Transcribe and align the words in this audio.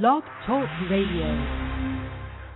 Blog 0.00 0.24
Talk 0.46 0.68
Radio. 0.90 1.28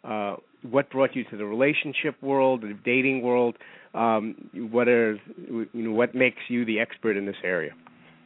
uh, 0.05 0.36
what 0.62 0.91
brought 0.91 1.17
you 1.17 1.24
to 1.24 1.36
the 1.36 1.44
relationship 1.44 2.22
world, 2.22 2.62
the 2.62 2.78
dating 2.84 3.22
world. 3.22 3.56
Um, 3.94 4.48
what 4.70 4.86
are 4.86 5.19
you 5.44 5.69
know 5.74 5.92
what 5.92 6.14
makes 6.14 6.39
you 6.48 6.64
the 6.64 6.78
expert 6.78 7.17
in 7.17 7.27
this 7.27 7.42
area? 7.42 7.72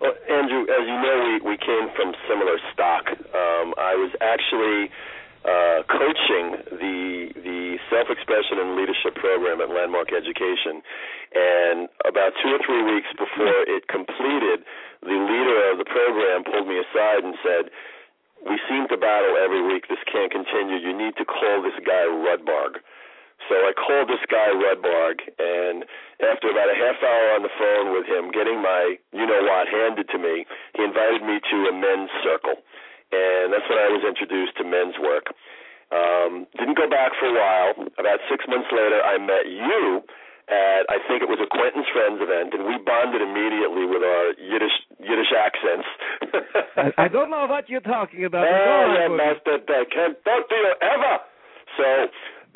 Well, 0.00 0.12
Andrew, 0.28 0.68
as 0.68 0.84
you 0.84 0.98
know, 1.00 1.16
we, 1.24 1.54
we 1.54 1.56
came 1.56 1.88
from 1.96 2.12
similar 2.28 2.58
stock. 2.72 3.08
Um, 3.08 3.72
I 3.80 3.96
was 3.96 4.12
actually 4.20 4.92
uh, 5.46 5.86
coaching 5.88 6.44
the 6.76 7.32
the 7.40 7.78
self 7.88 8.12
expression 8.12 8.60
and 8.60 8.76
leadership 8.76 9.16
program 9.16 9.64
at 9.64 9.72
Landmark 9.72 10.12
Education, 10.12 10.84
and 11.32 11.88
about 12.04 12.36
two 12.42 12.50
or 12.52 12.60
three 12.60 12.84
weeks 12.84 13.08
before 13.16 13.64
it 13.70 13.88
completed, 13.88 14.66
the 15.00 15.16
leader 15.16 15.72
of 15.72 15.78
the 15.80 15.88
program 15.88 16.44
pulled 16.44 16.68
me 16.68 16.76
aside 16.76 17.24
and 17.24 17.32
said, 17.40 17.72
"We 18.44 18.60
seem 18.68 18.88
to 18.92 18.98
battle 19.00 19.38
every 19.40 19.64
week. 19.64 19.88
This 19.88 20.02
can't 20.10 20.28
continue. 20.28 20.76
You 20.76 20.92
need 20.92 21.16
to 21.16 21.24
call 21.24 21.62
this 21.62 21.78
guy 21.86 22.04
Rudbarg." 22.04 22.84
So 23.48 23.54
I 23.54 23.72
called 23.76 24.08
this 24.10 24.22
guy 24.26 24.50
Rudbarg, 24.50 25.22
and 25.38 25.84
after 26.24 26.50
about 26.50 26.72
a 26.72 26.76
half 26.76 26.98
hour 26.98 27.26
on 27.38 27.42
the 27.46 27.52
phone 27.54 27.94
with 27.94 28.08
him, 28.08 28.32
getting 28.32 28.58
my 28.64 28.96
you 29.12 29.26
know 29.28 29.42
what 29.44 29.68
handed 29.68 30.08
to 30.10 30.18
me, 30.18 30.48
he 30.74 30.82
invited 30.82 31.22
me 31.22 31.38
to 31.38 31.56
a 31.70 31.74
men's 31.76 32.10
circle, 32.24 32.58
and 33.12 33.52
that's 33.52 33.68
when 33.70 33.78
I 33.78 33.92
was 33.92 34.02
introduced 34.02 34.56
to 34.58 34.64
men's 34.64 34.98
work. 34.98 35.30
Um, 35.94 36.50
didn't 36.58 36.74
go 36.74 36.90
back 36.90 37.14
for 37.20 37.30
a 37.30 37.36
while. 37.36 37.86
About 38.02 38.18
six 38.26 38.42
months 38.50 38.66
later, 38.74 38.98
I 38.98 39.14
met 39.22 39.46
you 39.46 40.02
at 40.50 40.86
I 40.90 40.98
think 41.06 41.22
it 41.22 41.30
was 41.30 41.42
a 41.42 41.46
Quentin's 41.50 41.86
Friends 41.90 42.22
event, 42.22 42.54
and 42.54 42.66
we 42.66 42.78
bonded 42.82 43.22
immediately 43.22 43.86
with 43.86 44.02
our 44.02 44.34
Yiddish 44.38 44.74
Yiddish 44.98 45.30
accents. 45.34 45.86
I, 46.74 47.06
I 47.06 47.08
don't 47.08 47.30
know 47.30 47.46
what 47.46 47.68
you're 47.68 47.84
talking 47.84 48.24
about. 48.24 48.46
Oh, 48.56 48.94
yeah, 48.94 49.08
master, 49.10 49.58
can't 49.66 50.16
talk 50.24 50.48
to 50.48 50.54
you 50.54 50.74
ever. 50.82 51.14
So 51.76 51.86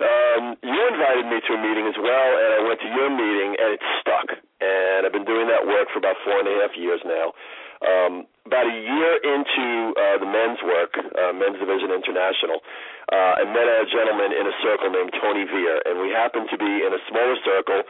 um, 0.00 0.56
you 0.64 0.80
invited 0.88 1.28
me 1.28 1.38
to 1.44 1.50
a 1.54 1.60
meeting 1.60 1.86
as 1.86 1.98
well, 2.00 2.30
and 2.36 2.50
I 2.56 2.60
went 2.64 2.80
to 2.80 2.90
your 2.90 3.10
meeting, 3.12 3.56
and 3.60 3.68
it 3.76 3.82
stuck. 4.00 4.28
And 4.60 5.04
I've 5.04 5.12
been 5.12 5.28
doing 5.28 5.48
that 5.48 5.64
work 5.64 5.88
for 5.92 6.00
about 6.00 6.16
four 6.24 6.40
and 6.40 6.48
a 6.48 6.54
half 6.64 6.72
years 6.76 7.00
now. 7.04 7.32
Um, 7.80 8.28
about 8.44 8.68
a 8.68 8.76
year 8.76 9.12
into 9.24 9.96
uh, 9.96 10.16
the 10.20 10.28
men's 10.28 10.60
work, 10.60 10.92
uh, 11.00 11.32
Men's 11.32 11.56
Division 11.56 11.88
International, 11.96 12.60
uh, 13.08 13.40
I 13.40 13.44
met 13.48 13.64
a 13.64 13.88
gentleman 13.88 14.36
in 14.36 14.44
a 14.44 14.54
circle 14.60 14.92
named 14.92 15.16
Tony 15.16 15.48
Veer, 15.48 15.80
and 15.88 15.96
we 16.00 16.12
happened 16.12 16.52
to 16.52 16.58
be 16.60 16.84
in 16.84 16.92
a 16.92 17.00
smaller 17.08 17.40
circle, 17.40 17.80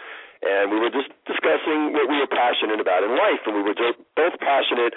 and 0.47 0.71
we 0.71 0.78
were 0.78 0.94
just 0.94 1.10
discussing 1.27 1.92
what 1.92 2.06
we 2.06 2.22
were 2.22 2.31
passionate 2.31 2.78
about 2.78 3.03
in 3.03 3.12
life, 3.19 3.42
and 3.50 3.54
we 3.59 3.62
were 3.66 3.75
both 4.15 4.34
passionate 4.38 4.94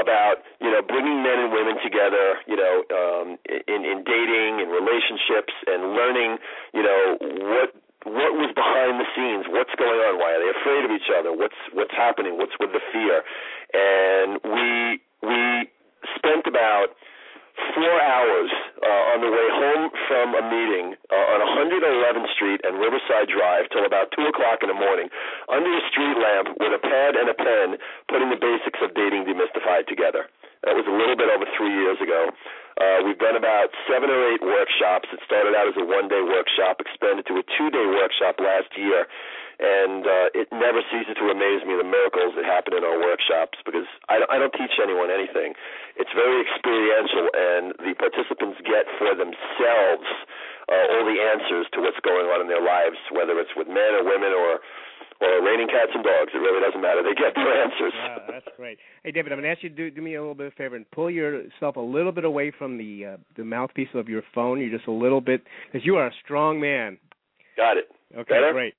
about 0.00 0.44
you 0.60 0.70
know 0.70 0.82
bringing 0.82 1.22
men 1.22 1.38
and 1.40 1.52
women 1.52 1.76
together, 1.82 2.40
you 2.46 2.56
know, 2.56 2.84
um, 2.92 3.26
in 3.48 3.80
in 3.84 4.04
dating 4.04 4.60
and 4.60 4.68
relationships 4.70 5.52
and 5.66 5.96
learning, 5.96 6.38
you 6.74 6.82
know, 6.82 7.16
what 7.48 7.74
what 8.06 8.32
was 8.38 8.54
behind 8.54 9.02
the 9.02 9.08
scenes, 9.16 9.50
what's 9.50 9.74
going 9.74 9.98
on, 10.06 10.18
why 10.22 10.30
are 10.36 10.40
they 10.40 10.52
afraid 10.54 10.84
of 10.86 10.92
each 10.94 11.10
other, 11.10 11.32
what's 11.32 11.58
what's 11.72 11.94
happening, 11.96 12.38
what's 12.38 12.54
with 12.60 12.70
the 12.70 12.82
fear, 12.92 13.24
and 13.74 14.38
we 14.44 15.00
we 15.26 15.70
spent 16.14 16.46
about 16.46 16.94
four 17.74 17.96
hours 18.00 18.50
uh, 18.84 19.12
on 19.16 19.18
the 19.24 19.32
way 19.32 19.48
home 19.48 19.84
from 20.08 20.26
a 20.36 20.44
meeting 20.48 20.96
uh, 21.08 21.32
on 21.36 21.38
111th 21.66 22.28
Street 22.36 22.60
and 22.64 22.76
Riverside 22.76 23.28
Drive 23.32 23.68
till 23.72 23.84
about 23.84 24.12
2 24.12 24.28
o'clock 24.28 24.60
in 24.60 24.68
the 24.68 24.78
morning 24.78 25.08
under 25.48 25.70
a 25.72 25.82
street 25.88 26.16
lamp 26.20 26.56
with 26.60 26.72
a 26.72 26.82
pad 26.82 27.16
and 27.16 27.28
a 27.28 27.36
pen 27.36 27.80
putting 28.08 28.28
the 28.28 28.40
basics 28.40 28.80
of 28.84 28.92
dating 28.92 29.24
demystified 29.24 29.88
together. 29.88 30.28
That 30.64 30.74
was 30.74 30.88
a 30.88 30.94
little 30.94 31.16
bit 31.16 31.30
over 31.30 31.46
three 31.56 31.72
years 31.72 32.00
ago. 32.02 32.32
Uh, 32.76 33.00
we've 33.08 33.16
done 33.16 33.40
about 33.40 33.72
seven 33.88 34.12
or 34.12 34.20
eight 34.28 34.44
workshops. 34.44 35.08
It 35.08 35.20
started 35.24 35.56
out 35.56 35.64
as 35.64 35.76
a 35.80 35.84
one 35.84 36.12
day 36.12 36.20
workshop, 36.20 36.80
expanded 36.84 37.24
to 37.32 37.40
a 37.40 37.44
two 37.56 37.72
day 37.72 37.86
workshop 37.88 38.36
last 38.36 38.68
year 38.76 39.08
and 39.56 40.04
uh, 40.04 40.38
it 40.38 40.48
never 40.52 40.84
ceases 40.92 41.16
to 41.16 41.26
amaze 41.32 41.64
me 41.64 41.76
the 41.76 41.86
miracles 41.86 42.36
that 42.36 42.44
happen 42.44 42.76
in 42.76 42.84
our 42.84 43.00
workshops 43.00 43.56
because 43.64 43.88
I, 44.08 44.20
I 44.28 44.36
don't 44.36 44.52
teach 44.52 44.76
anyone 44.76 45.08
anything. 45.08 45.56
It's 45.96 46.12
very 46.12 46.44
experiential, 46.44 47.26
and 47.32 47.64
the 47.80 47.96
participants 47.96 48.60
get 48.68 48.84
for 49.00 49.16
themselves 49.16 50.08
uh, 50.68 50.92
all 50.92 51.04
the 51.08 51.16
answers 51.16 51.66
to 51.72 51.80
what's 51.80 52.00
going 52.04 52.28
on 52.28 52.44
in 52.44 52.48
their 52.52 52.62
lives, 52.62 53.00
whether 53.14 53.38
it's 53.40 53.54
with 53.56 53.68
men 53.68 53.96
or 53.96 54.04
women 54.04 54.32
or 54.36 54.60
or 55.20 55.40
raining 55.40 55.68
cats 55.68 55.92
and 55.94 56.04
dogs. 56.04 56.28
It 56.34 56.38
really 56.38 56.60
doesn't 56.60 56.80
matter. 56.80 57.02
They 57.02 57.14
get 57.16 57.34
their 57.34 57.62
answers. 57.64 57.92
Yeah, 57.96 58.18
that's 58.28 58.48
great. 58.56 58.78
Hey, 59.02 59.12
David, 59.12 59.32
I'm 59.32 59.40
going 59.40 59.48
to 59.48 59.50
ask 59.50 59.62
you 59.62 59.70
to 59.70 59.74
do, 59.74 59.90
do 59.90 60.02
me 60.02 60.14
a 60.14 60.20
little 60.20 60.34
bit 60.34 60.48
of 60.48 60.52
a 60.52 60.56
favor 60.56 60.76
and 60.76 60.84
pull 60.90 61.10
yourself 61.10 61.76
a 61.76 61.80
little 61.80 62.12
bit 62.12 62.24
away 62.24 62.52
from 62.56 62.76
the 62.76 63.14
uh, 63.14 63.16
the 63.36 63.44
mouthpiece 63.44 63.88
of 63.94 64.08
your 64.08 64.22
phone. 64.34 64.60
You're 64.60 64.76
just 64.76 64.88
a 64.88 64.92
little 64.92 65.20
bit 65.20 65.42
because 65.72 65.86
you 65.86 65.96
are 65.96 66.08
a 66.08 66.12
strong 66.22 66.60
man. 66.60 66.98
Got 67.56 67.78
it. 67.78 67.88
Okay, 68.12 68.34
Better? 68.34 68.52
great. 68.52 68.74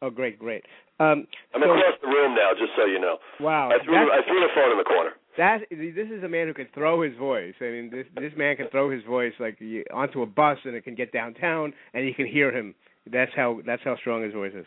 Oh, 0.00 0.10
great, 0.10 0.38
great. 0.38 0.64
Um, 1.00 1.26
I'm 1.54 1.62
so, 1.62 1.70
across 1.70 1.98
the 2.02 2.08
room 2.08 2.34
now, 2.34 2.50
just 2.58 2.72
so 2.76 2.84
you 2.86 3.00
know. 3.00 3.18
Wow, 3.40 3.70
I 3.70 3.84
threw, 3.84 3.96
I 3.96 4.20
threw 4.26 4.40
the 4.40 4.48
phone 4.54 4.72
in 4.72 4.78
the 4.78 4.84
corner. 4.84 5.10
That 5.36 5.60
this 5.70 6.08
is 6.10 6.24
a 6.24 6.28
man 6.28 6.48
who 6.48 6.54
can 6.54 6.66
throw 6.74 7.02
his 7.02 7.16
voice. 7.16 7.54
I 7.60 7.64
mean, 7.64 7.90
this 7.90 8.06
this 8.16 8.32
man 8.36 8.56
can 8.56 8.68
throw 8.70 8.90
his 8.90 9.04
voice 9.04 9.32
like 9.38 9.58
onto 9.94 10.22
a 10.22 10.26
bus, 10.26 10.58
and 10.64 10.74
it 10.74 10.82
can 10.82 10.94
get 10.94 11.12
downtown, 11.12 11.72
and 11.94 12.06
you 12.06 12.14
can 12.14 12.26
hear 12.26 12.56
him. 12.56 12.74
That's 13.10 13.30
how 13.34 13.60
that's 13.64 13.82
how 13.84 13.96
strong 13.96 14.22
his 14.24 14.32
voice 14.32 14.52
is. 14.54 14.66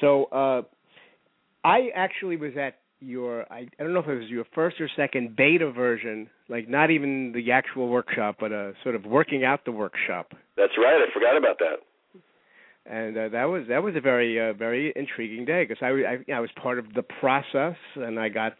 So, 0.00 0.24
uh, 0.26 0.62
I 1.64 1.88
actually 1.94 2.36
was 2.36 2.52
at 2.58 2.78
your 3.00 3.50
I, 3.52 3.66
I 3.78 3.82
don't 3.82 3.92
know 3.92 4.00
if 4.00 4.08
it 4.08 4.18
was 4.18 4.30
your 4.30 4.44
first 4.54 4.80
or 4.80 4.88
second 4.96 5.36
beta 5.36 5.70
version, 5.70 6.30
like 6.48 6.68
not 6.68 6.90
even 6.90 7.32
the 7.34 7.52
actual 7.52 7.88
workshop, 7.88 8.36
but 8.40 8.52
a 8.52 8.72
sort 8.82 8.94
of 8.94 9.04
working 9.04 9.44
out 9.44 9.66
the 9.66 9.72
workshop. 9.72 10.32
That's 10.56 10.72
right. 10.78 10.96
I 10.96 11.12
forgot 11.12 11.36
about 11.36 11.58
that 11.58 11.84
and 12.86 13.16
uh, 13.16 13.28
that 13.28 13.44
was 13.44 13.64
that 13.68 13.82
was 13.82 13.94
a 13.96 14.00
very 14.00 14.40
uh, 14.40 14.52
very 14.52 14.92
intriguing 14.96 15.44
day 15.44 15.64
because 15.64 15.82
I, 15.82 15.88
I 15.88 16.32
I 16.32 16.40
was 16.40 16.50
part 16.60 16.78
of 16.78 16.92
the 16.94 17.02
process 17.02 17.76
and 17.96 18.18
I 18.18 18.28
got 18.28 18.54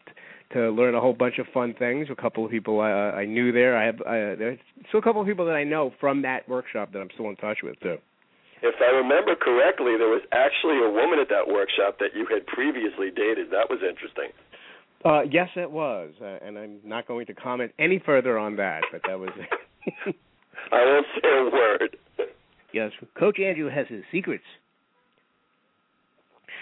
to 0.53 0.69
learn 0.69 0.95
a 0.95 1.01
whole 1.01 1.13
bunch 1.13 1.39
of 1.39 1.47
fun 1.53 1.73
things. 1.77 2.07
A 2.11 2.15
couple 2.15 2.45
of 2.45 2.51
people 2.51 2.79
I, 2.79 2.91
I 2.91 3.25
knew 3.25 3.51
there. 3.51 3.77
I 3.77 3.85
have 3.85 3.99
uh, 4.01 4.35
there's 4.39 4.59
still 4.87 4.99
a 4.99 5.03
couple 5.03 5.21
of 5.21 5.27
people 5.27 5.45
that 5.45 5.55
I 5.55 5.63
know 5.63 5.91
from 5.99 6.21
that 6.21 6.47
workshop 6.47 6.93
that 6.93 6.99
I'm 6.99 7.09
still 7.13 7.29
in 7.29 7.35
touch 7.35 7.59
with 7.63 7.79
too. 7.81 7.97
If 8.61 8.75
I 8.79 8.95
remember 8.95 9.35
correctly, 9.35 9.95
there 9.97 10.07
was 10.07 10.21
actually 10.31 10.79
a 10.79 10.89
woman 10.89 11.19
at 11.19 11.27
that 11.27 11.51
workshop 11.51 11.99
that 11.99 12.15
you 12.15 12.25
had 12.31 12.47
previously 12.47 13.11
dated. 13.11 13.51
That 13.51 13.67
was 13.69 13.79
interesting. 13.83 14.31
Uh, 15.03 15.23
yes, 15.29 15.49
it 15.57 15.69
was, 15.69 16.11
uh, 16.21 16.39
and 16.41 16.57
I'm 16.57 16.79
not 16.85 17.05
going 17.05 17.25
to 17.25 17.33
comment 17.33 17.73
any 17.77 18.01
further 18.05 18.39
on 18.39 18.55
that. 18.55 18.83
But 18.89 19.01
that 19.05 19.19
was. 19.19 19.31
I 20.71 20.85
won't 20.85 21.05
say 21.21 21.27
a 21.27 21.43
word. 21.51 21.97
Yes, 22.73 22.91
Coach 23.17 23.39
Andrew 23.39 23.69
has 23.69 23.87
his 23.87 24.03
secrets, 24.11 24.43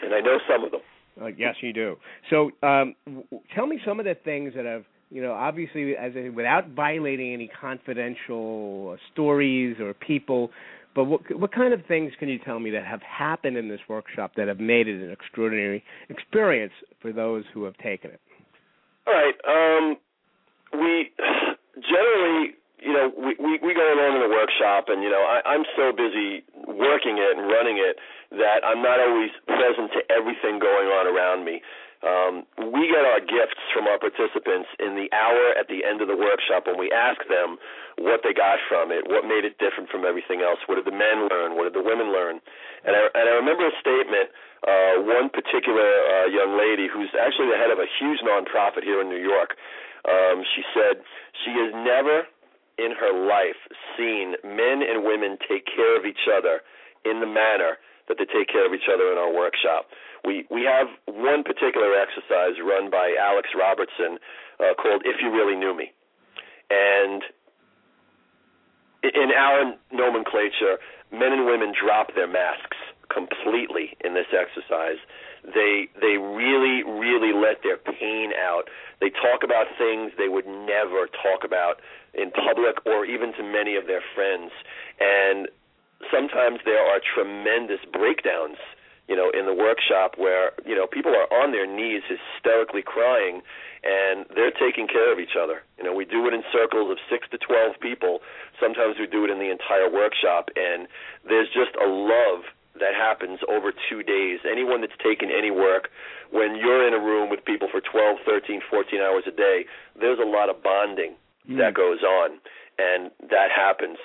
and 0.03 0.13
I 0.13 0.19
know 0.19 0.37
some 0.49 0.63
of 0.65 0.71
them. 0.71 0.81
Uh, 1.21 1.27
yes, 1.27 1.55
you 1.61 1.73
do. 1.73 1.95
So, 2.29 2.51
um, 2.63 2.95
w- 3.05 3.25
tell 3.53 3.67
me 3.67 3.79
some 3.85 3.99
of 3.99 4.05
the 4.05 4.15
things 4.15 4.53
that 4.55 4.65
have, 4.65 4.83
you 5.09 5.21
know, 5.21 5.33
obviously, 5.33 5.95
as 5.95 6.13
a, 6.15 6.29
without 6.29 6.69
violating 6.69 7.33
any 7.33 7.49
confidential 7.59 8.97
stories 9.11 9.77
or 9.79 9.93
people, 9.93 10.51
but 10.95 11.05
what 11.05 11.21
what 11.37 11.53
kind 11.53 11.73
of 11.73 11.85
things 11.85 12.11
can 12.19 12.27
you 12.29 12.39
tell 12.39 12.59
me 12.59 12.71
that 12.71 12.85
have 12.85 13.01
happened 13.01 13.57
in 13.57 13.69
this 13.69 13.79
workshop 13.87 14.31
that 14.37 14.47
have 14.47 14.59
made 14.59 14.87
it 14.87 15.01
an 15.01 15.11
extraordinary 15.11 15.83
experience 16.09 16.73
for 17.01 17.11
those 17.13 17.43
who 17.53 17.63
have 17.63 17.77
taken 17.77 18.11
it? 18.11 18.19
All 19.07 19.13
right. 19.13 19.35
Um, 19.47 19.97
we 20.73 21.11
generally, 21.89 22.51
you 22.81 22.93
know, 22.93 23.13
we, 23.13 23.37
we 23.37 23.61
we 23.61 23.71
go 23.77 23.85
along 23.93 24.17
in 24.17 24.21
the 24.25 24.33
workshop, 24.33 24.89
and 24.89 25.05
you 25.05 25.09
know, 25.13 25.21
I, 25.21 25.45
I'm 25.45 25.63
so 25.77 25.93
busy 25.93 26.41
working 26.65 27.21
it 27.21 27.37
and 27.37 27.45
running 27.45 27.77
it 27.77 28.01
that 28.33 28.65
I'm 28.65 28.81
not 28.81 28.97
always 28.97 29.29
present 29.45 29.93
to 29.93 30.01
everything 30.09 30.57
going 30.57 30.89
on 30.89 31.05
around 31.05 31.45
me. 31.45 31.61
Um, 32.01 32.49
we 32.57 32.89
get 32.89 33.05
our 33.05 33.21
gifts 33.21 33.61
from 33.69 33.85
our 33.85 34.01
participants 34.01 34.73
in 34.81 34.97
the 34.97 35.05
hour 35.13 35.53
at 35.53 35.69
the 35.69 35.85
end 35.85 36.01
of 36.01 36.09
the 36.09 36.17
workshop 36.17 36.65
when 36.65 36.81
we 36.81 36.89
ask 36.89 37.21
them 37.29 37.61
what 38.01 38.25
they 38.25 38.33
got 38.33 38.57
from 38.65 38.89
it, 38.89 39.05
what 39.05 39.29
made 39.29 39.45
it 39.45 39.61
different 39.61 39.85
from 39.93 40.01
everything 40.01 40.41
else, 40.41 40.57
what 40.65 40.81
did 40.81 40.89
the 40.89 40.97
men 40.97 41.29
learn, 41.29 41.53
what 41.53 41.69
did 41.69 41.77
the 41.77 41.85
women 41.85 42.09
learn. 42.09 42.41
And 42.81 42.97
I, 42.97 43.05
and 43.13 43.25
I 43.29 43.33
remember 43.37 43.69
a 43.69 43.75
statement, 43.77 44.33
uh, 44.65 45.05
one 45.05 45.29
particular 45.29 45.85
uh, 45.85 46.25
young 46.33 46.57
lady 46.57 46.89
who's 46.89 47.13
actually 47.13 47.53
the 47.53 47.61
head 47.61 47.69
of 47.69 47.77
a 47.77 47.85
huge 48.01 48.25
nonprofit 48.25 48.81
here 48.81 48.97
in 48.97 49.05
New 49.05 49.21
York. 49.21 49.53
Um, 50.09 50.41
she 50.57 50.65
said 50.73 51.05
she 51.45 51.53
has 51.53 51.69
never 51.85 52.25
in 52.77 52.91
her 52.91 53.13
life 53.27 53.59
seen 53.97 54.35
men 54.43 54.81
and 54.81 55.03
women 55.03 55.37
take 55.49 55.65
care 55.65 55.97
of 55.97 56.05
each 56.05 56.29
other 56.31 56.61
in 57.05 57.19
the 57.19 57.27
manner 57.27 57.77
that 58.07 58.17
they 58.17 58.25
take 58.25 58.47
care 58.47 58.65
of 58.65 58.73
each 58.73 58.89
other 58.91 59.11
in 59.11 59.17
our 59.17 59.33
workshop 59.33 59.87
we 60.25 60.45
we 60.49 60.63
have 60.63 60.87
one 61.07 61.43
particular 61.43 61.93
exercise 61.97 62.61
run 62.63 62.89
by 62.89 63.15
Alex 63.19 63.49
Robertson 63.57 64.19
uh, 64.59 64.73
called 64.75 65.01
"If 65.05 65.17
You 65.21 65.31
Really 65.31 65.55
Knew 65.55 65.75
Me," 65.75 65.91
and 66.69 67.23
in 69.03 69.31
our 69.35 69.73
nomenclature, 69.91 70.77
men 71.11 71.33
and 71.33 71.45
women 71.45 71.73
drop 71.73 72.13
their 72.13 72.27
masks 72.27 72.77
completely 73.09 73.97
in 74.05 74.13
this 74.13 74.29
exercise. 74.29 75.01
They 75.43 75.89
they 75.99 76.17
really 76.21 76.83
really 76.85 77.33
let 77.33 77.63
their 77.63 77.77
pain 77.77 78.31
out. 78.37 78.69
They 78.99 79.09
talk 79.09 79.43
about 79.43 79.65
things 79.77 80.11
they 80.17 80.29
would 80.29 80.45
never 80.45 81.09
talk 81.09 81.43
about 81.43 81.81
in 82.13 82.31
public 82.31 82.85
or 82.85 83.05
even 83.05 83.33
to 83.33 83.43
many 83.43 83.75
of 83.75 83.87
their 83.87 84.01
friends. 84.13 84.51
And 84.99 85.47
sometimes 86.11 86.59
there 86.65 86.81
are 86.81 86.99
tremendous 86.99 87.79
breakdowns 87.91 88.57
you 89.11 89.17
know, 89.19 89.27
in 89.35 89.45
the 89.45 89.53
workshop 89.53 90.15
where, 90.15 90.55
you 90.65 90.71
know, 90.71 90.87
people 90.87 91.11
are 91.11 91.27
on 91.35 91.51
their 91.51 91.67
knees 91.67 91.99
hysterically 92.07 92.81
crying 92.81 93.41
and 93.83 94.23
they're 94.31 94.55
taking 94.55 94.87
care 94.87 95.11
of 95.11 95.19
each 95.19 95.35
other. 95.35 95.63
You 95.77 95.83
know, 95.83 95.93
we 95.93 96.05
do 96.05 96.27
it 96.27 96.33
in 96.33 96.43
circles 96.47 96.89
of 96.91 96.97
6 97.11 97.27
to 97.31 97.37
12 97.37 97.75
people. 97.81 98.23
Sometimes 98.55 98.95
we 98.99 99.07
do 99.07 99.25
it 99.25 99.29
in 99.29 99.39
the 99.39 99.51
entire 99.51 99.91
workshop 99.91 100.47
and 100.55 100.87
there's 101.27 101.51
just 101.51 101.75
a 101.75 101.87
love 101.91 102.47
that 102.79 102.95
happens 102.95 103.43
over 103.51 103.73
2 103.73 103.99
days. 103.99 104.39
Anyone 104.47 104.79
that's 104.79 104.95
taken 105.03 105.27
any 105.27 105.51
work 105.51 105.91
when 106.31 106.55
you're 106.55 106.87
in 106.87 106.93
a 106.93 107.03
room 107.03 107.29
with 107.29 107.43
people 107.43 107.67
for 107.67 107.81
12, 107.81 108.23
13, 108.23 108.61
14 108.63 109.01
hours 109.01 109.27
a 109.27 109.35
day, 109.35 109.65
there's 109.99 110.23
a 110.23 110.29
lot 110.29 110.47
of 110.47 110.63
bonding 110.63 111.19
mm. 111.49 111.57
that 111.57 111.73
goes 111.73 112.03
on 112.03 112.39
and 112.79 113.11
that 113.29 113.53
happens. 113.53 113.97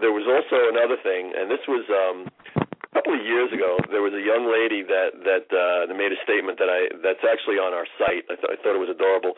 There 0.00 0.12
was 0.12 0.26
also 0.28 0.68
another 0.68 1.00
thing, 1.00 1.32
and 1.32 1.48
this 1.48 1.64
was 1.64 1.86
um, 1.88 2.28
a 2.60 2.92
couple 2.92 3.14
of 3.16 3.22
years 3.24 3.52
ago, 3.52 3.78
there 3.92 4.04
was 4.04 4.12
a 4.16 4.24
young 4.24 4.48
lady 4.48 4.84
that 4.84 5.16
that 5.24 5.46
uh, 5.52 5.88
made 5.92 6.12
a 6.12 6.20
statement 6.24 6.58
that 6.60 6.68
I 6.68 6.88
that's 7.04 7.24
actually 7.24 7.60
on 7.60 7.72
our 7.76 7.88
site. 8.00 8.24
I, 8.28 8.36
th- 8.36 8.50
I 8.52 8.56
thought 8.60 8.76
it 8.76 8.82
was 8.82 8.92
adorable. 8.92 9.36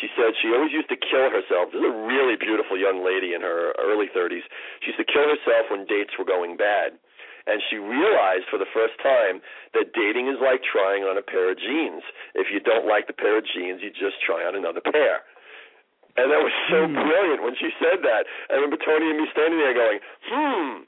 She 0.00 0.08
said 0.16 0.32
she 0.40 0.48
always 0.48 0.72
used 0.72 0.88
to 0.88 0.96
kill 0.96 1.28
herself. 1.28 1.68
This 1.68 1.84
is 1.84 1.88
a 1.88 1.98
really 2.08 2.40
beautiful 2.40 2.80
young 2.80 3.04
lady 3.04 3.36
in 3.36 3.44
her 3.44 3.76
early 3.76 4.08
30s. 4.08 4.40
She 4.80 4.96
used 4.96 5.00
to 5.00 5.04
kill 5.04 5.28
herself 5.28 5.68
when 5.68 5.84
dates 5.84 6.16
were 6.16 6.24
going 6.24 6.56
bad. 6.56 6.96
And 7.44 7.60
she 7.68 7.76
realized 7.76 8.48
for 8.48 8.56
the 8.56 8.70
first 8.72 8.96
time 9.04 9.44
that 9.76 9.92
dating 9.92 10.32
is 10.32 10.40
like 10.40 10.64
trying 10.64 11.04
on 11.04 11.20
a 11.20 11.24
pair 11.26 11.52
of 11.52 11.60
jeans. 11.60 12.00
If 12.32 12.48
you 12.48 12.56
don't 12.56 12.88
like 12.88 13.04
the 13.04 13.12
pair 13.12 13.36
of 13.36 13.44
jeans, 13.44 13.84
you 13.84 13.92
just 13.92 14.16
try 14.24 14.48
on 14.48 14.56
another 14.56 14.80
pair. 14.80 15.26
And 16.16 16.28
that 16.28 16.42
was 16.44 16.52
so 16.68 16.84
mm. 16.84 16.92
brilliant 16.92 17.40
when 17.40 17.56
she 17.56 17.72
said 17.80 18.04
that. 18.04 18.28
I 18.52 18.60
remember 18.60 18.76
Tony 18.76 19.08
and 19.08 19.16
me 19.16 19.26
standing 19.32 19.58
there 19.58 19.72
going, 19.72 19.98
hmm, 20.28 20.84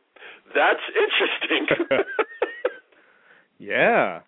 that's 0.53 0.85
interesting. 0.93 1.63
yeah. 3.59 4.21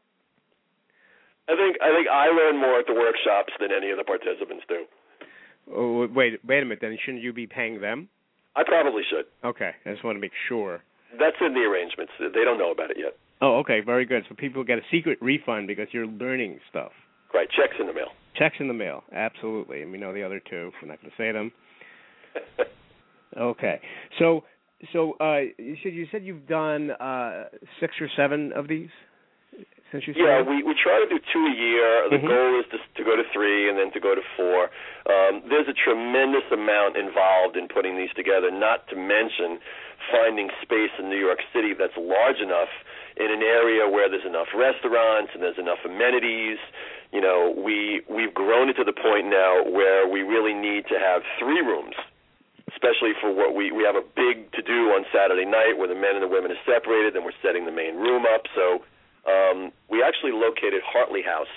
I 1.48 1.54
think 1.54 1.76
I 1.78 1.94
think 1.94 2.08
I 2.08 2.26
learn 2.32 2.58
more 2.58 2.80
at 2.80 2.86
the 2.86 2.94
workshops 2.94 3.52
than 3.60 3.70
any 3.70 3.90
of 3.90 3.98
the 3.98 4.04
participants 4.04 4.64
do. 4.66 4.84
Oh, 5.70 6.08
wait, 6.08 6.40
wait 6.44 6.62
a 6.62 6.66
minute. 6.66 6.78
Then 6.80 6.96
shouldn't 7.04 7.22
you 7.22 7.32
be 7.32 7.46
paying 7.46 7.80
them? 7.80 8.08
I 8.56 8.64
probably 8.64 9.02
should. 9.08 9.26
Okay, 9.44 9.72
I 9.84 9.90
just 9.92 10.02
want 10.02 10.16
to 10.16 10.20
make 10.20 10.32
sure. 10.48 10.82
That's 11.18 11.36
in 11.40 11.54
the 11.54 11.60
arrangements. 11.60 12.12
They 12.18 12.42
don't 12.42 12.58
know 12.58 12.72
about 12.72 12.90
it 12.90 12.96
yet. 12.98 13.16
Oh, 13.40 13.58
okay, 13.58 13.80
very 13.80 14.06
good. 14.06 14.24
So 14.28 14.34
people 14.34 14.64
get 14.64 14.78
a 14.78 14.86
secret 14.90 15.18
refund 15.20 15.66
because 15.66 15.88
you're 15.92 16.06
learning 16.06 16.58
stuff. 16.70 16.92
Right, 17.34 17.48
checks 17.50 17.76
in 17.78 17.86
the 17.86 17.92
mail. 17.92 18.08
Checks 18.36 18.56
in 18.60 18.68
the 18.68 18.74
mail, 18.74 19.02
absolutely. 19.12 19.82
And 19.82 19.92
we 19.92 19.98
know 19.98 20.12
the 20.12 20.22
other 20.22 20.40
two. 20.40 20.70
We're 20.82 20.88
not 20.88 21.00
going 21.00 21.10
to 21.10 21.16
say 21.16 21.32
them. 21.32 21.52
okay, 23.36 23.80
so 24.18 24.44
so 24.92 25.14
uh, 25.20 25.40
you 25.58 25.76
said 25.82 25.94
you 25.94 26.06
said 26.12 26.24
you've 26.24 26.46
done 26.46 26.90
uh, 26.90 27.44
six 27.80 27.94
or 28.00 28.08
seven 28.16 28.52
of 28.52 28.68
these 28.68 28.90
since 29.92 30.04
you 30.06 30.12
started. 30.12 30.44
Yeah, 30.44 30.50
we 30.50 30.62
we 30.62 30.74
try 30.76 31.00
to 31.00 31.08
do 31.08 31.18
two 31.32 31.44
a 31.46 31.54
year. 31.54 32.10
The 32.10 32.20
mm-hmm. 32.20 32.28
goal 32.28 32.60
is 32.60 32.66
to 32.74 32.78
to 32.78 33.02
go 33.04 33.16
to 33.16 33.24
three 33.32 33.68
and 33.68 33.78
then 33.78 33.92
to 33.92 34.00
go 34.00 34.14
to 34.14 34.24
four. 34.36 34.68
Um, 35.08 35.46
there's 35.48 35.68
a 35.68 35.76
tremendous 35.76 36.44
amount 36.52 36.96
involved 36.96 37.56
in 37.56 37.68
putting 37.68 37.96
these 37.96 38.12
together. 38.16 38.50
Not 38.50 38.88
to 38.92 38.96
mention 38.96 39.62
finding 40.12 40.50
space 40.62 40.92
in 40.98 41.08
New 41.08 41.18
York 41.18 41.40
City 41.54 41.72
that's 41.72 41.96
large 41.96 42.38
enough 42.42 42.70
in 43.16 43.32
an 43.32 43.40
area 43.40 43.88
where 43.88 44.10
there's 44.10 44.28
enough 44.28 44.52
restaurants 44.52 45.32
and 45.32 45.40
there's 45.42 45.58
enough 45.58 45.80
amenities. 45.86 46.60
You 47.12 47.20
know, 47.20 47.54
we 47.56 48.02
we've 48.08 48.34
grown 48.34 48.68
it 48.68 48.74
to 48.74 48.84
the 48.84 48.92
point 48.92 49.26
now 49.26 49.62
where 49.64 50.08
we 50.08 50.22
really 50.22 50.54
need 50.54 50.86
to 50.88 50.98
have 50.98 51.22
three 51.38 51.60
rooms 51.60 51.94
especially 52.74 53.16
for 53.20 53.32
what 53.32 53.54
we 53.54 53.72
we 53.72 53.82
have 53.82 53.96
a 53.96 54.04
big 54.14 54.52
to 54.52 54.62
do 54.62 54.92
on 54.92 55.06
Saturday 55.14 55.48
night 55.48 55.78
where 55.78 55.88
the 55.88 55.94
men 55.94 56.14
and 56.14 56.22
the 56.22 56.28
women 56.28 56.50
are 56.50 56.62
separated. 56.66 57.14
Then 57.14 57.24
we're 57.24 57.40
setting 57.42 57.64
the 57.64 57.72
main 57.72 57.96
room 57.96 58.24
up. 58.26 58.44
So 58.54 58.82
um, 59.24 59.72
we 59.88 60.02
actually 60.02 60.32
located 60.32 60.82
Hartley 60.84 61.22
House 61.22 61.50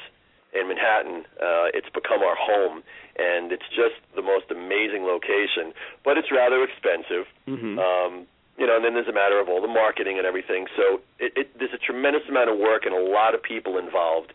in 0.53 0.68
Manhattan. 0.68 1.25
Uh, 1.38 1.74
it's 1.74 1.89
become 1.94 2.22
our 2.22 2.38
home, 2.39 2.82
and 3.18 3.51
it's 3.51 3.68
just 3.70 4.00
the 4.15 4.22
most 4.22 4.50
amazing 4.50 5.03
location. 5.03 5.74
But 6.06 6.18
it's 6.18 6.32
rather 6.32 6.63
expensive. 6.63 7.27
Mm-hmm. 7.48 7.77
Um, 7.77 8.25
you 8.58 8.68
know, 8.68 8.75
and 8.75 8.84
then 8.84 8.94
there's 8.94 9.08
a 9.08 9.15
matter 9.15 9.39
of 9.39 9.48
all 9.48 9.62
the 9.62 9.72
marketing 9.72 10.18
and 10.18 10.27
everything. 10.27 10.68
So 10.75 11.00
it, 11.18 11.32
it, 11.36 11.48
there's 11.58 11.74
a 11.74 11.79
tremendous 11.79 12.24
amount 12.27 12.50
of 12.50 12.60
work 12.60 12.84
and 12.86 12.94
a 12.94 13.00
lot 13.00 13.34
of 13.34 13.41
people 13.41 13.77
involved 13.77 14.34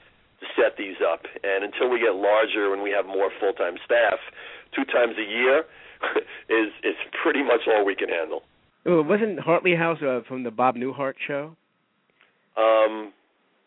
set 0.57 0.77
these 0.77 0.97
up. 1.01 1.23
And 1.43 1.65
until 1.65 1.89
we 1.91 1.99
get 2.01 2.15
larger 2.15 2.73
and 2.73 2.83
we 2.83 2.91
have 2.91 3.07
more 3.07 3.31
full-time 3.41 3.75
staff, 3.85 4.19
two 4.75 4.85
times 4.85 5.15
a 5.19 5.29
year, 5.29 5.65
is 6.49 6.73
is 6.83 6.97
pretty 7.23 7.43
much 7.43 7.61
all 7.69 7.85
we 7.85 7.95
can 7.95 8.09
handle. 8.09 8.43
Oh, 8.87 9.03
wasn't 9.03 9.41
Hartley 9.41 9.75
House 9.75 9.99
uh, 10.03 10.21
from 10.29 10.43
the 10.43 10.51
Bob 10.51 10.77
Newhart 10.77 11.15
show? 11.27 11.57
Um, 12.57 13.13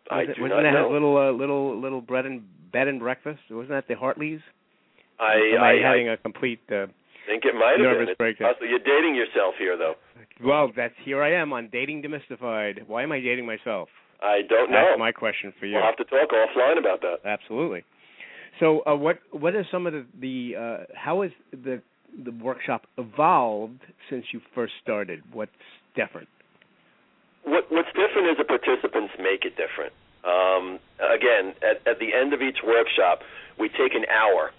I 0.09 0.23
was 0.23 0.29
it, 0.29 0.35
do 0.35 0.41
wasn't 0.43 0.63
not 0.63 0.71
that 0.71 0.73
know. 0.73 0.91
little 0.91 1.17
uh, 1.17 1.31
little 1.31 1.79
little 1.81 2.01
bread 2.01 2.25
and 2.25 2.43
bed 2.71 2.87
and 2.87 2.99
breakfast? 2.99 3.39
Wasn't 3.49 3.69
that 3.69 3.87
the 3.87 3.95
Hartleys? 3.95 4.39
I, 5.19 5.33
Am 5.55 5.63
I, 5.63 5.71
I 5.71 5.81
having 5.81 6.09
a 6.09 6.17
complete 6.17 6.59
uh, 6.69 6.85
think 7.25 7.43
it 7.43 7.55
might 7.55 7.71
have 7.77 7.81
nervous 7.81 8.07
been. 8.07 8.15
Breakdown? 8.17 8.53
possible- 8.53 8.67
You're 8.69 8.79
dating 8.85 9.15
yourself 9.15 9.55
here, 9.57 9.75
though. 9.77 9.95
Well, 10.43 10.71
that's 10.75 10.93
here 11.03 11.23
I 11.23 11.33
am 11.33 11.51
on 11.51 11.69
dating 11.71 12.03
demystified. 12.03 12.87
Why 12.87 13.01
am 13.03 13.11
I 13.11 13.19
dating 13.19 13.45
myself? 13.47 13.89
I 14.21 14.41
don't 14.47 14.71
know. 14.71 14.85
That's 14.89 14.99
my 14.99 15.11
question 15.11 15.53
for 15.59 15.65
you. 15.65 15.75
We'll 15.75 15.83
have 15.83 15.97
to 15.97 16.05
talk 16.05 16.29
offline 16.31 16.79
about 16.79 17.01
that. 17.01 17.17
Absolutely. 17.25 17.83
So, 18.59 18.81
uh, 18.87 18.95
what 18.95 19.19
what 19.31 19.55
are 19.55 19.65
some 19.71 19.85
of 19.85 19.93
the 19.93 20.05
the 20.19 20.55
uh, 20.55 20.83
how 20.95 21.21
is 21.21 21.31
the 21.51 21.81
the 22.25 22.31
workshop 22.31 22.87
evolved 22.97 23.81
since 24.09 24.25
you 24.33 24.41
first 24.55 24.73
started? 24.81 25.21
What's 25.31 25.51
different? 25.95 26.27
What 27.43 27.65
What's 27.69 27.89
different 27.89 28.29
is 28.31 28.37
the 28.37 28.45
participants 28.45 29.13
make 29.19 29.45
it 29.45 29.53
different. 29.55 29.93
Um, 30.25 30.79
again, 30.99 31.53
at, 31.61 31.85
at 31.87 31.99
the 31.99 32.13
end 32.13 32.33
of 32.33 32.41
each 32.41 32.57
workshop, 32.65 33.19
we 33.59 33.69
take 33.69 33.93
an 33.93 34.03
hour 34.09 34.51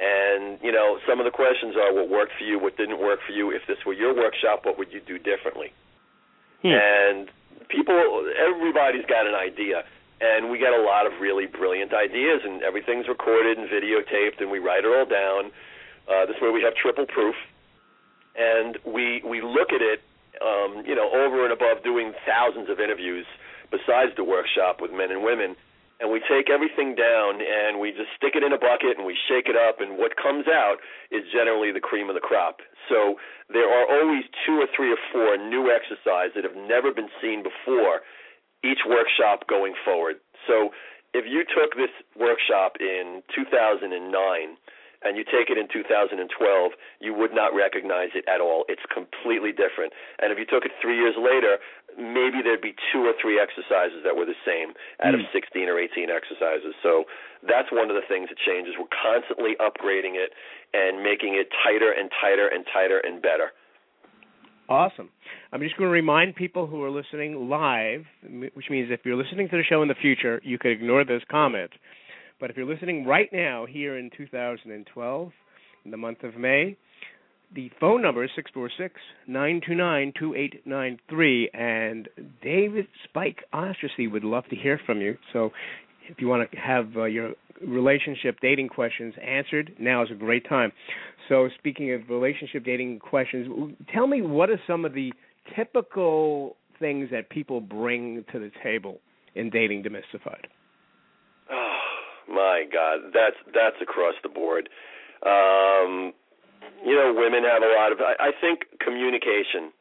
and 0.00 0.58
you 0.62 0.72
know, 0.72 0.98
some 1.06 1.20
of 1.20 1.26
the 1.26 1.30
questions 1.30 1.76
are 1.76 1.92
what 1.92 2.08
worked 2.08 2.32
for 2.38 2.44
you, 2.44 2.58
what 2.58 2.76
didn't 2.76 2.98
work 2.98 3.20
for 3.26 3.32
you. 3.32 3.50
If 3.50 3.62
this 3.68 3.76
were 3.84 3.92
your 3.92 4.16
workshop, 4.16 4.64
what 4.64 4.78
would 4.78 4.90
you 4.90 5.00
do 5.00 5.18
differently? 5.18 5.72
Hmm. 6.62 6.72
And 6.72 7.28
people, 7.70 7.94
everybody's 8.36 9.06
got 9.06 9.26
an 9.26 9.34
idea, 9.34 9.84
and 10.20 10.50
we 10.50 10.58
get 10.58 10.72
a 10.72 10.82
lot 10.82 11.06
of 11.06 11.12
really 11.20 11.46
brilliant 11.46 11.94
ideas, 11.94 12.42
and 12.44 12.62
everything's 12.62 13.08
recorded 13.08 13.58
and 13.58 13.68
videotaped, 13.68 14.40
and 14.40 14.50
we 14.50 14.58
write 14.58 14.84
it 14.84 14.90
all 14.92 15.06
down. 15.06 15.50
Uh, 16.10 16.26
this 16.26 16.36
way, 16.42 16.50
we 16.50 16.62
have 16.62 16.74
triple 16.74 17.06
proof, 17.06 17.34
and 18.36 18.78
we 18.84 19.22
we 19.24 19.40
look 19.40 19.72
at 19.72 19.80
it, 19.80 20.02
um, 20.42 20.84
you 20.86 20.94
know, 20.94 21.10
over 21.10 21.44
and 21.44 21.52
above 21.52 21.82
doing 21.82 22.12
thousands 22.26 22.68
of 22.68 22.80
interviews 22.80 23.26
besides 23.70 24.10
the 24.16 24.24
workshop 24.24 24.80
with 24.80 24.90
men 24.90 25.10
and 25.10 25.22
women 25.22 25.56
and 26.00 26.08
we 26.10 26.20
take 26.24 26.48
everything 26.48 26.96
down 26.96 27.44
and 27.44 27.78
we 27.78 27.92
just 27.92 28.08
stick 28.16 28.32
it 28.34 28.42
in 28.42 28.56
a 28.56 28.58
bucket 28.58 28.96
and 28.96 29.04
we 29.04 29.16
shake 29.28 29.46
it 29.46 29.56
up 29.56 29.80
and 29.80 30.00
what 30.00 30.16
comes 30.16 30.48
out 30.48 30.80
is 31.12 31.22
generally 31.28 31.70
the 31.70 31.80
cream 31.80 32.08
of 32.08 32.16
the 32.16 32.24
crop. 32.24 32.64
So 32.88 33.20
there 33.52 33.68
are 33.68 33.84
always 33.84 34.24
two 34.48 34.56
or 34.56 34.66
three 34.74 34.90
or 34.90 35.00
four 35.12 35.36
new 35.36 35.68
exercises 35.68 36.32
that 36.34 36.44
have 36.48 36.56
never 36.56 36.90
been 36.90 37.12
seen 37.20 37.44
before 37.44 38.00
each 38.64 38.80
workshop 38.88 39.44
going 39.46 39.76
forward. 39.84 40.16
So 40.48 40.72
if 41.12 41.28
you 41.28 41.44
took 41.44 41.76
this 41.76 41.92
workshop 42.16 42.80
in 42.80 43.22
2009 43.34 43.92
and 45.02 45.16
you 45.16 45.24
take 45.24 45.48
it 45.48 45.56
in 45.56 45.64
2012, 45.72 46.28
you 47.00 47.12
would 47.16 47.32
not 47.32 47.56
recognize 47.56 48.12
it 48.12 48.24
at 48.28 48.40
all. 48.40 48.64
It's 48.68 48.84
completely 48.92 49.50
different. 49.50 49.96
And 50.20 50.28
if 50.32 50.36
you 50.36 50.44
took 50.44 50.64
it 50.64 50.72
three 50.80 50.96
years 50.96 51.16
later, 51.16 51.56
maybe 51.96 52.42
there'd 52.42 52.62
be 52.62 52.74
two 52.92 53.06
or 53.06 53.14
three 53.20 53.40
exercises 53.40 54.02
that 54.04 54.14
were 54.14 54.26
the 54.26 54.38
same 54.46 54.74
out 55.02 55.14
of 55.14 55.20
hmm. 55.20 55.32
16 55.32 55.68
or 55.68 55.78
18 55.78 56.10
exercises. 56.10 56.74
So 56.82 57.04
that's 57.46 57.72
one 57.72 57.90
of 57.90 57.96
the 57.96 58.06
things 58.06 58.28
that 58.28 58.38
changes. 58.38 58.74
We're 58.78 58.90
constantly 58.90 59.54
upgrading 59.58 60.18
it 60.18 60.34
and 60.72 61.02
making 61.02 61.34
it 61.34 61.48
tighter 61.64 61.90
and 61.90 62.10
tighter 62.20 62.48
and 62.48 62.64
tighter 62.72 62.98
and 62.98 63.22
better. 63.22 63.52
Awesome. 64.70 65.10
I'm 65.52 65.60
just 65.60 65.76
going 65.76 65.88
to 65.88 65.92
remind 65.92 66.36
people 66.36 66.66
who 66.66 66.84
are 66.84 66.90
listening 66.90 67.48
live, 67.48 68.04
which 68.54 68.70
means 68.70 68.88
if 68.92 69.00
you're 69.04 69.16
listening 69.16 69.48
to 69.48 69.56
the 69.56 69.64
show 69.64 69.82
in 69.82 69.88
the 69.88 69.98
future, 69.98 70.40
you 70.44 70.58
could 70.58 70.70
ignore 70.70 71.04
this 71.04 71.22
comment. 71.28 71.72
But 72.38 72.50
if 72.50 72.56
you're 72.56 72.66
listening 72.66 73.04
right 73.04 73.28
now 73.32 73.66
here 73.66 73.98
in 73.98 74.10
2012, 74.16 75.32
in 75.84 75.90
the 75.90 75.96
month 75.96 76.22
of 76.22 76.36
May, 76.36 76.76
the 77.54 77.70
phone 77.80 78.02
number 78.02 78.24
is 78.24 78.30
646 78.36 79.00
929 79.26 80.12
2893. 80.18 81.50
And 81.52 82.08
David 82.42 82.86
Spike 83.04 83.44
Ostrowski 83.52 84.10
would 84.10 84.24
love 84.24 84.44
to 84.50 84.56
hear 84.56 84.80
from 84.84 85.00
you. 85.00 85.16
So 85.32 85.50
if 86.08 86.20
you 86.20 86.28
want 86.28 86.50
to 86.50 86.56
have 86.56 86.96
uh, 86.96 87.04
your 87.04 87.32
relationship 87.66 88.38
dating 88.40 88.68
questions 88.68 89.14
answered, 89.22 89.72
now 89.78 90.02
is 90.02 90.10
a 90.10 90.14
great 90.14 90.48
time. 90.48 90.72
So, 91.28 91.48
speaking 91.58 91.92
of 91.92 92.08
relationship 92.08 92.64
dating 92.64 92.98
questions, 92.98 93.76
tell 93.92 94.06
me 94.06 94.22
what 94.22 94.50
are 94.50 94.60
some 94.66 94.84
of 94.84 94.94
the 94.94 95.12
typical 95.54 96.56
things 96.78 97.08
that 97.12 97.30
people 97.30 97.60
bring 97.60 98.24
to 98.32 98.38
the 98.38 98.50
table 98.62 98.98
in 99.34 99.50
dating 99.50 99.84
demystified? 99.84 100.46
Oh, 101.50 101.78
my 102.28 102.64
God, 102.72 103.12
that's 103.14 103.36
that's 103.54 103.76
across 103.80 104.14
the 104.22 104.28
board. 104.28 104.68
Um, 105.24 106.14
you 106.84 106.94
know, 106.94 107.12
women 107.14 107.44
have 107.44 107.62
a 107.62 107.72
lot 107.76 107.92
of. 107.92 108.00
I, 108.00 108.30
I 108.30 108.30
think 108.40 108.64
communication 108.80 109.72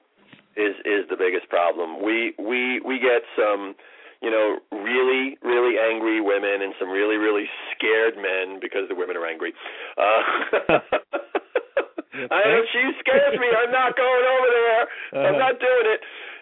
is 0.55 0.75
is 0.83 1.07
the 1.09 1.17
biggest 1.17 1.49
problem. 1.49 2.03
We 2.03 2.33
we 2.37 2.79
we 2.83 2.99
get 2.99 3.23
some, 3.35 3.75
you 4.21 4.31
know, 4.31 4.59
really 4.71 5.37
really 5.41 5.79
angry 5.79 6.19
women 6.21 6.61
and 6.61 6.73
some 6.79 6.89
really 6.89 7.15
really 7.15 7.47
scared 7.75 8.15
men 8.15 8.59
because 8.59 8.87
the 8.89 8.95
women 8.95 9.15
are 9.15 9.25
angry. 9.25 9.53
Uh, 9.97 10.21
I 12.19 12.39
know 12.43 12.61
she 12.67 12.83
scares 12.99 13.39
me. 13.39 13.47
I'm 13.47 13.71
not 13.71 13.95
going 13.95 14.25
over 14.27 14.49
there. 14.51 14.83
I'm 15.23 15.35
uh-huh. 15.35 15.51
not 15.51 15.59
doing 15.59 15.87
it 15.95 16.01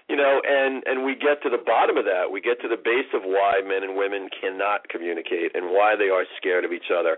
you 0.10 0.16
know 0.16 0.40
and 0.44 0.84
and 0.88 1.04
we 1.04 1.16
get 1.16 1.44
to 1.44 1.50
the 1.50 1.60
bottom 1.60 1.98
of 1.98 2.06
that 2.06 2.32
we 2.32 2.40
get 2.40 2.60
to 2.62 2.68
the 2.68 2.80
base 2.80 3.12
of 3.14 3.24
why 3.24 3.60
men 3.64 3.84
and 3.84 3.96
women 3.96 4.30
cannot 4.32 4.88
communicate 4.88 5.52
and 5.54 5.68
why 5.72 5.96
they 5.96 6.08
are 6.08 6.24
scared 6.40 6.64
of 6.64 6.72
each 6.72 6.92
other 6.92 7.18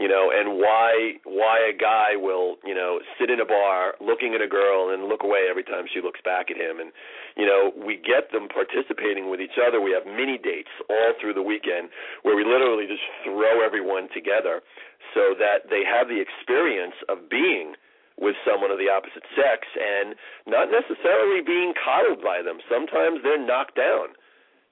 you 0.00 0.08
know 0.08 0.32
and 0.32 0.56
why 0.56 1.20
why 1.28 1.60
a 1.60 1.76
guy 1.76 2.16
will 2.16 2.56
you 2.64 2.74
know 2.74 3.04
sit 3.20 3.28
in 3.28 3.38
a 3.38 3.44
bar 3.44 3.94
looking 4.00 4.32
at 4.32 4.40
a 4.40 4.48
girl 4.48 4.88
and 4.88 5.04
look 5.04 5.20
away 5.22 5.44
every 5.52 5.62
time 5.62 5.84
she 5.92 6.00
looks 6.00 6.24
back 6.24 6.48
at 6.48 6.56
him 6.56 6.80
and 6.80 6.90
you 7.36 7.44
know 7.44 7.70
we 7.76 8.00
get 8.00 8.32
them 8.32 8.48
participating 8.48 9.28
with 9.28 9.44
each 9.44 9.60
other 9.60 9.76
we 9.76 9.92
have 9.92 10.08
mini 10.08 10.40
dates 10.40 10.72
all 10.88 11.12
through 11.20 11.36
the 11.36 11.44
weekend 11.44 11.92
where 12.24 12.34
we 12.34 12.42
literally 12.42 12.88
just 12.88 13.04
throw 13.22 13.60
everyone 13.60 14.08
together 14.16 14.64
so 15.12 15.36
that 15.36 15.68
they 15.68 15.84
have 15.84 16.08
the 16.08 16.16
experience 16.16 16.96
of 17.12 17.28
being 17.28 17.76
with 18.20 18.36
someone 18.44 18.70
of 18.70 18.76
the 18.76 18.88
opposite 18.88 19.24
sex 19.32 19.64
and 19.76 20.14
not 20.44 20.68
necessarily 20.68 21.40
being 21.40 21.72
coddled 21.72 22.20
by 22.20 22.44
them. 22.44 22.60
Sometimes 22.68 23.24
they're 23.24 23.40
knocked 23.40 23.80
down, 23.80 24.12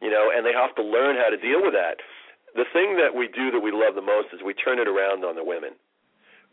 you 0.04 0.12
know, 0.12 0.28
and 0.28 0.44
they 0.44 0.52
have 0.52 0.76
to 0.76 0.84
learn 0.84 1.16
how 1.16 1.32
to 1.32 1.40
deal 1.40 1.64
with 1.64 1.72
that. 1.72 1.96
The 2.58 2.66
thing 2.74 2.98
that 2.98 3.14
we 3.14 3.30
do 3.30 3.54
that 3.54 3.62
we 3.62 3.70
love 3.70 3.94
the 3.94 4.02
most 4.02 4.34
is 4.34 4.42
we 4.42 4.52
turn 4.52 4.82
it 4.82 4.90
around 4.90 5.22
on 5.22 5.38
the 5.38 5.46
women. 5.46 5.78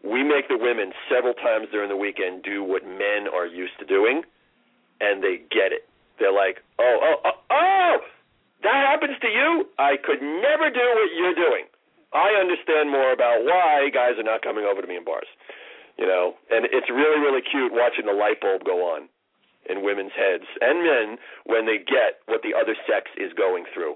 We 0.06 0.22
make 0.22 0.46
the 0.48 0.62
women 0.62 0.94
several 1.10 1.34
times 1.34 1.74
during 1.74 1.90
the 1.90 1.98
weekend 1.98 2.46
do 2.46 2.62
what 2.62 2.86
men 2.86 3.26
are 3.26 3.50
used 3.50 3.74
to 3.82 3.86
doing, 3.90 4.22
and 5.02 5.24
they 5.26 5.42
get 5.50 5.74
it. 5.74 5.90
They're 6.22 6.36
like, 6.36 6.62
oh, 6.78 6.98
oh, 7.02 7.18
oh, 7.26 7.38
oh, 7.50 7.96
that 8.62 8.86
happens 8.86 9.18
to 9.20 9.30
you? 9.34 9.66
I 9.82 9.98
could 9.98 10.22
never 10.22 10.70
do 10.70 10.86
what 10.94 11.10
you're 11.18 11.36
doing. 11.36 11.66
I 12.14 12.38
understand 12.38 12.94
more 12.94 13.12
about 13.12 13.42
why 13.44 13.90
guys 13.90 14.22
are 14.22 14.24
not 14.24 14.46
coming 14.46 14.64
over 14.64 14.80
to 14.82 14.88
me 14.88 14.96
in 14.96 15.04
bars 15.04 15.28
you 15.98 16.06
know, 16.06 16.36
and 16.52 16.68
it's 16.72 16.90
really 16.90 17.20
really 17.20 17.42
cute 17.42 17.72
watching 17.72 18.06
the 18.06 18.14
light 18.14 18.42
bulb 18.42 18.64
go 18.64 18.84
on 18.84 19.08
in 19.70 19.84
women's 19.84 20.12
heads 20.12 20.46
and 20.62 20.84
men 20.84 21.18
when 21.46 21.66
they 21.66 21.78
get 21.80 22.22
what 22.28 22.42
the 22.44 22.54
other 22.54 22.76
sex 22.86 23.10
is 23.18 23.32
going 23.34 23.66
through. 23.74 23.96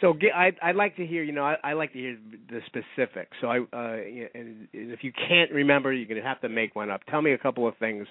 So 0.00 0.16
I 0.34 0.52
I'd 0.62 0.76
like 0.76 0.96
to 0.96 1.06
hear 1.06 1.22
you 1.22 1.32
know 1.32 1.44
I, 1.44 1.56
I 1.62 1.72
like 1.72 1.92
to 1.92 1.98
hear 1.98 2.18
the 2.48 2.60
specifics. 2.66 3.36
So 3.40 3.48
I 3.48 3.58
uh, 3.58 3.96
and 4.34 4.68
if 4.72 5.02
you 5.02 5.12
can't 5.12 5.50
remember, 5.50 5.92
you're 5.92 6.08
going 6.08 6.20
to 6.20 6.26
have 6.26 6.40
to 6.42 6.48
make 6.48 6.76
one 6.76 6.90
up. 6.90 7.02
Tell 7.10 7.22
me 7.22 7.32
a 7.32 7.38
couple 7.38 7.66
of 7.66 7.76
things 7.78 8.06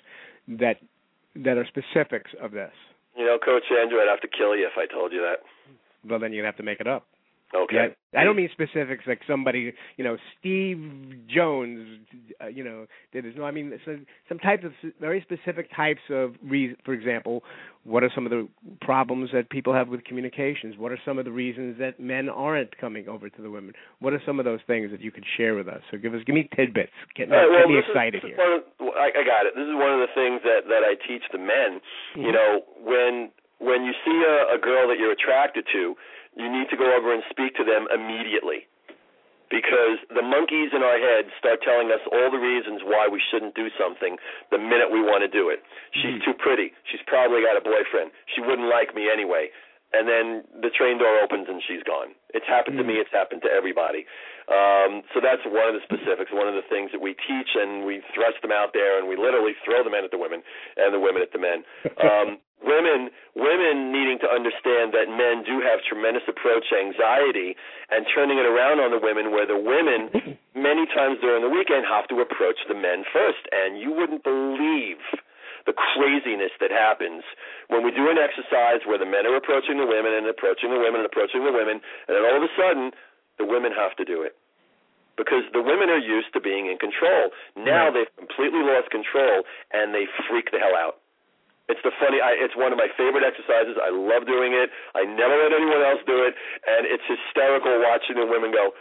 that 0.48 0.78
that 1.36 1.58
are 1.58 1.66
specifics 1.68 2.32
of 2.42 2.52
this. 2.52 2.72
You 3.16 3.26
know, 3.26 3.38
Coach 3.44 3.64
Andrew, 3.72 4.00
I'd 4.00 4.10
have 4.10 4.22
to 4.22 4.28
kill 4.28 4.56
you 4.56 4.68
if 4.68 4.78
I 4.78 4.92
told 4.92 5.12
you 5.12 5.22
that. 5.22 5.40
Well, 6.10 6.20
then 6.20 6.34
you'd 6.34 6.46
have 6.46 6.58
to 6.58 6.64
make 6.64 6.80
it 6.80 6.88
up. 6.88 7.06
Okay. 7.56 7.96
Yeah, 8.14 8.20
I 8.20 8.26
don't 8.26 8.36
mean 8.36 8.50
specifics 8.52 9.06
like 9.08 9.22
somebody, 9.26 9.74
you 9.96 10.04
know, 10.04 10.18
Steve 10.38 10.78
Jones, 11.34 12.00
uh, 12.44 12.48
you 12.48 12.62
know, 12.62 12.88
did 13.14 13.24
this. 13.24 13.34
No, 13.38 13.46
I 13.46 13.52
mean 13.52 13.72
so, 13.86 13.98
some 14.28 14.38
types 14.38 14.66
of 14.66 14.74
very 15.00 15.22
specific 15.22 15.70
types 15.74 16.02
of, 16.10 16.36
re- 16.44 16.76
for 16.84 16.94
example, 16.94 17.44
what 17.86 18.04
are 18.04 18.12
some 18.14 18.26
of 18.26 18.32
the 18.32 18.50
problems 18.82 19.30
that 19.32 19.50
people 19.50 19.74
have 19.74 19.88
with 19.88 20.04
communications? 20.04 20.76
What 20.78 20.92
are 20.92 21.00
some 21.06 21.18
of 21.18 21.24
the 21.24 21.32
reasons 21.32 21.80
that 21.80 22.02
men 22.02 22.28
aren't 22.28 22.78
coming 22.78 23.08
over 23.08 23.30
to 23.30 23.42
the 23.42 23.50
women? 23.50 23.74
What 24.00 24.12
are 24.12 24.22
some 24.26 24.40
of 24.40 24.46
those 24.46 24.60
things 24.68 24.92
that 24.92 25.00
you 25.00 25.12
could 25.12 25.26
share 25.38 25.56
with 25.56 25.70
us? 25.70 25.80
So 25.90 25.98
give 25.98 26.14
us, 26.14 26.22
give 26.26 26.36
me 26.36 26.50
tidbits. 26.54 26.92
Get, 27.16 27.30
right, 27.30 27.48
well, 27.50 27.64
get 27.64 27.70
me 27.70 27.80
excited 27.80 28.26
is, 28.26 28.36
here. 28.36 28.36
Of, 28.36 28.92
I, 28.92 29.08
I 29.16 29.24
got 29.24 29.48
it. 29.48 29.56
This 29.56 29.68
is 29.72 29.76
one 29.76 29.94
of 29.96 30.04
the 30.04 30.12
things 30.14 30.42
that 30.44 30.68
that 30.68 30.84
I 30.84 31.00
teach 31.08 31.24
the 31.32 31.40
men. 31.40 31.80
Mm-hmm. 31.80 32.22
You 32.28 32.32
know, 32.34 32.62
when 32.84 33.32
when 33.60 33.86
you 33.86 33.94
see 34.04 34.20
a, 34.20 34.56
a 34.56 34.60
girl 34.60 34.88
that 34.90 35.00
you're 35.00 35.14
attracted 35.14 35.66
to 35.72 35.96
you 36.38 36.48
need 36.48 36.70
to 36.70 36.78
go 36.78 36.86
over 36.94 37.14
and 37.14 37.24
speak 37.30 37.58
to 37.58 37.66
them 37.66 37.90
immediately 37.90 38.70
because 39.50 40.00
the 40.12 40.24
monkeys 40.24 40.76
in 40.76 40.84
our 40.84 41.00
heads 41.00 41.32
start 41.40 41.64
telling 41.64 41.88
us 41.92 42.04
all 42.12 42.30
the 42.32 42.40
reasons 42.40 42.84
why 42.84 43.08
we 43.08 43.20
shouldn't 43.20 43.56
do 43.56 43.72
something 43.80 44.20
the 44.52 44.60
minute 44.60 44.92
we 44.92 45.00
want 45.00 45.24
to 45.24 45.32
do 45.32 45.48
it. 45.50 45.64
She's 45.96 46.20
mm. 46.20 46.24
too 46.24 46.36
pretty. 46.36 46.76
She's 46.92 47.04
probably 47.08 47.42
got 47.48 47.56
a 47.56 47.64
boyfriend. 47.64 48.12
She 48.36 48.44
wouldn't 48.44 48.68
like 48.68 48.94
me 48.94 49.08
anyway. 49.08 49.50
And 49.96 50.04
then 50.04 50.44
the 50.60 50.68
train 50.68 51.00
door 51.00 51.24
opens 51.24 51.48
and 51.48 51.64
she's 51.64 51.82
gone. 51.88 52.12
It's 52.36 52.48
happened 52.48 52.76
mm. 52.76 52.84
to 52.84 52.88
me. 52.88 53.00
It's 53.00 53.12
happened 53.12 53.42
to 53.48 53.52
everybody. 53.52 54.04
Um, 54.48 55.04
so 55.12 55.20
that's 55.20 55.44
one 55.44 55.68
of 55.68 55.76
the 55.76 55.84
specifics, 55.84 56.32
one 56.32 56.48
of 56.48 56.56
the 56.56 56.64
things 56.72 56.96
that 56.96 57.04
we 57.04 57.16
teach, 57.20 57.52
and 57.56 57.84
we 57.84 58.00
thrust 58.16 58.40
them 58.42 58.56
out 58.56 58.72
there, 58.72 58.96
and 58.96 59.08
we 59.08 59.20
literally 59.20 59.54
throw 59.64 59.84
the 59.84 59.92
men 59.92 60.08
at 60.08 60.12
the 60.12 60.20
women 60.20 60.40
and 60.80 60.96
the 60.96 61.04
women 61.04 61.22
at 61.22 61.36
the 61.36 61.40
men. 61.40 61.68
Um, 62.00 62.40
women 62.64 63.14
women 63.38 63.94
needing 63.94 64.18
to 64.18 64.30
understand 64.30 64.90
that 64.94 65.06
men 65.06 65.46
do 65.46 65.62
have 65.62 65.78
tremendous 65.86 66.26
approach 66.26 66.74
anxiety 66.74 67.54
and 67.94 68.06
turning 68.10 68.42
it 68.42 68.48
around 68.50 68.82
on 68.82 68.90
the 68.90 69.02
women 69.02 69.30
where 69.30 69.46
the 69.46 69.58
women 69.58 70.10
many 70.58 70.90
times 70.90 71.22
during 71.22 71.46
the 71.46 71.54
weekend 71.54 71.86
have 71.86 72.10
to 72.10 72.18
approach 72.18 72.58
the 72.66 72.74
men 72.74 73.06
first 73.14 73.46
and 73.54 73.78
you 73.78 73.94
wouldn't 73.94 74.24
believe 74.26 75.02
the 75.70 75.76
craziness 75.76 76.56
that 76.64 76.72
happens 76.72 77.22
when 77.68 77.84
we 77.84 77.92
do 77.92 78.08
an 78.10 78.18
exercise 78.18 78.82
where 78.88 78.98
the 78.98 79.06
men 79.06 79.28
are 79.28 79.36
approaching 79.36 79.78
the 79.78 79.86
women 79.86 80.16
and 80.16 80.26
approaching 80.26 80.72
the 80.72 80.80
women 80.80 81.04
and 81.04 81.08
approaching 81.08 81.44
the 81.44 81.54
women 81.54 81.78
and 82.08 82.12
then 82.16 82.24
all 82.26 82.40
of 82.40 82.42
a 82.42 82.52
sudden 82.58 82.90
the 83.38 83.46
women 83.46 83.72
have 83.72 83.96
to 83.98 84.06
do 84.06 84.22
it 84.24 84.36
because 85.18 85.42
the 85.54 85.62
women 85.62 85.90
are 85.90 85.98
used 86.02 86.30
to 86.34 86.40
being 86.42 86.68
in 86.70 86.78
control 86.78 87.30
now 87.58 87.90
they've 87.90 88.12
completely 88.18 88.62
lost 88.62 88.90
control 88.94 89.42
and 89.74 89.94
they 89.94 90.06
freak 90.30 90.50
the 90.54 90.60
hell 90.62 90.76
out 90.78 91.02
It's 91.70 91.84
the 91.84 91.92
funny. 92.00 92.24
I, 92.24 92.32
it's 92.40 92.56
one 92.56 92.72
of 92.72 92.80
my 92.80 92.88
favorite 92.96 93.28
exercises. 93.28 93.76
I 93.76 93.92
love 93.92 94.24
doing 94.24 94.56
it. 94.56 94.72
I 94.96 95.04
never 95.04 95.36
let 95.36 95.52
anyone 95.52 95.84
else 95.84 96.00
do 96.08 96.24
it, 96.24 96.32
and 96.64 96.88
it's 96.88 97.04
hysterical 97.12 97.76
watching 97.84 98.16
the 98.16 98.24
women 98.24 98.56
go. 98.56 98.72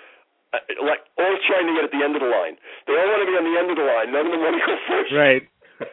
uh, 0.54 0.62
Like 0.86 1.02
all 1.18 1.34
trying 1.50 1.66
to 1.66 1.74
get 1.74 1.82
at 1.82 1.90
the 1.90 1.98
end 1.98 2.14
of 2.14 2.22
the 2.22 2.30
line. 2.30 2.54
They 2.86 2.94
all 2.94 3.10
want 3.10 3.26
to 3.26 3.28
be 3.32 3.34
on 3.34 3.42
the 3.42 3.56
end 3.58 3.68
of 3.74 3.76
the 3.82 3.86
line. 3.90 4.08
None 4.14 4.30
of 4.30 4.32
them 4.32 4.38
want 4.46 4.54
to 4.54 4.62
go 4.62 4.74
first. 4.86 5.10
Right. 5.10 5.42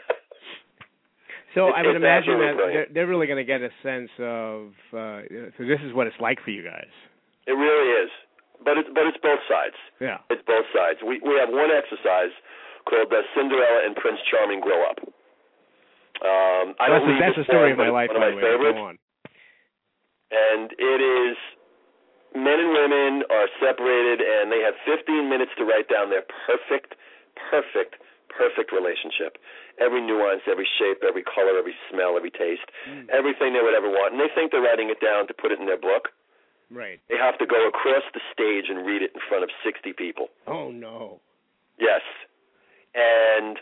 So 1.56 1.68
It's 1.70 1.78
I 1.78 1.82
would 1.86 1.96
imagine 1.96 2.40
that 2.40 2.56
they're, 2.58 2.88
they're 2.94 3.08
really 3.08 3.28
going 3.28 3.38
to 3.38 3.46
get 3.46 3.62
a 3.62 3.70
sense 3.84 4.10
of. 4.18 4.74
Uh, 4.90 5.22
so 5.58 5.66
this 5.66 5.78
is 5.86 5.94
what 5.94 6.08
it's 6.08 6.18
like 6.20 6.42
for 6.44 6.50
you 6.50 6.64
guys. 6.64 6.90
It 7.46 7.52
really 7.54 7.90
is. 8.06 8.10
But 8.64 8.78
it's 8.80 8.90
but 8.96 9.04
it's 9.06 9.20
both 9.22 9.44
sides. 9.52 9.76
Yeah. 10.00 10.20
It's 10.32 10.44
both 10.48 10.66
sides. 10.74 11.00
We 11.04 11.20
we 11.20 11.36
have 11.40 11.50
one 11.52 11.70
exercise 11.72 12.32
called 12.88 13.12
uh, 13.12 13.22
Cinderella 13.36 13.84
and 13.86 13.96
Prince 13.96 14.20
Charming 14.32 14.60
grow 14.64 14.82
up. 14.88 15.00
Um, 16.24 16.78
I 16.80 16.88
that's 16.88 17.04
don't 17.04 17.10
the, 17.10 17.20
that's 17.20 17.40
the 17.44 17.48
story 17.50 17.72
of 17.74 17.78
my 17.78 17.90
life, 17.90 18.08
one 18.14 18.22
by 18.22 18.30
the 18.32 18.36
my 18.36 18.38
way. 18.38 18.44
favorites. 18.48 18.78
Go 18.80 18.88
on. 18.88 18.98
and 20.32 20.72
it 20.78 21.02
is 21.04 21.36
men 22.38 22.58
and 22.62 22.72
women 22.74 23.12
are 23.30 23.50
separated 23.60 24.22
and 24.22 24.50
they 24.50 24.62
have 24.64 24.74
15 24.88 25.30
minutes 25.30 25.52
to 25.58 25.66
write 25.66 25.90
down 25.90 26.10
their 26.10 26.24
perfect 26.48 26.96
perfect 27.52 27.98
perfect 28.34 28.74
relationship 28.74 29.38
every 29.78 30.02
nuance 30.02 30.42
every 30.50 30.66
shape 30.82 31.04
every 31.06 31.22
color 31.22 31.54
every 31.58 31.76
smell 31.92 32.18
every 32.18 32.32
taste 32.34 32.66
Mm. 32.90 33.06
everything 33.14 33.54
they 33.54 33.62
would 33.62 33.76
ever 33.78 33.90
want 33.90 34.14
and 34.18 34.20
they 34.22 34.30
think 34.34 34.50
they're 34.52 34.66
writing 34.66 34.90
it 34.90 34.98
down 35.00 35.28
to 35.30 35.34
put 35.38 35.52
it 35.54 35.60
in 35.62 35.66
their 35.70 35.78
book 35.78 36.10
Right. 36.74 37.00
they 37.10 37.18
have 37.18 37.38
to 37.38 37.46
go 37.46 37.68
across 37.68 38.04
the 38.14 38.22
stage 38.34 38.66
and 38.70 38.86
read 38.86 39.02
it 39.02 39.12
in 39.14 39.22
front 39.30 39.44
of 39.44 39.50
60 39.64 39.94
people 39.94 40.28
Oh 40.48 40.72
no. 40.72 41.22
Yes. 41.80 42.02
And 42.94 43.58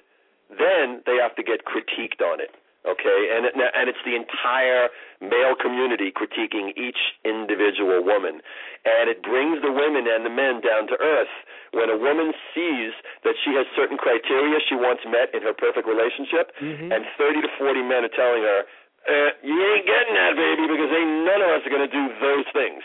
then 0.51 1.03
they 1.05 1.15
have 1.21 1.35
to 1.35 1.43
get 1.43 1.63
critiqued 1.63 2.19
on 2.23 2.39
it. 2.39 2.51
Okay, 2.81 3.29
and 3.29 3.45
it, 3.45 3.53
and 3.53 3.85
it's 3.93 4.01
the 4.01 4.17
entire 4.17 4.89
male 5.21 5.53
community 5.53 6.09
critiquing 6.09 6.73
each 6.73 6.97
individual 7.21 8.01
woman, 8.01 8.41
and 8.89 9.05
it 9.05 9.21
brings 9.21 9.61
the 9.61 9.69
women 9.69 10.09
and 10.09 10.25
the 10.25 10.33
men 10.33 10.65
down 10.65 10.89
to 10.89 10.97
earth. 10.97 11.29
When 11.77 11.93
a 11.93 11.95
woman 11.95 12.33
sees 12.57 12.97
that 13.21 13.37
she 13.45 13.53
has 13.53 13.69
certain 13.77 14.01
criteria 14.01 14.57
she 14.65 14.73
wants 14.73 15.05
met 15.05 15.29
in 15.29 15.45
her 15.45 15.53
perfect 15.53 15.85
relationship, 15.85 16.57
Mhm. 16.57 16.89
and 16.89 17.05
30 17.21 17.41
to 17.45 17.49
40 17.61 17.83
men 17.85 18.03
are 18.03 18.15
telling 18.17 18.41
her, 18.41 18.65
uh, 19.07 19.29
"You 19.43 19.61
ain't 19.73 19.85
getting 19.85 20.15
that, 20.15 20.35
baby, 20.35 20.65
because 20.65 20.91
ain't 20.91 21.23
none 21.23 21.41
of 21.43 21.49
us 21.51 21.65
are 21.65 21.69
going 21.69 21.87
to 21.87 21.95
do 21.95 22.13
those 22.19 22.47
things." 22.49 22.83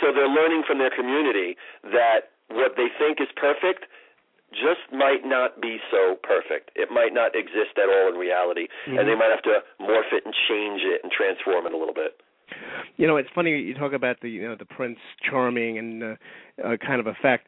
So 0.00 0.12
they're 0.12 0.28
learning 0.30 0.62
from 0.66 0.78
their 0.78 0.90
community 0.90 1.56
that 1.92 2.30
what 2.48 2.76
they 2.76 2.88
think 2.98 3.20
is 3.20 3.28
perfect 3.36 3.84
just 4.52 4.82
might 4.92 5.22
not 5.24 5.60
be 5.62 5.78
so 5.90 6.16
perfect. 6.22 6.70
It 6.74 6.90
might 6.90 7.14
not 7.14 7.36
exist 7.36 7.78
at 7.78 7.88
all 7.88 8.08
in 8.10 8.18
reality, 8.18 8.66
Mhm. 8.86 8.98
and 8.98 9.08
they 9.08 9.14
might 9.14 9.30
have 9.30 9.42
to 9.42 9.62
morph 9.78 10.12
it 10.12 10.24
and 10.24 10.34
change 10.48 10.82
it 10.82 11.02
and 11.04 11.12
transform 11.12 11.66
it 11.66 11.72
a 11.72 11.76
little 11.76 11.94
bit. 11.94 12.20
You 12.96 13.06
know, 13.06 13.16
it's 13.16 13.30
funny 13.30 13.56
you 13.56 13.74
talk 13.74 13.92
about 13.92 14.18
the 14.20 14.28
you 14.28 14.42
know 14.42 14.56
the 14.56 14.64
Prince 14.64 14.98
Charming 15.22 15.78
and 15.78 16.02
uh, 16.02 16.16
uh, 16.64 16.76
kind 16.78 16.98
of 17.00 17.06
effect. 17.06 17.46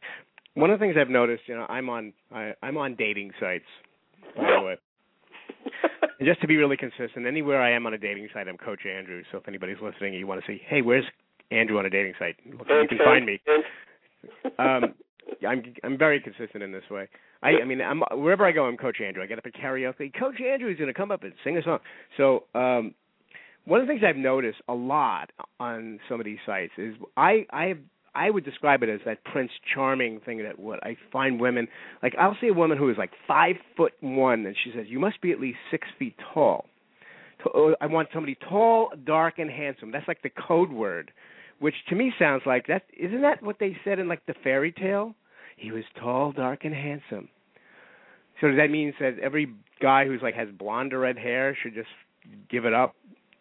One 0.53 0.69
of 0.69 0.79
the 0.79 0.85
things 0.85 0.95
I've 0.95 1.09
noticed, 1.09 1.43
you 1.47 1.55
know, 1.55 1.65
I'm 1.67 1.89
on 1.89 2.13
I, 2.33 2.53
I'm 2.63 2.77
on 2.77 2.95
dating 2.95 3.33
sites. 3.39 3.67
By 4.37 4.43
the 4.43 4.61
way, 4.61 4.77
and 6.19 6.25
just 6.27 6.39
to 6.39 6.47
be 6.47 6.55
really 6.55 6.77
consistent, 6.77 7.25
anywhere 7.25 7.61
I 7.61 7.71
am 7.71 7.85
on 7.85 7.93
a 7.93 7.97
dating 7.97 8.29
site, 8.33 8.47
I'm 8.47 8.57
Coach 8.57 8.85
Andrew. 8.85 9.23
So 9.31 9.39
if 9.39 9.47
anybody's 9.49 9.81
listening, 9.81 10.13
and 10.13 10.19
you 10.19 10.27
want 10.27 10.39
to 10.39 10.47
see, 10.47 10.61
hey, 10.65 10.81
where's 10.81 11.05
Andrew 11.53 11.77
on 11.77 11.85
a 11.85 11.89
dating 11.89 12.13
site? 12.19 12.35
Look, 12.45 12.67
you 12.67 12.87
can 12.89 12.97
find 13.03 13.25
me. 13.25 13.39
Um, 14.57 14.93
I'm 15.47 15.63
I'm 15.83 15.97
very 15.97 16.19
consistent 16.19 16.63
in 16.63 16.71
this 16.71 16.83
way. 16.89 17.07
I 17.41 17.61
I 17.61 17.65
mean 17.65 17.81
I'm 17.81 18.01
wherever 18.11 18.45
I 18.45 18.51
go 18.51 18.65
I'm 18.65 18.77
Coach 18.77 18.97
Andrew. 19.01 19.23
I 19.23 19.25
get 19.25 19.37
up 19.37 19.45
at 19.45 19.53
karaoke. 19.53 20.11
Coach 20.17 20.39
Andrew 20.41 20.69
is 20.69 20.77
going 20.77 20.87
to 20.87 20.93
come 20.93 21.11
up 21.11 21.23
and 21.23 21.33
sing 21.43 21.57
a 21.57 21.63
song. 21.63 21.79
So 22.17 22.43
um, 22.55 22.93
one 23.65 23.79
of 23.79 23.87
the 23.87 23.91
things 23.93 24.03
I've 24.05 24.17
noticed 24.17 24.59
a 24.67 24.73
lot 24.73 25.31
on 25.59 25.99
some 26.09 26.19
of 26.19 26.25
these 26.25 26.39
sites 26.45 26.73
is 26.77 26.95
I 27.17 27.45
I 27.51 27.73
I 28.15 28.29
would 28.29 28.45
describe 28.45 28.83
it 28.83 28.89
as 28.89 28.99
that 29.05 29.23
Prince 29.23 29.51
Charming 29.73 30.19
thing 30.21 30.43
that 30.43 30.59
what 30.59 30.83
I 30.83 30.95
find 31.11 31.39
women 31.39 31.67
like 32.01 32.15
I'll 32.19 32.37
see 32.39 32.47
a 32.47 32.53
woman 32.53 32.77
who 32.77 32.89
is 32.89 32.97
like 32.97 33.11
five 33.27 33.55
foot 33.75 33.93
one 34.01 34.45
and 34.45 34.55
she 34.63 34.71
says 34.75 34.85
you 34.87 34.99
must 34.99 35.21
be 35.21 35.31
at 35.31 35.39
least 35.39 35.57
six 35.71 35.87
feet 35.97 36.15
tall. 36.33 36.65
I 37.81 37.87
want 37.87 38.07
somebody 38.13 38.37
tall, 38.47 38.91
dark, 39.05 39.37
and 39.37 39.51
handsome. 39.51 39.91
That's 39.91 40.07
like 40.07 40.21
the 40.21 40.29
code 40.29 40.71
word 40.71 41.11
which 41.59 41.75
to 41.89 41.95
me 41.95 42.13
sounds 42.19 42.43
like 42.45 42.67
that 42.67 42.83
isn't 42.97 43.21
that 43.21 43.41
what 43.43 43.57
they 43.59 43.77
said 43.83 43.99
in 43.99 44.07
like 44.07 44.25
the 44.25 44.33
fairy 44.43 44.71
tale? 44.71 45.15
He 45.57 45.71
was 45.71 45.83
tall 45.99 46.31
dark 46.31 46.65
and 46.65 46.73
handsome. 46.73 47.29
So 48.41 48.47
does 48.47 48.57
that 48.57 48.69
mean 48.71 48.93
that 48.99 49.19
every 49.19 49.53
guy 49.81 50.05
who's 50.05 50.21
like 50.21 50.35
has 50.35 50.49
blonde 50.57 50.93
or 50.93 50.99
red 50.99 51.17
hair 51.17 51.55
should 51.61 51.73
just 51.75 51.87
give 52.49 52.65
it 52.65 52.73
up? 52.73 52.95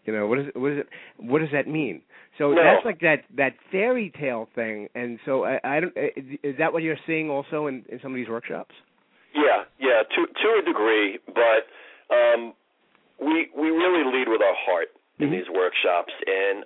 You 0.05 0.13
know 0.13 0.27
what 0.27 0.39
is 0.41 0.47
it 0.49 0.57
what 0.57 0.73
is 0.73 0.79
it 0.79 0.89
what 1.19 1.39
does 1.41 1.51
that 1.53 1.67
mean? 1.69 2.03
So 2.39 2.53
No. 2.53 2.63
that's 2.63 2.85
like 2.85 3.01
that 3.01 3.25
that 3.37 3.55
fairy 3.71 4.13
tale 4.19 4.49
thing 4.55 4.89
and 4.95 5.19
so 5.25 5.45
i 5.45 5.61
i 5.65 5.81
don't 5.81 5.95
is 5.97 6.57
that 6.59 6.73
what 6.73 6.83
you're 6.83 6.99
seeing 7.07 7.31
also 7.31 7.67
in 7.67 7.85
in 7.89 8.01
some 8.03 8.13
of 8.13 8.17
these 8.17 8.29
workshops? 8.29 8.75
Yeah, 9.35 9.65
yeah, 9.81 10.03
to 10.03 10.27
to 10.27 10.49
a 10.61 10.63
degree, 10.65 11.19
but 11.27 11.65
um, 12.15 12.53
we 13.19 13.49
we 13.57 13.71
really 13.71 14.05
lead 14.05 14.29
with 14.29 14.43
our 14.43 14.55
heart 14.67 14.89
in 15.19 15.29
Mhm. 15.29 15.33
these 15.33 15.49
workshops, 15.49 16.13
and 16.27 16.65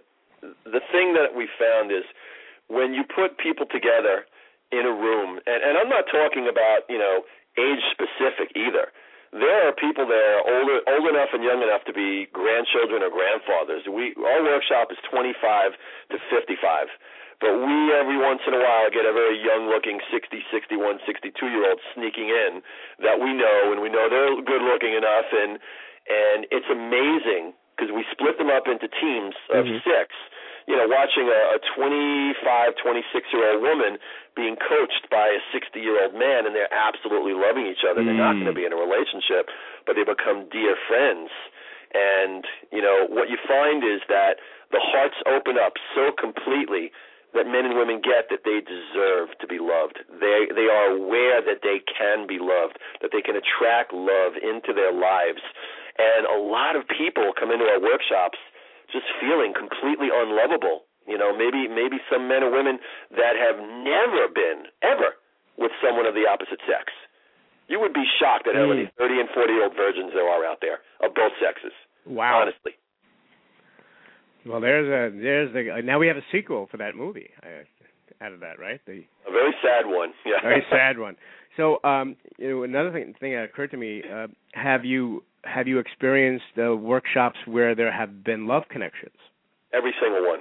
the 0.64 0.80
thing 0.92 1.14
that 1.14 1.35
we 1.35 1.48
found 1.59 1.90
is 1.92 2.04
when 2.68 2.94
you 2.94 3.04
put 3.04 3.38
people 3.38 3.66
together 3.66 4.26
in 4.72 4.82
a 4.87 4.92
room, 4.92 5.38
and, 5.46 5.61
and 5.62 5.78
I'm 5.78 5.88
not 5.88 6.06
talking 6.11 6.48
about 6.50 6.87
you 6.88 6.98
know 6.98 7.22
age 7.59 7.82
specific 7.92 8.52
either. 8.56 8.92
There 9.32 9.68
are 9.68 9.74
people 9.74 10.06
there 10.06 10.38
older 10.40 10.80
old 10.87 11.06
enough 11.11 11.30
and 11.35 11.42
young 11.44 11.61
enough 11.62 11.85
to 11.90 11.92
be 11.92 12.26
grandchildren 12.32 13.02
or 13.02 13.11
grandfathers. 13.11 13.85
We 13.90 14.14
our 14.16 14.42
workshop 14.42 14.88
is 14.90 14.98
25 15.11 15.74
to 16.11 16.16
55. 16.30 16.88
But 17.38 17.52
we 17.52 17.92
every 17.92 18.16
once 18.16 18.40
in 18.48 18.54
a 18.56 18.62
while 18.64 18.88
get 18.88 19.04
a 19.04 19.12
very 19.12 19.37
young 19.37 19.68
looking 19.68 20.00
60, 20.09 20.40
61, 20.48 21.00
62 21.04 21.37
year 21.52 21.68
old 21.68 21.80
sneaking 21.92 22.32
in 22.32 22.62
that 23.04 23.20
we 23.20 23.35
know 23.37 23.76
and 23.76 23.82
we 23.85 23.92
know 23.92 24.09
they're 24.09 24.40
good 24.40 24.64
looking 24.64 24.94
enough 24.96 25.28
and 25.37 25.61
and 26.09 26.46
it's 26.48 26.70
amazing 26.72 27.52
because 27.76 27.92
we 27.92 28.06
split 28.09 28.38
them 28.40 28.48
up 28.48 28.64
into 28.70 28.88
teams 28.88 29.37
of 29.52 29.66
Mhm. 29.68 29.85
six. 29.85 30.14
You 30.66 30.74
know, 30.74 30.87
watching 30.90 31.31
a, 31.31 31.40
a 31.55 31.59
25, 31.79 32.74
26 32.83 33.26
year 33.33 33.55
old 33.55 33.62
woman 33.62 33.98
being 34.35 34.57
coached 34.59 35.07
by 35.11 35.31
a 35.31 35.40
60 35.55 35.79
year 35.79 36.02
old 36.02 36.14
man 36.14 36.44
and 36.46 36.55
they're 36.55 36.72
absolutely 36.74 37.33
loving 37.35 37.66
each 37.66 37.87
other. 37.88 38.02
They're 38.02 38.14
not 38.18 38.35
Mm. 38.37 38.42
going 38.42 38.52
to 38.52 38.59
be 38.59 38.66
in 38.66 38.72
a 38.74 38.81
relationship, 38.81 39.48
but 39.87 39.94
they 39.94 40.02
become 40.05 40.48
dear 40.50 40.74
friends. 40.90 41.31
And, 41.94 42.44
you 42.74 42.83
know, 42.83 43.07
what 43.09 43.31
you 43.31 43.38
find 43.46 43.85
is 43.87 44.02
that 44.11 44.42
the 44.74 44.83
hearts 44.83 45.16
open 45.24 45.57
up 45.57 45.79
so 45.94 46.11
completely 46.12 46.90
that 47.33 47.46
men 47.46 47.64
and 47.64 47.76
women 47.79 48.00
get 48.02 48.29
that 48.29 48.42
they 48.44 48.61
deserve 48.61 49.38
to 49.38 49.46
be 49.46 49.59
loved. 49.62 50.00
They 50.20 50.48
they 50.55 50.66
are 50.66 50.90
aware 50.98 51.40
that 51.42 51.61
they 51.62 51.81
can 51.87 52.26
be 52.26 52.38
loved, 52.40 52.79
that 53.02 53.12
they 53.12 53.22
can 53.22 53.37
attract 53.37 53.92
love 53.92 54.35
into 54.40 54.72
their 54.72 54.92
lives. 54.92 55.42
And 55.96 56.26
a 56.26 56.40
lot 56.42 56.76
of 56.76 56.88
people 56.88 57.33
come 57.38 57.50
into 57.52 57.64
our 57.66 57.81
workshops 57.81 58.38
just 58.92 59.07
feeling 59.20 59.53
completely 59.55 60.09
unlovable. 60.12 60.85
You 61.07 61.18
know, 61.18 61.31
maybe 61.37 61.68
maybe 61.68 61.99
some 62.11 62.27
men 62.29 62.42
or 62.42 62.51
women 62.51 62.79
that 63.14 63.35
have 63.38 63.59
never 63.62 64.27
been 64.33 64.66
ever 64.83 65.14
with 65.57 65.70
someone 65.83 66.07
of 66.07 66.14
the 66.14 66.27
opposite 66.27 66.59
sex. 66.66 66.90
You 67.68 67.81
would 67.81 67.94
be 67.94 68.05
shocked 68.20 68.46
at 68.46 68.55
how 68.55 68.66
many 68.66 68.87
Mm. 68.87 68.99
30 68.99 69.20
and 69.20 69.29
40 69.35 69.53
year 69.53 69.64
old 69.64 69.75
virgins 69.77 70.12
there 70.14 70.29
are 70.29 70.44
out 70.44 70.59
there 70.61 70.79
of 71.03 71.14
both 71.14 71.33
sexes. 71.42 71.72
wow 72.07 72.42
Honestly. 72.42 72.72
well 74.44 74.61
there's 74.61 74.87
a 74.87 75.16
there's 75.16 75.53
the 75.53 75.83
now 75.83 75.99
we 75.99 76.07
have 76.07 76.16
a 76.16 76.25
sequel 76.31 76.66
for 76.70 76.77
that 76.77 76.94
movie 76.94 77.31
uh, 77.42 78.25
out 78.25 78.33
of 78.33 78.40
that 78.40 78.59
right 78.59 78.81
the 78.87 79.03
A 79.29 79.33
very 79.33 79.55
sad 79.62 79.87
one. 79.87 80.11
Yeah. 80.25 80.40
very 80.42 80.64
sad 80.70 80.99
one. 80.99 81.16
So, 81.57 81.79
um, 81.85 82.16
you 82.38 82.51
know, 82.51 82.62
another 82.64 82.92
thing, 82.92 83.14
thing 83.18 83.33
that 83.33 83.44
occurred 83.44 83.70
to 83.70 83.77
me: 83.79 84.03
uh, 84.05 84.27
have 84.53 84.85
you 84.85 85.22
have 85.46 85.66
you 85.68 85.78
experienced 85.78 86.44
uh, 86.59 86.76
workshops 86.76 87.38
where 87.46 87.74
there 87.74 87.92
have 87.92 88.24
been 88.24 88.46
love 88.46 88.64
connections? 88.70 89.16
Every 89.72 89.92
single 90.00 90.26
one. 90.26 90.40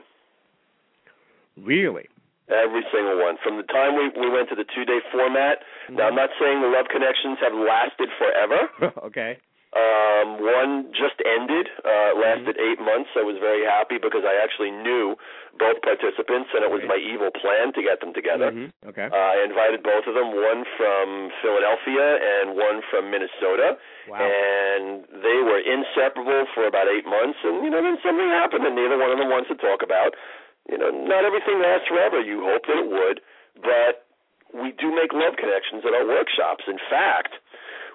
Really? 1.57 2.07
Every 2.49 2.83
single 2.93 3.17
one. 3.21 3.37
From 3.43 3.57
the 3.57 3.63
time 3.63 3.95
we 3.95 4.09
we 4.19 4.29
went 4.29 4.49
to 4.49 4.55
the 4.55 4.65
two 4.75 4.85
day 4.85 4.99
format. 5.11 5.59
Now 5.89 6.07
I'm 6.09 6.15
not 6.15 6.29
saying 6.39 6.61
the 6.61 6.67
love 6.67 6.85
connections 6.91 7.37
have 7.41 7.53
lasted 7.53 8.09
forever. 8.19 8.93
okay. 9.05 9.37
Um, 9.75 10.39
one 10.39 10.88
just 10.95 11.19
ended. 11.27 11.67
Uh, 11.83 12.15
lasted 12.15 12.55
eight 12.55 12.79
months. 12.79 13.11
I 13.19 13.27
was 13.27 13.35
very 13.43 13.67
happy 13.67 13.99
because 13.99 14.23
I 14.23 14.39
actually 14.39 14.71
knew 14.71 15.19
both 15.59 15.83
participants, 15.83 16.51
and 16.55 16.63
it 16.63 16.71
was 16.71 16.83
my 16.88 16.95
evil 16.95 17.27
plan 17.31 17.75
to 17.75 17.81
get 17.83 17.99
them 17.99 18.15
together. 18.15 18.51
Mhm. 18.51 18.71
Okay. 18.88 19.07
Uh, 19.11 19.15
I 19.15 19.43
invited 19.43 19.83
both 19.83 20.07
of 20.07 20.15
them, 20.15 20.31
one 20.31 20.63
from 20.79 21.29
Philadelphia 21.43 22.07
and 22.39 22.55
one 22.55 22.81
from 22.88 23.11
Minnesota, 23.11 23.77
wow. 24.07 24.19
and 24.19 25.03
they 25.11 25.39
were 25.43 25.59
inseparable 25.59 26.45
for 26.55 26.65
about 26.67 26.88
eight 26.88 27.05
months. 27.05 27.39
And 27.43 27.63
you 27.63 27.69
know, 27.69 27.81
then 27.81 27.99
something 28.01 28.29
happened, 28.29 28.65
and 28.65 28.75
neither 28.75 28.97
one 28.97 29.11
of 29.11 29.17
them 29.19 29.29
wants 29.29 29.49
to 29.49 29.55
talk 29.55 29.83
about. 29.83 30.15
You 30.71 30.77
know, 30.77 30.89
not 30.89 31.25
everything 31.25 31.59
lasts 31.59 31.88
forever. 31.88 32.19
You 32.21 32.43
hope 32.43 32.65
that 32.65 32.77
it 32.77 32.88
would, 32.88 33.21
but 33.61 34.05
we 34.53 34.71
do 34.71 34.91
make 34.95 35.11
love 35.11 35.35
connections 35.35 35.85
at 35.85 35.93
our 35.93 36.05
workshops. 36.07 36.63
In 36.67 36.79
fact, 36.89 37.35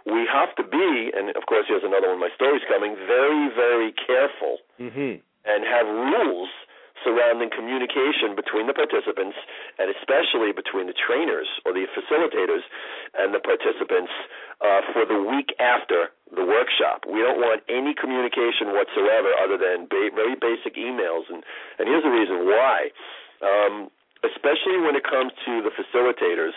we 0.07 0.25
have 0.29 0.55
to 0.57 0.65
be, 0.65 1.13
and 1.13 1.35
of 1.37 1.45
course, 1.47 1.67
here's 1.69 1.85
another 1.85 2.09
one 2.09 2.21
of 2.21 2.25
my 2.25 2.35
stories 2.35 2.63
coming, 2.69 2.97
very, 3.07 3.53
very 3.53 3.93
careful 3.93 4.59
mm-hmm. 4.81 5.21
and 5.21 5.61
have 5.65 5.87
rules 5.87 6.49
surrounding 7.05 7.49
communication 7.49 8.37
between 8.37 8.69
the 8.69 8.77
participants 8.77 9.37
and 9.81 9.89
especially 9.89 10.53
between 10.53 10.85
the 10.85 10.97
trainers 10.97 11.49
or 11.65 11.73
the 11.73 11.89
facilitators 11.97 12.65
and 13.17 13.33
the 13.33 13.41
participants 13.41 14.13
uh, 14.61 14.85
for 14.93 15.09
the 15.09 15.17
week 15.17 15.57
after 15.57 16.13
the 16.29 16.45
workshop. 16.45 17.09
We 17.09 17.25
don't 17.25 17.41
want 17.41 17.65
any 17.73 17.97
communication 17.97 18.77
whatsoever 18.77 19.33
other 19.41 19.57
than 19.57 19.89
ba- 19.89 20.13
very 20.13 20.37
basic 20.37 20.77
emails. 20.77 21.25
And, 21.33 21.41
and 21.81 21.89
here's 21.89 22.05
the 22.05 22.13
reason 22.13 22.45
why. 22.45 22.93
Um, 23.41 23.89
especially 24.21 24.77
when 24.85 24.93
it 24.93 25.05
comes 25.05 25.33
to 25.49 25.65
the 25.65 25.73
facilitators, 25.73 26.53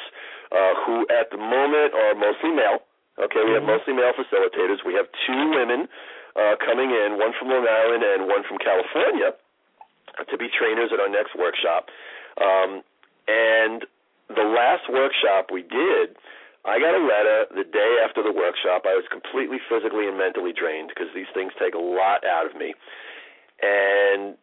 uh, 0.51 0.73
who 0.85 1.07
at 1.09 1.31
the 1.31 1.39
moment 1.39 1.95
are 1.95 2.13
mostly 2.13 2.51
male. 2.51 2.83
Okay, 3.19 3.45
we 3.45 3.53
have 3.53 3.63
mostly 3.63 3.93
male 3.93 4.13
facilitators. 4.17 4.81
We 4.85 4.97
have 4.97 5.05
two 5.27 5.43
women 5.53 5.85
uh, 6.33 6.57
coming 6.65 6.89
in, 6.89 7.21
one 7.21 7.33
from 7.37 7.49
Long 7.53 7.65
Island 7.69 8.01
and 8.01 8.25
one 8.25 8.41
from 8.49 8.57
California 8.57 9.37
to 10.17 10.35
be 10.37 10.49
trainers 10.49 10.89
at 10.93 10.99
our 10.99 11.09
next 11.09 11.37
workshop. 11.37 11.89
Um, 12.41 12.81
and 13.29 13.85
the 14.33 14.45
last 14.45 14.89
workshop 14.89 15.53
we 15.53 15.61
did, 15.61 16.17
I 16.65 16.79
got 16.79 16.95
a 16.95 17.03
letter 17.03 17.45
the 17.53 17.67
day 17.69 18.01
after 18.01 18.23
the 18.23 18.31
workshop. 18.31 18.89
I 18.89 18.97
was 18.97 19.05
completely 19.11 19.61
physically 19.69 20.07
and 20.07 20.17
mentally 20.17 20.53
drained 20.53 20.89
because 20.89 21.13
these 21.13 21.29
things 21.33 21.51
take 21.59 21.75
a 21.75 21.81
lot 21.81 22.25
out 22.25 22.49
of 22.49 22.57
me. 22.57 22.73
And 23.61 24.33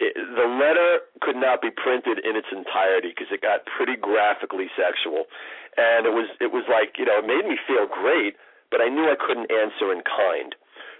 it, 0.00 0.12
the 0.18 0.48
letter 0.48 1.06
could 1.22 1.36
not 1.38 1.62
be 1.62 1.70
printed 1.70 2.18
in 2.26 2.34
its 2.34 2.50
entirety 2.50 3.14
because 3.14 3.30
it 3.30 3.40
got 3.40 3.62
pretty 3.64 3.94
graphically 3.94 4.66
sexual, 4.74 5.30
and 5.76 6.06
it 6.06 6.14
was 6.14 6.28
it 6.40 6.52
was 6.52 6.64
like 6.70 6.98
you 6.98 7.04
know 7.04 7.18
it 7.18 7.26
made 7.26 7.46
me 7.48 7.58
feel 7.66 7.86
great, 7.86 8.36
but 8.70 8.80
I 8.80 8.88
knew 8.88 9.06
I 9.06 9.18
couldn't 9.18 9.50
answer 9.50 9.92
in 9.92 10.02
kind 10.06 10.54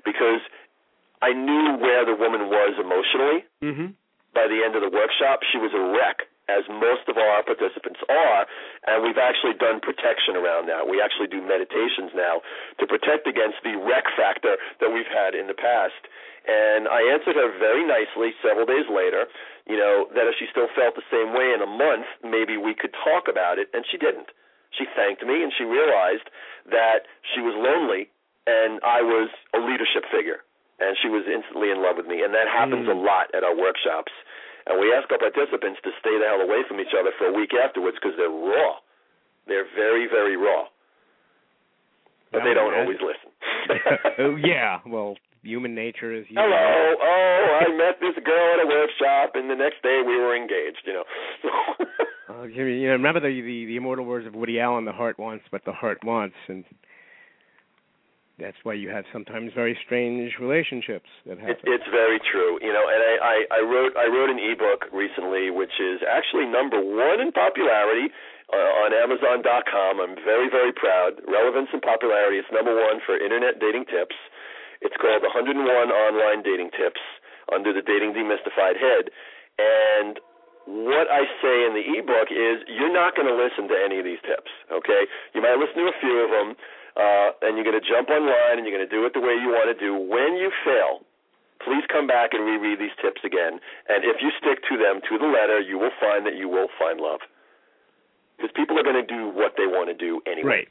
because 0.04 0.42
I 1.22 1.32
knew 1.32 1.80
where 1.80 2.04
the 2.04 2.14
woman 2.14 2.52
was 2.52 2.76
emotionally. 2.76 3.48
Mm-hmm. 3.64 3.88
By 4.34 4.50
the 4.50 4.60
end 4.66 4.74
of 4.74 4.82
the 4.82 4.90
workshop, 4.90 5.46
she 5.46 5.62
was 5.62 5.70
a 5.72 5.80
wreck, 5.94 6.26
as 6.50 6.68
most 6.68 7.08
of 7.08 7.16
our 7.16 7.40
participants 7.46 8.02
are, 8.10 8.44
and 8.84 9.00
we've 9.00 9.16
actually 9.16 9.56
done 9.56 9.80
protection 9.80 10.36
around 10.36 10.68
that. 10.68 10.84
We 10.84 11.00
actually 11.00 11.30
do 11.30 11.40
meditations 11.40 12.12
now 12.12 12.44
to 12.82 12.84
protect 12.84 13.24
against 13.24 13.62
the 13.64 13.80
wreck 13.80 14.04
factor 14.12 14.60
that 14.82 14.90
we've 14.92 15.08
had 15.08 15.32
in 15.32 15.48
the 15.48 15.56
past. 15.56 15.96
And 16.44 16.84
I 16.92 17.00
answered 17.08 17.40
her 17.40 17.48
very 17.56 17.88
nicely 17.88 18.36
several 18.44 18.68
days 18.68 18.84
later, 18.92 19.24
you 19.64 19.80
know, 19.80 20.12
that 20.12 20.28
if 20.28 20.36
she 20.36 20.44
still 20.52 20.68
felt 20.76 20.92
the 20.92 21.06
same 21.08 21.32
way 21.32 21.56
in 21.56 21.64
a 21.64 21.70
month, 21.70 22.04
maybe 22.20 22.60
we 22.60 22.76
could 22.76 22.92
talk 22.92 23.32
about 23.32 23.56
it, 23.56 23.72
and 23.72 23.86
she 23.88 23.96
didn't. 23.96 24.28
She 24.78 24.84
thanked 24.96 25.22
me, 25.22 25.42
and 25.42 25.52
she 25.56 25.64
realized 25.64 26.26
that 26.70 27.06
she 27.34 27.40
was 27.40 27.54
lonely, 27.54 28.10
and 28.46 28.80
I 28.82 29.02
was 29.02 29.30
a 29.54 29.60
leadership 29.60 30.04
figure 30.10 30.42
and 30.80 30.96
she 30.98 31.08
was 31.08 31.22
instantly 31.26 31.70
in 31.70 31.82
love 31.82 31.96
with 31.96 32.06
me. 32.06 32.22
And 32.22 32.34
that 32.34 32.50
happens 32.50 32.86
mm. 32.86 32.94
a 32.94 32.98
lot 32.98 33.30
at 33.34 33.46
our 33.46 33.54
workshops. 33.54 34.10
And 34.66 34.80
we 34.80 34.90
ask 34.90 35.06
our 35.12 35.20
participants 35.20 35.78
to 35.84 35.92
stay 36.00 36.16
the 36.16 36.26
hell 36.26 36.40
away 36.40 36.64
from 36.66 36.80
each 36.80 36.96
other 36.96 37.12
for 37.20 37.28
a 37.28 37.34
week 37.34 37.52
afterwards 37.52 37.96
because 38.00 38.16
they're 38.16 38.32
raw. 38.32 38.80
They're 39.46 39.68
very, 39.76 40.08
very 40.08 40.36
raw. 40.36 40.66
But 42.32 42.42
they 42.42 42.54
don't 42.54 42.74
always 42.74 42.98
listen. 42.98 43.30
oh 44.18 44.34
yeah, 44.34 44.82
well, 44.88 45.14
human 45.44 45.76
nature 45.76 46.10
is. 46.10 46.26
Human 46.26 46.42
Hello, 46.42 46.58
nature. 46.58 46.98
oh, 46.98 47.44
I 47.62 47.66
met 47.78 48.02
this 48.02 48.18
girl 48.24 48.58
at 48.58 48.66
a 48.66 48.66
workshop, 48.66 49.38
and 49.38 49.48
the 49.48 49.54
next 49.54 49.86
day 49.86 50.02
we 50.04 50.18
were 50.18 50.34
engaged. 50.34 50.82
You 50.82 50.98
know. 50.98 51.06
uh, 52.28 52.42
you 52.44 52.86
know, 52.86 52.92
remember 52.92 53.20
the, 53.20 53.28
the 53.28 53.66
the 53.66 53.76
immortal 53.76 54.04
words 54.04 54.26
of 54.26 54.34
Woody 54.34 54.60
Allen: 54.60 54.84
"The 54.84 54.92
heart 54.92 55.18
wants, 55.18 55.44
but 55.50 55.64
the 55.64 55.72
heart 55.72 56.02
wants," 56.04 56.36
and 56.48 56.64
that's 58.38 58.56
why 58.64 58.74
you 58.74 58.90
have 58.90 59.04
sometimes 59.12 59.52
very 59.54 59.78
strange 59.86 60.34
relationships 60.40 61.06
that 61.26 61.38
happen. 61.38 61.54
It, 61.54 61.78
it's 61.78 61.88
very 61.92 62.18
true, 62.18 62.58
you 62.62 62.72
know. 62.72 62.82
And 62.82 62.98
I, 62.98 63.14
I, 63.22 63.36
I 63.50 63.60
wrote 63.62 63.92
I 63.96 64.06
wrote 64.10 64.30
an 64.30 64.40
ebook 64.42 64.90
recently, 64.90 65.50
which 65.50 65.78
is 65.78 66.02
actually 66.02 66.46
number 66.50 66.82
one 66.82 67.20
in 67.20 67.30
popularity 67.30 68.10
uh, 68.50 68.82
on 68.82 68.90
Amazon.com. 68.90 70.00
I'm 70.00 70.16
very 70.24 70.50
very 70.50 70.72
proud. 70.72 71.20
Relevance 71.28 71.70
and 71.72 71.82
popularity. 71.82 72.42
It's 72.42 72.50
number 72.50 72.74
one 72.74 72.98
for 73.04 73.14
internet 73.14 73.60
dating 73.60 73.86
tips. 73.86 74.16
It's 74.82 74.96
called 75.00 75.22
101 75.22 75.56
Online 75.64 76.42
Dating 76.44 76.68
Tips 76.76 77.00
under 77.48 77.72
the 77.72 77.80
Dating 77.80 78.12
Demystified 78.12 78.76
head. 78.76 79.08
And 79.56 80.20
what 80.66 81.06
I 81.12 81.28
say 81.44 81.56
in 81.68 81.76
the 81.76 81.84
ebook 82.00 82.32
is 82.32 82.64
you're 82.68 82.92
not 82.92 83.14
going 83.14 83.28
to 83.28 83.36
listen 83.36 83.68
to 83.68 83.76
any 83.76 84.00
of 84.00 84.04
these 84.04 84.20
tips. 84.24 84.48
Okay, 84.72 85.04
you 85.36 85.40
might 85.44 85.60
listen 85.60 85.84
to 85.84 85.88
a 85.92 85.96
few 86.00 86.24
of 86.24 86.30
them 86.32 86.56
uh, 86.96 87.34
and 87.42 87.58
you're 87.58 87.66
going 87.66 87.78
to 87.78 87.84
jump 87.84 88.08
online 88.08 88.58
and 88.58 88.64
you're 88.66 88.74
going 88.74 88.86
to 88.86 88.90
do 88.90 89.04
it 89.04 89.12
the 89.14 89.20
way 89.20 89.34
you 89.34 89.50
want 89.50 89.66
to 89.66 89.78
do. 89.78 89.94
When 89.94 90.38
you 90.38 90.50
fail, 90.62 91.02
please 91.58 91.82
come 91.90 92.06
back 92.06 92.30
and 92.32 92.46
reread 92.46 92.78
these 92.78 92.94
tips 93.02 93.22
again. 93.26 93.58
And 93.90 94.06
if 94.06 94.22
you 94.22 94.30
stick 94.38 94.62
to 94.70 94.78
them 94.78 95.02
to 95.10 95.18
the 95.18 95.26
letter, 95.26 95.58
you 95.58 95.78
will 95.78 95.94
find 95.98 96.24
that 96.26 96.36
you 96.38 96.48
will 96.48 96.68
find 96.78 97.00
love. 97.00 97.20
Because 98.36 98.50
people 98.54 98.78
are 98.78 98.86
going 98.86 98.98
to 98.98 99.06
do 99.06 99.30
what 99.30 99.54
they 99.58 99.66
want 99.66 99.90
to 99.90 99.98
do 99.98 100.22
anyway. 100.26 100.64
Right. 100.64 100.68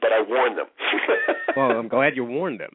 But 0.00 0.12
I 0.12 0.24
warned 0.24 0.56
them. 0.56 0.68
well, 1.56 1.76
I'm 1.76 1.88
glad 1.88 2.16
you 2.16 2.24
warned 2.24 2.60
them. 2.60 2.72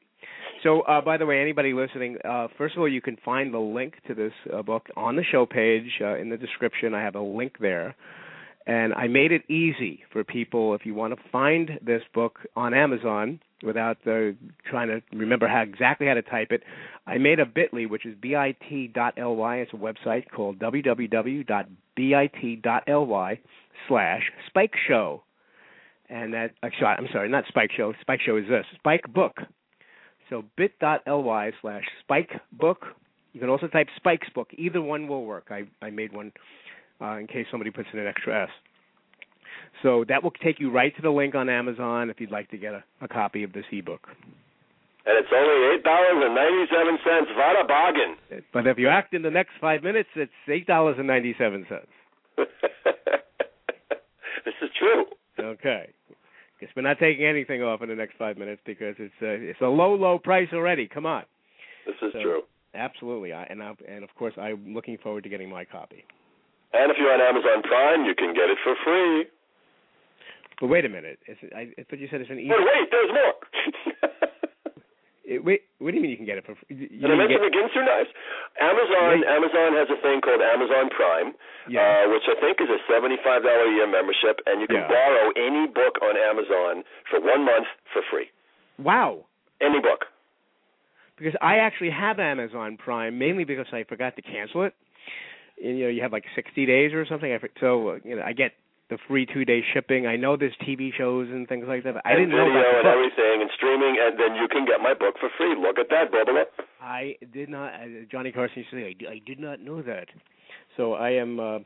So, 0.65 0.81
uh, 0.81 0.99
by 0.99 1.17
the 1.17 1.27
way, 1.27 1.39
anybody 1.39 1.73
listening, 1.73 2.17
uh, 2.25 2.47
first 2.57 2.73
of 2.75 2.81
all, 2.81 2.89
you 2.89 2.99
can 2.99 3.17
find 3.23 3.53
the 3.53 3.59
link 3.59 3.93
to 4.07 4.15
this 4.15 4.31
uh, 4.51 4.63
book 4.63 4.87
on 4.97 5.15
the 5.15 5.23
show 5.23 5.45
page 5.45 6.01
uh, 6.01 6.17
in 6.17 6.29
the 6.29 6.37
description. 6.37 6.95
I 6.95 7.03
have 7.03 7.13
a 7.13 7.21
link 7.21 7.57
there. 7.59 7.95
And 8.65 8.91
I 8.95 9.05
made 9.05 9.31
it 9.31 9.43
easy 9.47 10.01
for 10.11 10.23
people 10.23 10.73
if 10.73 10.83
you 10.83 10.95
want 10.95 11.15
to 11.15 11.21
find 11.31 11.79
this 11.85 12.01
book 12.15 12.39
on 12.55 12.73
Amazon 12.73 13.39
without 13.61 13.97
uh, 14.07 14.31
trying 14.67 14.87
to 14.87 15.03
remember 15.15 15.47
how 15.47 15.61
exactly 15.61 16.07
how 16.07 16.15
to 16.15 16.23
type 16.23 16.47
it. 16.49 16.63
I 17.05 17.19
made 17.19 17.39
a 17.39 17.45
bit.ly, 17.45 17.85
which 17.85 18.07
is 18.07 18.15
bit.ly. 18.19 18.57
It's 18.57 19.71
a 19.71 19.77
website 19.77 20.31
called 20.35 20.57
www.bit.ly 20.57 21.45
slash 23.87 24.31
Spike 24.47 24.73
Show. 24.87 25.21
And 26.09 26.33
that, 26.33 26.53
actually, 26.63 26.87
I'm 26.87 27.07
sorry, 27.13 27.29
not 27.29 27.43
Spike 27.49 27.69
Show. 27.77 27.93
Spike 28.01 28.21
Show 28.25 28.37
is 28.37 28.47
this 28.49 28.65
Spike 28.79 29.13
Book. 29.13 29.41
So 30.29 30.43
bit.ly 30.57 31.51
slash 31.61 31.83
Spike 32.01 32.31
Book. 32.51 32.85
You 33.33 33.39
can 33.39 33.49
also 33.49 33.67
type 33.67 33.87
Spike's 33.97 34.29
Book. 34.33 34.49
Either 34.57 34.81
one 34.81 35.07
will 35.07 35.25
work. 35.25 35.47
I, 35.49 35.63
I 35.81 35.89
made 35.89 36.13
one 36.13 36.31
uh, 37.01 37.17
in 37.17 37.27
case 37.27 37.45
somebody 37.51 37.71
puts 37.71 37.89
in 37.93 37.99
an 37.99 38.07
extra 38.07 38.43
S. 38.43 38.49
So 39.83 40.05
that 40.07 40.23
will 40.23 40.31
take 40.31 40.59
you 40.59 40.71
right 40.71 40.95
to 40.95 41.01
the 41.01 41.09
link 41.09 41.35
on 41.35 41.49
Amazon 41.49 42.09
if 42.09 42.19
you'd 42.19 42.31
like 42.31 42.49
to 42.51 42.57
get 42.57 42.73
a, 42.73 42.83
a 43.01 43.07
copy 43.07 43.43
of 43.43 43.53
this 43.53 43.65
ebook. 43.71 44.07
And 45.05 45.17
it's 45.19 45.29
only 45.35 45.75
eight 45.75 45.83
dollars 45.83 46.23
and 46.25 46.33
ninety 46.33 46.65
seven 46.73 46.97
cents. 47.05 47.29
What 47.35 47.63
a 47.63 47.67
bargain! 47.67 48.15
But 48.51 48.65
if 48.65 48.79
you 48.79 48.87
act 48.87 49.13
in 49.13 49.21
the 49.21 49.29
next 49.29 49.51
five 49.61 49.83
minutes, 49.83 50.09
it's 50.15 50.31
eight 50.49 50.65
dollars 50.65 50.95
and 50.97 51.05
ninety 51.05 51.35
seven 51.37 51.65
cents. 51.69 51.85
this 54.45 54.55
is 54.63 54.69
true. 54.79 55.05
Okay. 55.37 55.89
Guess 56.59 56.69
we're 56.75 56.83
not 56.83 56.99
taking 56.99 57.25
anything 57.25 57.61
off 57.61 57.81
in 57.81 57.89
the 57.89 57.95
next 57.95 58.17
five 58.17 58.37
minutes 58.37 58.61
because 58.65 58.95
it's 58.97 59.13
a 59.21 59.33
it's 59.33 59.61
a 59.61 59.67
low 59.67 59.93
low 59.93 60.17
price 60.17 60.47
already. 60.53 60.87
Come 60.87 61.05
on. 61.05 61.23
This 61.85 61.95
is 62.01 62.13
so, 62.13 62.21
true. 62.21 62.41
Absolutely, 62.73 63.33
I, 63.33 63.43
and 63.43 63.61
I, 63.61 63.73
and 63.87 64.03
of 64.03 64.09
course 64.15 64.33
I'm 64.39 64.73
looking 64.73 64.97
forward 64.97 65.23
to 65.23 65.29
getting 65.29 65.49
my 65.49 65.65
copy. 65.65 66.05
And 66.73 66.91
if 66.91 66.97
you're 66.99 67.13
on 67.13 67.21
Amazon 67.21 67.61
Prime, 67.63 68.05
you 68.05 68.15
can 68.15 68.33
get 68.33 68.49
it 68.49 68.57
for 68.63 68.75
free. 68.83 69.25
But 70.59 70.67
wait 70.67 70.85
a 70.85 70.89
minute. 70.89 71.19
It's, 71.27 71.39
I, 71.55 71.71
I 71.79 71.83
thought 71.83 71.99
you 71.99 72.07
said 72.09 72.21
it's 72.21 72.29
an. 72.29 72.39
E- 72.39 72.49
wait, 72.49 72.59
wait, 72.59 72.87
there's 72.91 73.11
more. 73.11 73.35
it, 75.25 75.41
wait, 75.43 75.65
what 75.81 75.91
do 75.91 75.97
you 75.97 76.03
mean 76.05 76.13
you 76.13 76.21
can 76.21 76.29
get 76.29 76.37
it 76.37 76.45
for 76.45 76.53
free? 76.55 76.77
You 76.77 77.01
and 77.01 77.11
I 77.11 77.17
mentioned 77.17 77.41
get... 77.41 77.51
begins 77.51 77.73
nice. 77.75 78.09
Amazon, 78.61 79.21
wait. 79.21 79.27
Amazon 79.27 79.69
has 79.73 79.89
a 79.89 79.99
thing 79.99 80.21
called 80.21 80.39
Amazon 80.39 80.93
Prime, 80.93 81.33
yeah. 81.67 82.05
uh, 82.05 82.13
which 82.13 82.25
I 82.29 82.37
think 82.39 82.61
is 82.61 82.69
a 82.69 82.79
seventy-five 82.85 83.41
dollar 83.41 83.65
a 83.65 83.73
year 83.73 83.89
membership, 83.89 84.39
and 84.45 84.61
you 84.61 84.67
can 84.69 84.85
yeah. 84.85 84.93
borrow 84.93 85.33
any 85.33 85.65
book 85.65 85.97
on 86.05 86.13
Amazon 86.13 86.85
for 87.09 87.19
one 87.19 87.43
month 87.43 87.67
for 87.91 88.05
free. 88.07 88.29
Wow. 88.77 89.25
Any 89.61 89.81
book. 89.81 90.05
Because 91.17 91.35
I 91.41 91.63
actually 91.63 91.91
have 91.91 92.19
Amazon 92.19 92.77
Prime 92.77 93.17
mainly 93.17 93.45
because 93.45 93.67
I 93.71 93.85
forgot 93.87 94.15
to 94.17 94.21
cancel 94.21 94.63
it 94.63 94.75
you 95.57 95.83
know 95.83 95.87
you 95.87 96.01
have 96.01 96.11
like 96.11 96.25
60 96.35 96.65
days 96.65 96.93
or 96.93 97.05
something. 97.05 97.31
I, 97.31 97.39
So 97.59 97.89
uh, 97.89 97.97
you 98.03 98.15
know 98.15 98.23
I 98.23 98.33
get 98.33 98.53
the 98.89 98.97
free 99.07 99.25
two 99.25 99.45
day 99.45 99.63
shipping. 99.73 100.05
I 100.05 100.15
know 100.15 100.37
there's 100.37 100.55
TV 100.67 100.91
shows 100.95 101.27
and 101.29 101.47
things 101.47 101.65
like 101.67 101.83
that. 101.83 101.95
I 102.05 102.13
didn't 102.13 102.29
video 102.29 102.45
know 102.45 102.51
about 102.51 102.79
and 102.79 102.87
everything 102.87 103.41
and 103.41 103.49
streaming, 103.55 103.97
and 103.99 104.19
then 104.19 104.35
you 104.35 104.47
can 104.47 104.65
get 104.65 104.81
my 104.81 104.93
book 104.93 105.15
for 105.19 105.29
free. 105.37 105.55
Look 105.57 105.79
at 105.79 105.89
that, 105.89 106.11
Bubba. 106.11 106.45
I 106.81 107.15
did 107.33 107.49
not. 107.49 107.73
Uh, 107.73 108.05
Johnny 108.11 108.31
Carson 108.31 108.59
used 108.59 108.69
to 108.71 108.77
say, 108.77 108.95
I, 109.07 109.13
I 109.13 109.21
did 109.25 109.39
not 109.39 109.59
know 109.59 109.81
that. 109.81 110.07
So 110.77 110.93
I 110.93 111.11
am 111.11 111.39
uh, 111.39 111.43
uh, 111.43 111.61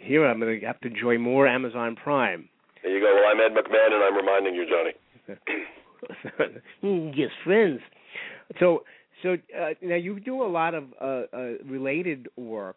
here. 0.00 0.26
I'm 0.26 0.40
going 0.40 0.60
to 0.60 0.66
have 0.66 0.80
to 0.80 0.88
enjoy 0.88 1.18
more 1.18 1.46
Amazon 1.46 1.96
Prime. 1.96 2.48
There 2.82 2.92
you 2.92 3.00
go. 3.00 3.14
Well, 3.14 3.24
I'm 3.30 3.40
Ed 3.40 3.56
McMahon, 3.56 3.92
and 3.92 4.04
I'm 4.04 4.16
reminding 4.16 4.54
you, 4.54 4.66
Johnny. 4.70 4.92
yes, 7.16 7.30
friends. 7.44 7.80
So, 8.60 8.84
so 9.22 9.36
uh, 9.58 9.70
now 9.82 9.96
you 9.96 10.20
do 10.20 10.42
a 10.42 10.46
lot 10.46 10.74
of 10.74 10.84
uh, 11.00 11.22
uh, 11.32 11.52
related 11.66 12.28
work 12.36 12.76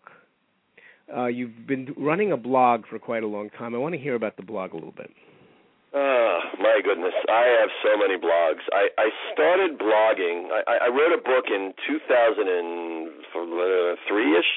uh, 1.15 1.27
you've 1.27 1.67
been 1.67 1.93
running 1.97 2.31
a 2.31 2.37
blog 2.37 2.85
for 2.89 2.99
quite 2.99 3.23
a 3.23 3.27
long 3.27 3.49
time. 3.51 3.75
I 3.75 3.77
want 3.77 3.95
to 3.95 4.01
hear 4.01 4.15
about 4.15 4.37
the 4.37 4.43
blog 4.43 4.73
a 4.73 4.75
little 4.75 4.91
bit. 4.91 5.11
Oh 5.89 6.37
my 6.61 6.85
goodness, 6.85 7.17
I 7.25 7.49
have 7.59 7.73
so 7.81 7.97
many 7.97 8.13
blogs. 8.13 8.61
I 8.69 8.93
I 9.01 9.09
started 9.33 9.81
blogging. 9.81 10.53
I 10.53 10.85
I 10.85 10.87
wrote 10.93 11.17
a 11.17 11.19
book 11.21 11.49
in 11.49 11.73
2003 11.89 14.37
ish 14.37 14.53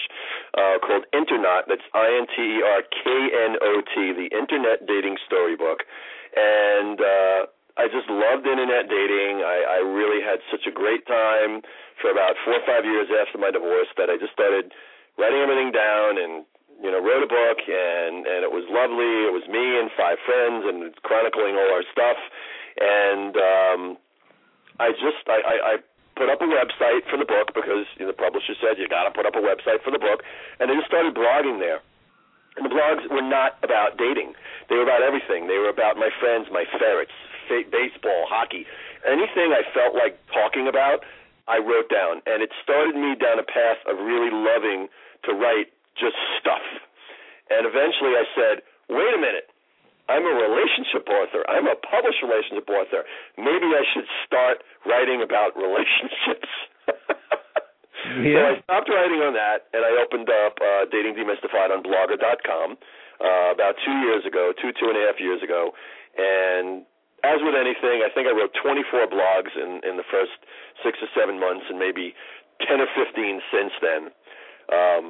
uh, 0.53 0.77
called 0.85 1.09
Interknot. 1.17 1.73
That's 1.73 1.89
I 1.95 2.05
N 2.21 2.29
T 2.29 2.37
E 2.37 2.61
R 2.61 2.85
K 2.85 3.33
N 3.33 3.57
O 3.65 3.81
T, 3.81 4.13
the 4.13 4.29
Internet 4.29 4.85
Dating 4.85 5.17
Storybook, 5.25 5.89
and 6.37 7.01
uh, 7.01 7.49
I 7.81 7.89
just 7.89 8.13
loved 8.13 8.45
internet 8.45 8.93
dating. 8.93 9.41
I 9.41 9.81
I 9.81 9.89
really 9.89 10.21
had 10.21 10.45
such 10.53 10.69
a 10.69 10.73
great 10.73 11.09
time 11.09 11.65
for 11.97 12.13
about 12.13 12.37
four 12.45 12.61
or 12.61 12.65
five 12.69 12.85
years 12.85 13.09
after 13.09 13.41
my 13.41 13.49
divorce 13.49 13.89
that 13.97 14.13
I 14.13 14.21
just 14.21 14.37
started 14.37 14.69
writing 15.19 15.41
everything 15.41 15.73
down 15.73 16.19
and 16.19 16.45
you 16.83 16.91
know, 16.91 16.99
wrote 16.99 17.23
a 17.23 17.31
book 17.31 17.59
and 17.63 18.27
and 18.27 18.43
it 18.43 18.51
was 18.51 18.67
lovely. 18.67 19.29
It 19.29 19.33
was 19.33 19.47
me 19.47 19.63
and 19.79 19.91
five 19.95 20.19
friends 20.27 20.67
and 20.67 20.91
chronicling 21.07 21.55
all 21.55 21.71
our 21.71 21.87
stuff. 21.93 22.19
And 22.81 23.33
um 23.37 23.81
I 24.81 24.91
just 24.99 25.23
I, 25.31 25.39
I, 25.39 25.57
I 25.63 25.75
put 26.17 26.29
up 26.29 26.41
a 26.41 26.49
website 26.49 27.07
for 27.09 27.17
the 27.17 27.25
book 27.25 27.55
because 27.55 27.87
you 27.97 28.05
know, 28.05 28.13
the 28.13 28.19
publisher 28.19 28.55
said 28.61 28.77
you 28.77 28.89
got 28.89 29.05
to 29.05 29.13
put 29.13 29.27
up 29.27 29.37
a 29.37 29.45
website 29.45 29.81
for 29.85 29.91
the 29.91 29.99
book, 29.99 30.23
and 30.61 30.71
I 30.71 30.75
just 30.77 30.89
started 30.89 31.15
blogging 31.15 31.59
there. 31.59 31.81
And 32.57 32.69
the 32.69 32.73
blogs 32.73 33.09
were 33.09 33.25
not 33.25 33.57
about 33.65 33.97
dating; 33.97 34.37
they 34.69 34.77
were 34.77 34.85
about 34.85 35.01
everything. 35.01 35.49
They 35.49 35.57
were 35.57 35.73
about 35.73 35.97
my 35.97 36.11
friends, 36.21 36.49
my 36.53 36.65
ferrets, 36.79 37.17
baseball, 37.49 38.29
hockey, 38.29 38.67
anything 39.09 39.57
I 39.57 39.65
felt 39.73 39.95
like 39.95 40.21
talking 40.33 40.69
about. 40.69 41.05
I 41.53 41.61
wrote 41.61 41.93
down, 41.93 42.25
and 42.25 42.41
it 42.41 42.49
started 42.65 42.97
me 42.97 43.13
down 43.21 43.37
a 43.37 43.45
path 43.45 43.85
of 43.85 44.01
really 44.01 44.33
loving 44.33 44.89
to 45.29 45.37
write 45.37 45.69
just 46.01 46.17
stuff. 46.41 46.65
And 47.53 47.69
eventually 47.69 48.17
I 48.17 48.25
said, 48.33 48.65
wait 48.89 49.13
a 49.13 49.21
minute. 49.21 49.53
I'm 50.09 50.25
a 50.25 50.35
relationship 50.35 51.05
author. 51.07 51.45
I'm 51.47 51.69
a 51.69 51.77
published 51.77 52.25
relationship 52.25 52.67
author. 52.73 53.05
Maybe 53.37 53.69
I 53.71 53.85
should 53.93 54.09
start 54.25 54.65
writing 54.89 55.21
about 55.21 55.53
relationships. 55.61 56.51
yeah. 58.25 58.33
So 58.33 58.41
I 58.41 58.53
stopped 58.65 58.89
writing 58.89 59.21
on 59.21 59.37
that, 59.37 59.69
and 59.77 59.85
I 59.85 59.93
opened 60.01 60.33
up 60.33 60.57
uh, 60.59 60.89
Dating 60.91 61.15
Demystified 61.15 61.71
on 61.71 61.85
Blogger.com 61.85 62.81
uh, 63.21 63.55
about 63.55 63.77
two 63.85 63.97
years 64.09 64.25
ago, 64.27 64.51
two 64.57 64.73
two 64.75 64.89
and 64.91 64.97
a 64.99 65.05
half 65.07 65.21
years 65.21 65.45
ago. 65.45 65.71
And 66.19 66.83
as 67.25 67.39
with 67.43 67.55
anything, 67.55 68.03
I 68.03 68.11
think 68.11 68.27
I 68.27 68.35
wrote 68.35 68.51
24 68.59 69.07
blogs 69.07 69.55
in 69.55 69.81
in 69.87 69.97
the 69.97 70.07
first 70.11 70.35
six 70.83 70.99
or 71.03 71.09
seven 71.15 71.39
months, 71.39 71.67
and 71.71 71.79
maybe 71.79 72.15
10 72.67 72.81
or 72.81 72.91
15 72.95 73.41
since 73.51 73.73
then. 73.81 74.03
Um, 74.71 75.05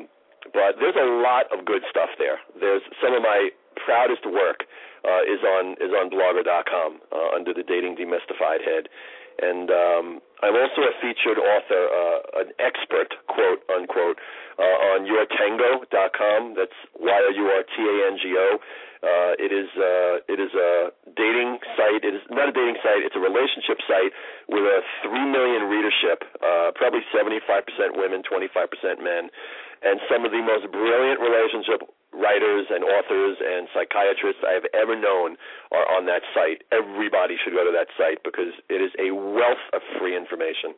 but 0.53 0.77
there's 0.81 0.99
a 0.99 1.09
lot 1.23 1.47
of 1.55 1.65
good 1.65 1.83
stuff 1.89 2.11
there. 2.19 2.41
There's 2.59 2.83
some 3.01 3.15
of 3.15 3.23
my 3.23 3.51
proudest 3.77 4.27
work 4.27 4.67
uh, 5.05 5.23
is 5.25 5.41
on 5.43 5.79
is 5.81 5.93
on 5.95 6.11
Blogger.com 6.11 7.01
uh, 7.11 7.35
under 7.35 7.55
the 7.55 7.63
Dating 7.63 7.97
Demystified 7.97 8.63
head, 8.63 8.89
and 9.41 9.71
um, 9.71 10.07
I'm 10.43 10.59
also 10.59 10.83
a 10.83 10.95
featured 10.99 11.39
author, 11.39 11.83
uh, 11.87 12.43
an 12.43 12.51
expert, 12.59 13.15
quote 13.31 13.63
unquote, 13.71 14.19
uh, 14.59 14.77
on 14.95 15.07
YourTango.com. 15.07 16.55
That's 16.59 16.75
Y 16.99 17.15
O 17.15 17.31
U 17.31 17.47
R 17.47 17.63
T 17.63 17.75
A 17.79 17.97
N 18.11 18.19
G 18.19 18.35
O. 18.37 18.59
Uh, 19.03 19.35
it 19.39 19.51
is 19.51 19.71
uh, 19.79 20.23
it 20.27 20.39
is 20.39 20.51
a 20.55 20.91
dating 21.15 21.59
site. 21.79 22.03
It 22.03 22.15
is 22.15 22.23
not 22.31 22.51
a 22.51 22.55
dating 22.55 22.79
site. 22.83 23.07
It's 23.07 23.15
a 23.15 23.23
relationship 23.23 23.79
site 23.87 24.11
with 24.51 24.63
a 24.63 24.83
three 25.07 25.27
million 25.27 25.71
readership. 25.71 26.27
Uh, 26.43 26.71
probably 26.75 27.03
75% 27.15 27.39
women, 27.95 28.23
25% 28.27 29.03
men 29.03 29.31
and 29.83 29.99
some 30.07 30.25
of 30.25 30.31
the 30.31 30.43
most 30.43 30.71
brilliant 30.71 31.19
relationship 31.19 31.83
writers 32.13 32.69
and 32.69 32.85
authors 32.85 33.41
and 33.41 33.69
psychiatrists 33.73 34.45
I've 34.45 34.69
ever 34.77 34.95
known 34.95 35.37
are 35.73 35.89
on 35.89 36.07
that 36.07 36.23
site. 36.37 36.63
Everybody 36.71 37.37
should 37.41 37.57
go 37.57 37.65
to 37.65 37.73
that 37.73 37.89
site 37.97 38.23
because 38.23 38.53
it 38.69 38.81
is 38.85 38.93
a 39.01 39.13
wealth 39.13 39.65
of 39.73 39.81
free 39.99 40.17
information. 40.17 40.77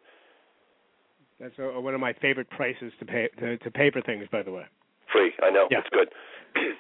That's 1.40 1.59
a, 1.59 1.81
one 1.81 1.94
of 1.94 2.01
my 2.01 2.14
favorite 2.14 2.49
prices 2.51 2.92
to 3.01 3.05
pay 3.05 3.29
to, 3.40 3.59
to 3.59 3.70
pay 3.70 3.90
for 3.90 4.01
things, 4.01 4.27
by 4.31 4.42
the 4.42 4.53
way. 4.53 4.64
Free, 5.12 5.33
I 5.42 5.51
know. 5.51 5.66
Yeah. 5.70 5.83
It's 5.83 5.90
good. 5.90 6.09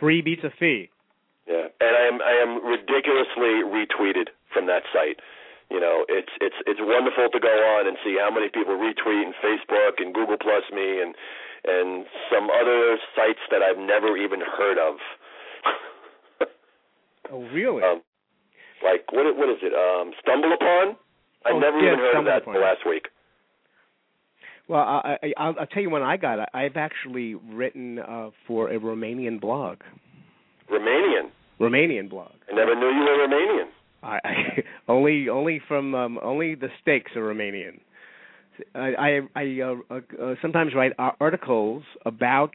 Free 0.00 0.22
beats 0.22 0.42
a 0.44 0.50
fee. 0.58 0.90
Yeah, 1.46 1.66
and 1.80 1.92
I 1.96 2.04
am 2.06 2.22
I 2.22 2.34
am 2.38 2.62
ridiculously 2.62 3.66
retweeted 3.66 4.30
from 4.52 4.66
that 4.66 4.86
site. 4.94 5.18
You 5.70 5.80
know, 5.80 6.06
it's 6.08 6.30
it's 6.40 6.56
it's 6.66 6.80
wonderful 6.80 7.28
to 7.28 7.40
go 7.40 7.52
on 7.76 7.88
and 7.88 7.96
see 8.04 8.16
how 8.20 8.30
many 8.30 8.48
people 8.48 8.78
retweet 8.78 9.26
and 9.26 9.34
Facebook 9.42 9.98
and 9.98 10.14
Google 10.14 10.38
Plus 10.38 10.64
me 10.72 11.02
and 11.02 11.14
and 11.68 12.06
some 12.32 12.48
other 12.50 12.96
sites 13.14 13.40
that 13.50 13.62
I've 13.62 13.78
never 13.78 14.16
even 14.16 14.40
heard 14.40 14.78
of. 14.78 14.96
oh, 17.32 17.42
really? 17.52 17.82
Um, 17.82 18.02
like 18.82 19.10
what? 19.12 19.24
What 19.36 19.48
is 19.48 19.58
it? 19.62 19.72
Um, 19.74 20.12
Stumble 20.22 20.52
Upon. 20.52 20.96
I 21.44 21.50
Oh, 21.52 21.58
never 21.58 21.78
yeah, 21.78 21.92
even 21.92 21.98
heard 22.00 22.16
of 22.18 22.24
that 22.26 22.42
Upon. 22.42 22.60
last 22.60 22.80
week. 22.88 23.06
Well, 24.68 24.80
I, 24.80 25.16
I, 25.22 25.32
I'll, 25.38 25.54
I'll 25.60 25.66
tell 25.66 25.82
you 25.82 25.88
when 25.90 26.02
I 26.02 26.16
got 26.18 26.38
it. 26.40 26.48
I've 26.52 26.76
actually 26.76 27.34
written 27.34 27.98
uh, 28.00 28.30
for 28.46 28.68
a 28.70 28.78
Romanian 28.78 29.40
blog. 29.40 29.78
Romanian. 30.70 31.30
Romanian 31.58 32.10
blog. 32.10 32.32
I 32.50 32.54
never 32.54 32.74
knew 32.74 32.86
you 32.88 33.00
were 33.00 33.26
Romanian. 33.26 33.68
I, 34.02 34.18
I 34.24 34.62
only 34.92 35.28
only 35.28 35.60
from 35.66 35.94
um, 35.94 36.18
only 36.22 36.54
the 36.54 36.68
steaks 36.82 37.12
are 37.16 37.22
Romanian. 37.22 37.80
I 38.74 39.20
I, 39.34 39.40
I 39.42 39.60
uh, 39.62 39.94
uh, 40.22 40.34
sometimes 40.42 40.74
write 40.74 40.92
articles 40.98 41.82
about 42.06 42.52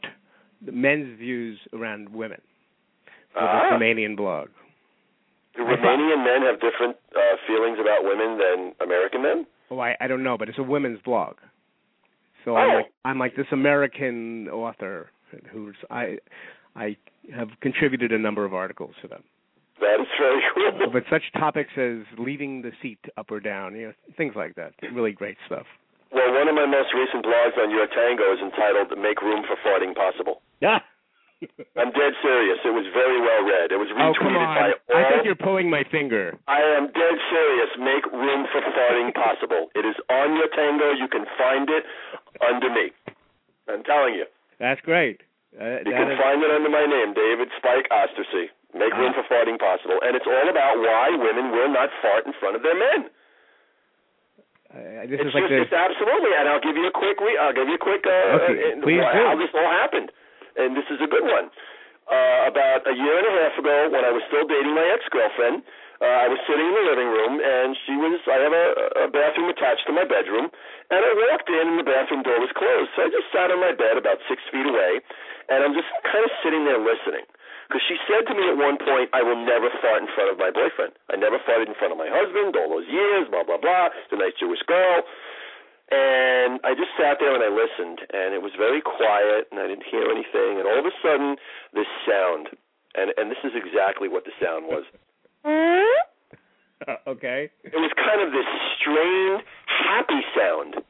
men's 0.62 1.18
views 1.18 1.58
around 1.72 2.08
women 2.10 2.40
for 3.32 3.40
Ah. 3.40 3.70
this 3.70 3.80
Romanian 3.80 4.16
blog. 4.16 4.48
Do 5.56 5.62
Romanian 5.62 6.24
men 6.24 6.42
have 6.42 6.60
different 6.60 6.96
uh, 7.14 7.20
feelings 7.46 7.78
about 7.80 8.02
women 8.04 8.38
than 8.38 8.72
American 8.80 9.22
men? 9.22 9.46
Oh, 9.70 9.78
I 9.78 9.96
I 10.00 10.06
don't 10.08 10.22
know, 10.22 10.36
but 10.38 10.48
it's 10.48 10.58
a 10.58 10.62
women's 10.62 11.00
blog. 11.02 11.36
So 12.44 12.56
I'm 12.56 12.70
Oh. 12.70 12.76
like 12.76 12.92
I'm 13.04 13.18
like 13.18 13.36
this 13.36 13.46
American 13.52 14.48
author 14.48 15.10
who's 15.52 15.76
I 15.90 16.18
I 16.76 16.96
have 17.34 17.48
contributed 17.60 18.12
a 18.12 18.18
number 18.18 18.44
of 18.44 18.52
articles 18.52 18.94
to 19.02 19.08
them. 19.08 19.22
That 19.80 20.00
is 20.00 20.06
very 20.18 20.42
cool. 20.54 20.90
But 20.92 21.04
such 21.10 21.22
topics 21.32 21.70
as 21.76 21.98
leaving 22.18 22.62
the 22.62 22.72
seat 22.82 22.98
up 23.16 23.30
or 23.30 23.40
down, 23.40 23.74
you 23.76 23.86
know, 23.88 23.92
things 24.16 24.34
like 24.36 24.54
that. 24.56 24.72
Really 24.92 25.12
great 25.12 25.36
stuff. 25.46 25.66
Well, 26.12 26.30
one 26.32 26.48
of 26.48 26.54
my 26.54 26.66
most 26.66 26.92
recent 26.94 27.24
blogs 27.24 27.56
on 27.58 27.70
Your 27.70 27.86
Tango 27.88 28.32
is 28.34 28.40
entitled 28.40 28.92
"Make 28.98 29.20
Room 29.22 29.42
for 29.46 29.56
Farting 29.64 29.94
Possible." 29.94 30.42
Yeah. 30.60 30.78
I'm 31.76 31.90
dead 31.92 32.14
serious. 32.22 32.58
It 32.64 32.72
was 32.72 32.86
very 32.94 33.20
well 33.20 33.42
read. 33.44 33.72
It 33.72 33.76
was 33.76 33.90
retweeted 33.92 34.16
oh 34.16 34.22
come 34.22 34.36
on! 34.38 34.54
by 34.54 34.68
all. 34.72 34.96
I 34.96 35.02
think 35.10 35.24
you're 35.26 35.34
pulling 35.36 35.68
my 35.68 35.82
finger. 35.90 36.38
I 36.46 36.62
am 36.62 36.86
dead 36.94 37.16
serious. 37.28 37.70
Make 37.76 38.06
room 38.14 38.46
for 38.52 38.62
farting 38.72 39.12
possible. 39.12 39.68
It 39.74 39.84
is 39.84 39.96
on 40.08 40.36
your 40.38 40.48
tango. 40.54 40.92
You 40.94 41.08
can 41.10 41.26
find 41.36 41.68
it 41.68 41.84
under 42.40 42.70
me. 42.70 42.92
I'm 43.68 43.82
telling 43.84 44.14
you. 44.14 44.24
That's 44.60 44.80
great. 44.82 45.20
Uh, 45.60 45.82
You 45.84 45.92
that 45.92 45.98
can 46.00 46.10
is- 46.12 46.18
find 46.22 46.42
it 46.42 46.50
under 46.50 46.70
my 46.70 46.86
name, 46.86 47.12
David 47.12 47.48
Spike 47.58 47.88
Osterczy. 47.90 48.48
Make 48.74 48.94
room 48.94 49.12
Ah. 49.14 49.22
for 49.22 49.26
farting 49.30 49.58
possible, 49.58 49.98
and 50.02 50.16
it's 50.16 50.26
all 50.26 50.48
about 50.48 50.78
why 50.78 51.10
women 51.10 51.52
will 51.52 51.68
not 51.68 51.90
fart 52.02 52.26
in 52.26 52.32
front 52.34 52.56
of 52.56 52.62
their 52.62 52.74
men. 52.74 53.10
Uh, 54.74 55.06
this 55.06 55.22
it's 55.22 55.30
is 55.30 55.34
like 55.34 55.46
just, 55.46 55.54
the 55.54 55.62
it's 55.70 55.76
absolutely, 55.76 56.32
and 56.34 56.50
I'll 56.50 56.60
give 56.64 56.74
you 56.76 56.86
a 56.90 56.94
quick, 56.94 57.18
re- 57.22 57.38
I'll 57.38 57.54
give 57.54 57.70
you 57.70 57.78
a 57.78 57.84
quick, 57.84 58.02
uh, 58.04 58.10
Okay, 58.42 58.74
uh, 58.74 58.82
please 58.82 58.98
wh- 59.00 59.14
do. 59.14 59.22
how 59.22 59.34
this 59.38 59.52
all 59.54 59.70
happened, 59.70 60.10
and 60.58 60.74
this 60.74 60.86
is 60.90 60.98
a 61.00 61.06
good 61.08 61.24
one. 61.24 61.48
Uh, 62.04 62.52
about 62.52 62.84
a 62.84 62.92
year 62.92 63.16
and 63.16 63.26
a 63.30 63.34
half 63.40 63.54
ago, 63.56 63.88
when 63.88 64.04
I 64.04 64.12
was 64.12 64.20
still 64.28 64.44
dating 64.44 64.76
my 64.76 64.84
ex-girlfriend, 64.92 65.64
uh, 66.04 66.04
I 66.04 66.28
was 66.28 66.36
sitting 66.44 66.66
in 66.68 66.74
the 66.76 66.84
living 66.90 67.08
room, 67.08 67.40
and 67.40 67.72
she 67.86 67.96
was. 67.96 68.20
I 68.28 68.36
have 68.44 68.52
a, 68.52 68.66
a 69.04 69.08
bathroom 69.08 69.48
attached 69.48 69.86
to 69.88 69.94
my 69.96 70.04
bedroom, 70.04 70.52
and 70.92 71.00
I 71.00 71.12
walked 71.30 71.48
in, 71.48 71.64
and 71.64 71.78
the 71.80 71.86
bathroom 71.88 72.20
door 72.26 72.36
was 72.44 72.52
closed. 72.52 72.90
So 72.92 73.06
I 73.06 73.08
just 73.08 73.24
sat 73.32 73.48
on 73.48 73.56
my 73.62 73.72
bed 73.72 73.96
about 73.96 74.20
six 74.28 74.42
feet 74.52 74.66
away, 74.68 75.00
and 75.48 75.64
I'm 75.64 75.72
just 75.72 75.88
kind 76.04 76.26
of 76.26 76.32
sitting 76.44 76.66
there 76.68 76.76
listening. 76.82 77.24
Because 77.68 77.84
she 77.88 77.96
said 78.04 78.28
to 78.28 78.34
me 78.36 78.44
at 78.50 78.58
one 78.60 78.76
point, 78.76 79.08
I 79.16 79.24
will 79.24 79.40
never 79.40 79.72
fart 79.80 80.04
in 80.04 80.08
front 80.12 80.28
of 80.28 80.36
my 80.36 80.52
boyfriend. 80.52 80.92
I 81.08 81.16
never 81.16 81.40
farted 81.42 81.68
in 81.68 81.76
front 81.76 81.92
of 81.92 81.98
my 81.98 82.08
husband 82.08 82.56
all 82.56 82.68
those 82.68 82.88
years, 82.88 83.28
blah, 83.32 83.44
blah, 83.44 83.58
blah. 83.58 83.88
She's 84.04 84.16
a 84.16 84.20
nice 84.20 84.36
Jewish 84.36 84.60
girl. 84.68 85.02
And 85.92 86.60
I 86.64 86.72
just 86.72 86.92
sat 86.96 87.20
there 87.20 87.32
and 87.36 87.44
I 87.44 87.52
listened, 87.52 88.00
and 88.12 88.32
it 88.32 88.40
was 88.40 88.52
very 88.56 88.80
quiet, 88.80 89.52
and 89.52 89.60
I 89.60 89.68
didn't 89.68 89.84
hear 89.84 90.08
anything. 90.08 90.56
And 90.60 90.64
all 90.64 90.80
of 90.80 90.86
a 90.88 90.94
sudden, 91.04 91.36
this 91.76 91.88
sound, 92.08 92.48
and, 92.96 93.12
and 93.16 93.28
this 93.28 93.40
is 93.44 93.52
exactly 93.52 94.08
what 94.08 94.24
the 94.24 94.32
sound 94.40 94.64
was. 94.64 94.84
okay. 97.06 97.52
It 97.64 97.76
was 97.76 97.92
kind 98.00 98.20
of 98.24 98.32
this 98.32 98.48
strained, 98.80 99.44
happy 99.68 100.24
sound. 100.32 100.80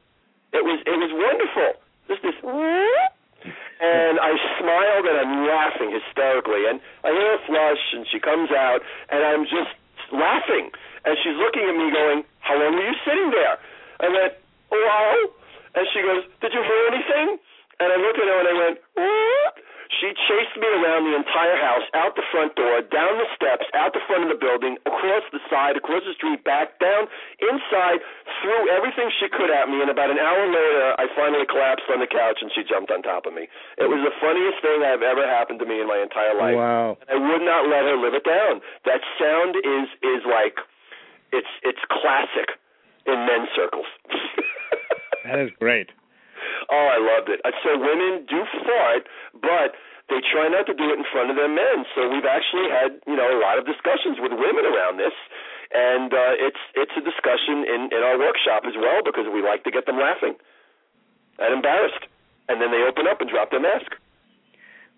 It 0.55 0.63
was 0.63 0.79
it 0.87 0.95
was 0.95 1.11
wonderful. 1.11 1.83
Just 2.07 2.23
this 2.23 2.39
and 3.81 4.19
I 4.19 4.31
smiled 4.59 5.05
and 5.05 5.17
I'm 5.19 5.35
laughing 5.47 5.89
hysterically 5.91 6.63
and 6.69 6.79
I 7.03 7.11
hear 7.11 7.29
her 7.37 7.41
flush 7.45 7.83
and 7.93 8.05
she 8.11 8.19
comes 8.19 8.51
out 8.51 8.81
and 9.11 9.23
I'm 9.23 9.43
just 9.45 9.73
laughing 10.11 10.71
and 11.05 11.13
she's 11.21 11.37
looking 11.37 11.65
at 11.67 11.75
me 11.75 11.91
going, 11.91 12.23
How 12.39 12.57
long 12.57 12.75
were 12.75 12.85
you 12.85 12.97
sitting 13.05 13.29
there? 13.31 13.57
I 14.01 14.07
went, 14.09 14.33
A 14.71 14.77
while 14.77 15.23
and 15.75 15.83
she 15.93 16.01
goes, 16.01 16.23
Did 16.41 16.53
you 16.53 16.63
hear 16.63 16.83
anything? 16.91 17.27
And 17.79 17.87
I 17.91 17.97
looked 17.99 18.19
at 18.19 18.27
her 18.27 18.39
and 18.39 18.49
I 18.49 18.55
went, 18.55 18.75
What? 18.95 19.54
She 19.89 20.09
chased 20.27 20.55
me 20.57 20.65
around 20.65 21.05
the 21.05 21.15
entire 21.15 21.57
house, 21.61 21.85
out 21.93 22.17
the 22.17 22.25
front 22.33 22.57
door, 22.57 22.81
down 22.89 23.21
the 23.21 23.29
steps, 23.37 23.65
out 23.77 23.93
the 23.93 24.01
front 24.09 24.25
of 24.25 24.29
the 24.33 24.39
building, 24.39 24.81
across 24.85 25.23
the 25.29 25.39
side, 25.49 25.77
across 25.77 26.01
the 26.03 26.13
street, 26.17 26.41
back, 26.43 26.79
down, 26.81 27.05
inside, 27.39 28.01
threw 28.41 28.69
everything 28.73 29.13
she 29.21 29.29
could 29.29 29.53
at 29.53 29.69
me, 29.69 29.81
and 29.81 29.89
about 29.89 30.09
an 30.09 30.17
hour 30.17 30.43
later, 30.49 30.97
I 30.97 31.05
finally 31.13 31.45
collapsed 31.45 31.87
on 31.93 32.01
the 32.01 32.09
couch 32.09 32.41
and 32.41 32.49
she 32.53 32.65
jumped 32.65 32.89
on 32.89 33.05
top 33.05 33.25
of 33.25 33.33
me. 33.33 33.47
It 33.77 33.87
was 33.87 34.01
the 34.01 34.15
funniest 34.17 34.61
thing 34.65 34.81
that 34.81 34.99
have 34.99 35.05
ever 35.05 35.25
happened 35.25 35.61
to 35.61 35.67
me 35.67 35.81
in 35.81 35.87
my 35.87 36.01
entire 36.01 36.33
life. 36.33 36.57
Wow. 36.57 36.97
I 37.05 37.15
would 37.15 37.43
not 37.45 37.69
let 37.69 37.85
her 37.85 37.97
live 37.97 38.13
it 38.17 38.25
down. 38.25 38.61
That 38.85 39.01
sound 39.21 39.55
is 39.55 39.87
is 40.01 40.21
like 40.25 40.57
it's 41.31 41.53
it's 41.63 41.81
classic 41.89 42.57
in 43.05 43.25
men's 43.25 43.49
circles. 43.55 43.85
that 45.25 45.39
is 45.39 45.51
great. 45.59 45.89
Oh, 46.71 46.87
I 46.89 46.97
loved 46.97 47.29
it. 47.29 47.39
Uh, 47.45 47.51
So 47.63 47.77
women 47.77 48.25
do 48.29 48.41
fart, 48.65 49.05
but 49.37 49.77
they 50.09 50.21
try 50.21 50.49
not 50.49 50.65
to 50.69 50.73
do 50.73 50.89
it 50.93 50.97
in 51.01 51.05
front 51.11 51.29
of 51.29 51.35
their 51.35 51.49
men. 51.49 51.85
So 51.97 52.09
we've 52.09 52.25
actually 52.29 52.69
had, 52.69 53.01
you 53.09 53.15
know, 53.17 53.25
a 53.25 53.39
lot 53.41 53.57
of 53.57 53.65
discussions 53.65 54.17
with 54.21 54.33
women 54.33 54.65
around 54.65 54.97
this, 54.97 55.13
and 55.73 56.13
uh, 56.13 56.33
it's 56.37 56.61
it's 56.77 56.93
a 56.97 57.01
discussion 57.01 57.65
in 57.65 57.89
in 57.93 58.01
our 58.05 58.17
workshop 58.17 58.63
as 58.65 58.73
well 58.77 59.01
because 59.05 59.25
we 59.33 59.41
like 59.41 59.63
to 59.65 59.71
get 59.71 59.85
them 59.85 59.97
laughing 59.97 60.35
and 61.39 61.53
embarrassed, 61.53 62.05
and 62.49 62.61
then 62.61 62.71
they 62.71 62.81
open 62.85 63.07
up 63.07 63.21
and 63.21 63.29
drop 63.29 63.49
their 63.51 63.61
mask. 63.61 63.91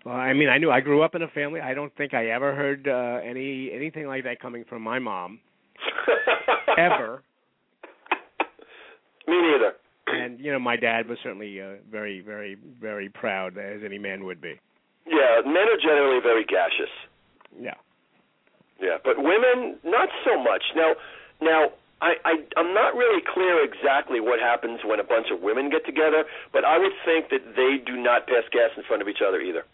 Well, 0.04 0.14
I 0.14 0.32
mean, 0.32 0.48
I 0.48 0.58
knew 0.58 0.70
I 0.70 0.80
grew 0.80 1.02
up 1.02 1.14
in 1.14 1.22
a 1.22 1.28
family. 1.28 1.60
I 1.60 1.74
don't 1.74 1.94
think 1.96 2.14
I 2.14 2.26
ever 2.30 2.54
heard 2.54 2.86
uh, 2.86 3.20
any 3.24 3.72
anything 3.72 4.06
like 4.06 4.24
that 4.24 4.40
coming 4.40 4.64
from 4.68 4.82
my 4.82 4.98
mom 4.98 5.40
ever. 6.78 7.22
Me 9.26 9.36
neither. 9.40 9.72
And 10.12 10.40
you 10.40 10.52
know, 10.52 10.58
my 10.58 10.76
dad 10.76 11.08
was 11.08 11.18
certainly 11.22 11.60
uh, 11.60 11.74
very, 11.90 12.20
very, 12.20 12.56
very 12.80 13.08
proud, 13.08 13.58
as 13.58 13.80
any 13.84 13.98
man 13.98 14.24
would 14.24 14.40
be. 14.40 14.58
Yeah, 15.06 15.40
men 15.44 15.68
are 15.68 15.80
generally 15.80 16.20
very 16.22 16.44
gaseous. 16.44 16.92
Yeah. 17.60 17.74
Yeah, 18.80 18.98
but 19.02 19.16
women 19.18 19.76
not 19.84 20.08
so 20.24 20.38
much. 20.38 20.62
Now, 20.76 20.94
now 21.40 21.68
I, 22.00 22.14
I 22.24 22.32
I'm 22.56 22.74
not 22.74 22.94
really 22.94 23.22
clear 23.26 23.64
exactly 23.64 24.20
what 24.20 24.38
happens 24.38 24.80
when 24.84 25.00
a 25.00 25.04
bunch 25.04 25.28
of 25.32 25.40
women 25.42 25.68
get 25.70 25.84
together, 25.84 26.24
but 26.52 26.64
I 26.64 26.78
would 26.78 26.92
think 27.04 27.30
that 27.30 27.56
they 27.56 27.78
do 27.84 27.96
not 27.96 28.26
pass 28.26 28.44
gas 28.52 28.70
in 28.76 28.82
front 28.84 29.02
of 29.02 29.08
each 29.08 29.22
other 29.26 29.40
either. 29.40 29.64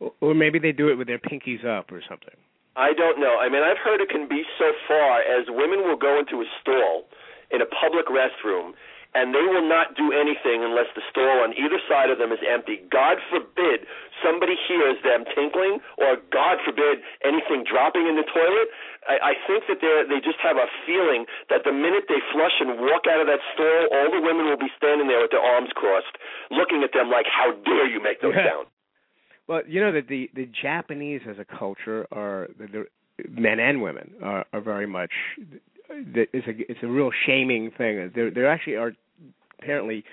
Or- 0.00 0.12
Or 0.20 0.34
maybe 0.34 0.58
they 0.58 0.72
do 0.72 0.88
it 0.88 0.96
with 0.98 1.06
their 1.06 1.18
pinkies 1.20 1.64
up 1.64 1.92
or 1.92 2.02
something. 2.08 2.34
I 2.76 2.92
don't 2.94 3.20
know. 3.20 3.36
I 3.38 3.48
mean, 3.48 3.62
I've 3.62 3.78
heard 3.78 4.00
it 4.00 4.08
can 4.08 4.26
be 4.28 4.42
so 4.58 4.72
far 4.88 5.20
as 5.20 5.46
women 5.48 5.82
will 5.86 5.96
go 5.98 6.18
into 6.18 6.40
a 6.40 6.46
stall 6.62 7.04
in 7.50 7.60
a 7.60 7.66
public 7.66 8.06
restroom 8.06 8.74
and 9.14 9.34
they 9.34 9.42
will 9.42 9.66
not 9.66 9.98
do 9.98 10.14
anything 10.14 10.62
unless 10.62 10.86
the 10.94 11.02
stall 11.10 11.42
on 11.42 11.50
either 11.58 11.82
side 11.90 12.14
of 12.14 12.22
them 12.22 12.30
is 12.30 12.38
empty. 12.46 12.78
God 12.94 13.18
forbid 13.26 13.82
somebody 14.22 14.54
hears 14.54 15.02
them 15.02 15.26
tinkling, 15.34 15.82
or 15.98 16.22
God 16.30 16.62
forbid 16.62 17.02
anything 17.26 17.66
dropping 17.66 18.06
in 18.06 18.14
the 18.14 18.26
toilet. 18.26 18.70
I, 19.10 19.34
I 19.34 19.38
think 19.50 19.66
that 19.66 19.82
they 19.82 20.06
they 20.06 20.22
just 20.22 20.38
have 20.38 20.54
a 20.54 20.70
feeling 20.86 21.26
that 21.50 21.66
the 21.66 21.74
minute 21.74 22.06
they 22.06 22.22
flush 22.30 22.54
and 22.62 22.78
walk 22.78 23.10
out 23.10 23.18
of 23.18 23.26
that 23.26 23.42
stall, 23.54 23.90
all 23.90 24.08
the 24.14 24.22
women 24.22 24.46
will 24.46 24.60
be 24.60 24.70
standing 24.78 25.10
there 25.10 25.26
with 25.26 25.34
their 25.34 25.42
arms 25.42 25.74
crossed, 25.74 26.14
looking 26.54 26.86
at 26.86 26.94
them 26.94 27.10
like, 27.10 27.26
"How 27.26 27.50
dare 27.66 27.90
you 27.90 27.98
make 27.98 28.22
those 28.22 28.38
sounds?" 28.46 28.70
Well, 29.50 29.62
you 29.66 29.82
know 29.82 29.90
that 29.90 30.06
the 30.06 30.30
the 30.38 30.46
Japanese 30.46 31.26
as 31.26 31.42
a 31.42 31.44
culture 31.44 32.06
are 32.14 32.46
the, 32.54 32.86
the 33.26 33.40
men 33.40 33.58
and 33.58 33.82
women 33.82 34.14
are, 34.22 34.46
are 34.52 34.60
very 34.60 34.86
much 34.86 35.10
that 36.14 36.26
it's 36.32 36.46
a 36.46 36.70
it's 36.70 36.80
a 36.82 36.86
real 36.88 37.10
shaming 37.26 37.70
thing. 37.76 38.10
There 38.14 38.30
there 38.30 38.48
actually 38.50 38.76
are 38.76 38.92
apparently 39.60 40.04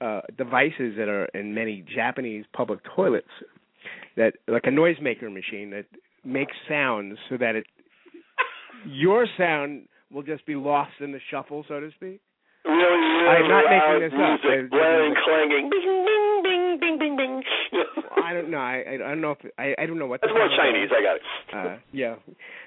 uh 0.00 0.20
devices 0.36 0.94
that 0.98 1.08
are 1.08 1.24
in 1.26 1.54
many 1.54 1.84
Japanese 1.94 2.44
public 2.52 2.80
toilets 2.94 3.26
that 4.16 4.34
like 4.48 4.64
a 4.66 4.70
noisemaker 4.70 5.32
machine 5.32 5.70
that 5.70 5.86
makes 6.24 6.52
sounds 6.68 7.18
so 7.30 7.36
that 7.38 7.56
it 7.56 7.66
your 8.86 9.26
sound 9.38 9.88
will 10.12 10.22
just 10.22 10.44
be 10.46 10.54
lost 10.54 10.92
in 11.00 11.12
the 11.12 11.18
shuffle, 11.30 11.64
so 11.66 11.80
to 11.80 11.90
speak. 11.96 12.20
Really, 12.64 12.82
really 12.82 13.28
I'm 13.28 13.48
not 13.48 13.64
making 13.64 13.78
loud 13.78 14.02
this 14.02 14.12
up. 14.12 14.18
music, 14.18 14.42
There's- 14.42 14.70
blaring, 14.70 15.14
clanging, 15.24 15.70
I 18.16 18.32
don't 18.32 18.50
know. 18.50 18.58
I 18.58 18.94
I 18.94 18.96
don't 18.96 19.20
know 19.20 19.32
if 19.32 19.38
I 19.58 19.74
I 19.78 19.86
don't 19.86 19.98
know 19.98 20.06
what. 20.06 20.20
That's 20.20 20.32
more 20.32 20.48
Chinese. 20.56 20.90
I 20.90 21.02
got 21.02 21.16
it. 21.16 21.22
Uh, 21.52 21.78
yeah. 21.92 22.14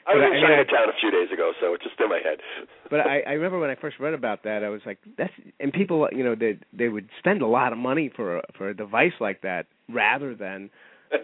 I 0.08 0.16
was 0.16 0.18
But 0.18 0.18
in 0.18 0.24
I 0.24 0.30
mean, 0.30 0.44
I- 0.44 0.48
Chinatown 0.64 0.90
a 0.90 0.98
few 1.02 1.12
days 1.12 1.32
ago, 1.34 1.52
so 1.60 1.74
it's 1.74 1.84
just 1.84 2.00
in 2.00 2.10
my 2.10 2.20
head. 2.24 2.40
But 2.90 3.02
I, 3.02 3.20
I 3.28 3.34
remember 3.34 3.60
when 3.60 3.70
I 3.70 3.76
first 3.76 3.98
read 4.00 4.14
about 4.16 4.44
that, 4.44 4.64
I 4.64 4.70
was 4.70 4.82
like, 4.86 4.98
"That's." 5.18 5.34
And 5.60 5.72
people, 5.72 6.08
you 6.12 6.24
know, 6.24 6.36
they 6.36 6.58
they 6.74 6.90
would 6.90 7.08
spend 7.20 7.42
a 7.42 7.48
lot 7.48 7.72
of 7.74 7.78
money 7.78 8.10
for 8.16 8.38
a, 8.38 8.42
for 8.58 8.70
a 8.70 8.74
device 8.76 9.14
like 9.20 9.42
that 9.42 9.68
rather 9.94 10.34
than, 10.34 10.70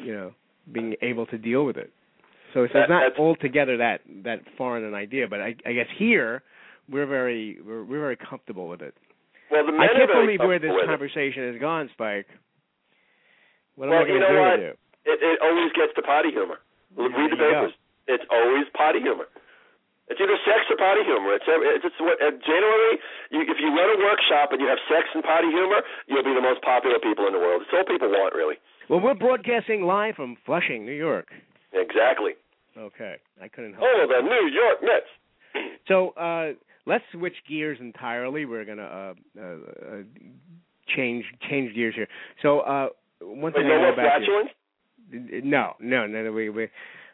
you 0.03 0.13
know, 0.13 0.31
being 0.71 0.95
able 1.01 1.25
to 1.27 1.37
deal 1.37 1.65
with 1.65 1.77
it. 1.77 1.91
So 2.53 2.63
it's 2.63 2.73
That- 2.73 2.89
not 2.89 3.17
altogether 3.19 3.77
that 3.77 4.01
that 4.23 4.41
foreign 4.57 4.83
an 4.83 4.93
idea. 4.93 5.27
But 5.27 5.41
I, 5.41 5.55
I 5.65 5.73
guess 5.73 5.87
here 5.97 6.43
we're 6.89 7.07
very 7.07 7.57
we're, 7.65 7.83
we're 7.83 7.99
very 8.01 8.17
comfortable 8.17 8.67
with 8.67 8.81
it. 8.81 8.93
well, 9.49 9.65
the 9.65 9.71
men 9.71 9.81
I 9.81 9.87
can't 9.97 10.11
believe 10.11 10.39
where 10.39 10.59
this 10.59 10.69
with 10.71 10.83
it. 10.83 10.87
conversation 10.87 11.51
has 11.51 11.59
gone, 11.59 11.89
Spike. 11.93 12.27
What 13.75 13.89
Well, 13.89 13.99
am 13.99 14.05
I 14.05 14.07
you 14.07 14.19
going 14.19 14.23
to 14.23 14.27
know 14.27 14.35
do 14.35 14.41
what? 14.41 14.57
with 14.59 14.67
you? 14.71 14.73
It, 15.05 15.17
it 15.21 15.37
always 15.43 15.71
gets 15.77 15.93
to 15.95 16.01
potty 16.01 16.31
humor. 16.31 16.59
Yeah, 16.97 17.11
Read 17.11 17.31
the 17.31 17.37
there 17.37 17.49
you 17.49 17.53
go. 17.53 17.61
papers. 17.69 17.75
It's 18.07 18.25
always 18.31 18.65
potty 18.73 18.99
humor. 19.01 19.27
It's 20.07 20.21
either 20.21 20.37
sex 20.45 20.69
or 20.69 20.77
potty 20.77 21.01
humor. 21.03 21.33
It's 21.33 21.45
it's, 21.49 21.85
it's 21.89 21.99
what 21.99 22.21
uh, 22.21 22.29
generally 22.45 23.01
you, 23.33 23.41
if 23.41 23.57
you 23.57 23.73
run 23.73 23.89
a 23.89 23.97
workshop 24.05 24.53
and 24.53 24.61
you 24.61 24.67
have 24.69 24.77
sex 24.85 25.09
and 25.13 25.23
potty 25.25 25.49
humor, 25.49 25.81
you'll 26.05 26.23
be 26.23 26.33
the 26.33 26.45
most 26.45 26.61
popular 26.61 26.99
people 27.01 27.25
in 27.25 27.33
the 27.33 27.39
world. 27.41 27.63
It's 27.65 27.73
all 27.73 27.83
people 27.89 28.09
want, 28.09 28.35
really. 28.37 28.55
Well, 28.87 28.99
we're 29.01 29.15
broadcasting 29.17 29.81
live 29.83 30.13
from 30.15 30.37
Flushing, 30.45 30.85
New 30.85 30.93
York. 30.93 31.29
Exactly. 31.73 32.33
Okay, 32.77 33.15
I 33.41 33.47
couldn't 33.47 33.73
help. 33.73 33.85
Oh, 33.85 34.05
the 34.05 34.21
New 34.21 34.45
York 34.53 34.81
Mets. 34.81 35.09
So 35.87 36.09
uh, 36.17 36.53
let's 36.85 37.03
switch 37.11 37.35
gears 37.49 37.77
entirely. 37.81 38.45
We're 38.45 38.65
gonna 38.65 38.83
uh, 38.83 39.13
uh, 39.39 39.43
uh, 39.43 39.95
change 40.95 41.25
change 41.49 41.73
gears 41.75 41.95
here. 41.95 42.07
So 42.41 42.59
uh, 43.25 43.29
one 43.29 43.41
Wait, 43.41 43.53
thing 43.55 43.67
no 43.67 43.75
I 43.75 43.81
know 43.81 43.93
about 43.93 44.21
you, 44.21 45.41
no, 45.43 45.73
no, 45.79 46.07
no, 46.07 46.23
no, 46.23 46.31
we, 46.31 46.49
we 46.49 46.67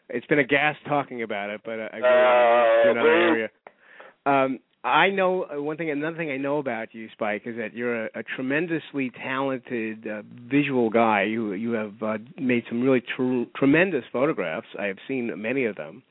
it's 0.10 0.26
been 0.28 0.40
a 0.40 0.44
gas 0.44 0.76
talking 0.88 1.24
about 1.24 1.50
it, 1.50 1.62
but 1.64 1.80
uh, 1.80 1.90
I 1.94 1.98
Uh, 1.98 2.02
go 2.02 2.84
to 2.84 2.92
another 2.92 3.10
area. 3.10 3.50
Um, 4.26 4.60
I 4.84 5.10
know 5.10 5.44
uh, 5.44 5.62
one 5.62 5.78
thing. 5.78 5.92
Another 5.92 6.18
thing 6.18 6.32
I 6.32 6.38
know 6.38 6.58
about 6.58 6.94
you, 6.94 7.08
Spike, 7.14 7.44
is 7.46 7.56
that 7.58 7.74
you're 7.76 8.06
a, 8.06 8.10
a 8.16 8.24
tremendously 8.24 9.12
talented 9.12 10.08
uh, 10.08 10.24
visual 10.50 10.90
guy. 10.90 11.24
You 11.24 11.54
you 11.54 11.72
have 11.74 11.94
uh, 12.02 12.18
made 12.40 12.64
some 12.68 12.82
really 12.82 13.02
tr- 13.02 13.44
tremendous 13.56 14.04
photographs. 14.12 14.68
I 14.80 14.86
have 14.86 14.98
seen 15.08 15.32
many 15.40 15.66
of 15.66 15.76
them, 15.76 16.02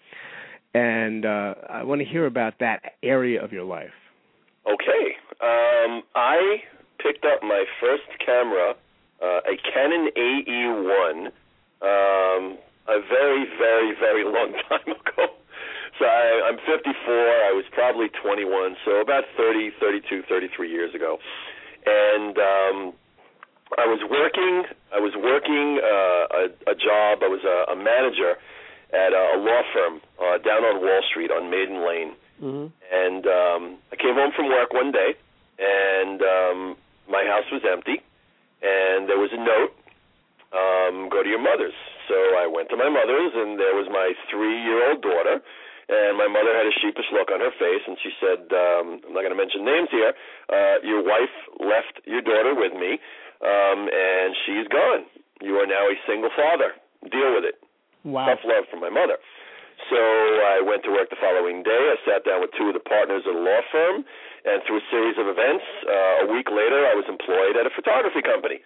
and 0.72 1.26
uh, 1.26 1.54
I 1.68 1.82
want 1.82 2.00
to 2.00 2.06
hear 2.06 2.26
about 2.26 2.54
that 2.60 2.92
area 3.02 3.42
of 3.42 3.52
your 3.52 3.64
life. 3.64 3.90
Okay. 4.66 5.16
Um, 5.42 6.02
I 6.14 6.58
picked 7.02 7.24
up 7.24 7.42
my 7.42 7.64
first 7.80 8.04
camera, 8.24 8.74
uh, 9.22 9.40
a 9.46 9.56
Canon 9.72 10.08
AE1, 10.16 11.26
um, 11.82 12.58
a 12.88 12.98
very, 13.08 13.44
very, 13.58 13.94
very 13.98 14.24
long 14.24 14.52
time 14.68 14.88
ago. 14.88 15.26
So 15.98 16.04
I, 16.06 16.48
I'm 16.48 16.56
54. 16.64 16.84
I 17.12 17.52
was 17.52 17.64
probably 17.72 18.08
21, 18.22 18.76
so 18.84 19.00
about 19.00 19.24
30, 19.36 19.70
32, 19.80 20.22
33 20.28 20.70
years 20.70 20.94
ago, 20.94 21.18
and 21.86 22.36
um, 22.38 22.92
I 23.78 23.86
was 23.86 24.00
working. 24.10 24.64
I 24.92 24.98
was 24.98 25.12
working 25.16 25.78
uh, 25.78 26.24
a, 26.40 26.72
a 26.72 26.74
job. 26.74 27.22
I 27.22 27.28
was 27.28 27.44
a, 27.44 27.72
a 27.72 27.76
manager 27.76 28.36
at 28.92 29.12
a, 29.12 29.36
a 29.36 29.38
law 29.38 29.62
firm 29.72 30.00
uh, 30.18 30.38
down 30.38 30.64
on 30.64 30.80
Wall 30.82 31.02
Street 31.10 31.30
on 31.30 31.50
Maiden 31.50 31.86
Lane 31.86 32.14
Mm-hmm. 32.40 32.72
and 32.90 33.26
um 33.26 33.76
I 33.92 33.96
came 33.96 34.14
home 34.14 34.32
from 34.34 34.48
work 34.48 34.72
one 34.72 34.90
day 34.92 35.12
and 35.58 36.22
um 36.22 36.74
my 37.06 37.22
house 37.28 37.44
was 37.52 37.60
empty 37.70 38.00
and 38.62 39.08
there 39.08 39.18
was 39.18 39.30
a 39.32 39.40
note 39.40 39.72
um 40.52 41.08
go 41.08 41.22
to 41.22 41.28
your 41.28 41.42
mother's 41.42 41.76
so 42.08 42.16
I 42.36 42.46
went 42.46 42.68
to 42.70 42.76
my 42.76 42.88
mother's 42.90 43.32
and 43.34 43.58
there 43.58 43.74
was 43.78 43.86
my 43.88 44.10
3-year-old 44.34 45.00
daughter 45.02 45.38
and 45.90 46.18
my 46.18 46.26
mother 46.26 46.50
had 46.54 46.66
a 46.66 46.74
sheepish 46.82 47.06
look 47.14 47.30
on 47.30 47.38
her 47.40 47.54
face 47.58 47.82
and 47.86 47.96
she 48.02 48.10
said 48.18 48.40
um 48.50 48.86
I'm 49.06 49.14
not 49.14 49.22
going 49.22 49.34
to 49.34 49.38
mention 49.38 49.64
names 49.64 49.88
here 49.90 50.12
uh 50.50 50.76
your 50.82 51.02
wife 51.06 51.34
left 51.62 52.02
your 52.04 52.22
daughter 52.22 52.54
with 52.58 52.74
me 52.74 52.98
um 53.46 53.86
and 53.88 54.34
she's 54.44 54.66
gone 54.68 55.06
you 55.40 55.56
are 55.56 55.66
now 55.66 55.86
a 55.88 55.96
single 56.06 56.30
father 56.36 56.74
deal 57.10 57.34
with 57.38 57.46
it 57.46 57.56
Wow. 58.04 58.26
tough 58.32 58.40
love 58.48 58.64
from 58.72 58.80
my 58.80 58.88
mother. 58.88 59.20
So 59.92 59.96
I 60.00 60.60
went 60.64 60.84
to 60.84 60.90
work 60.90 61.10
the 61.12 61.20
following 61.20 61.62
day. 61.62 61.76
I 61.92 61.96
sat 62.08 62.24
down 62.24 62.40
with 62.40 62.48
two 62.56 62.68
of 62.68 62.74
the 62.74 62.80
partners 62.80 63.24
of 63.28 63.34
the 63.36 63.40
law 63.44 63.60
firm, 63.72 64.04
and 64.44 64.62
through 64.64 64.78
a 64.80 64.86
series 64.90 65.16
of 65.18 65.26
events, 65.28 65.64
uh, 65.86 66.24
a 66.24 66.26
week 66.32 66.48
later, 66.50 66.86
I 66.86 66.94
was 66.94 67.04
employed 67.08 67.56
at 67.56 67.66
a 67.66 67.72
photography 67.74 68.22
company 68.22 68.60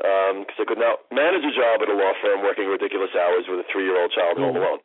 because 0.00 0.56
I 0.56 0.64
could 0.64 0.80
not 0.80 1.04
manage 1.12 1.44
a 1.44 1.52
job 1.52 1.82
at 1.84 1.88
a 1.92 1.96
law 1.96 2.12
firm 2.24 2.40
working 2.40 2.64
ridiculous 2.68 3.12
hours 3.12 3.44
with 3.48 3.60
a 3.60 3.66
three-year-old 3.68 4.12
child 4.12 4.38
home 4.38 4.54
Mhm. 4.56 4.62
alone. 4.64 4.80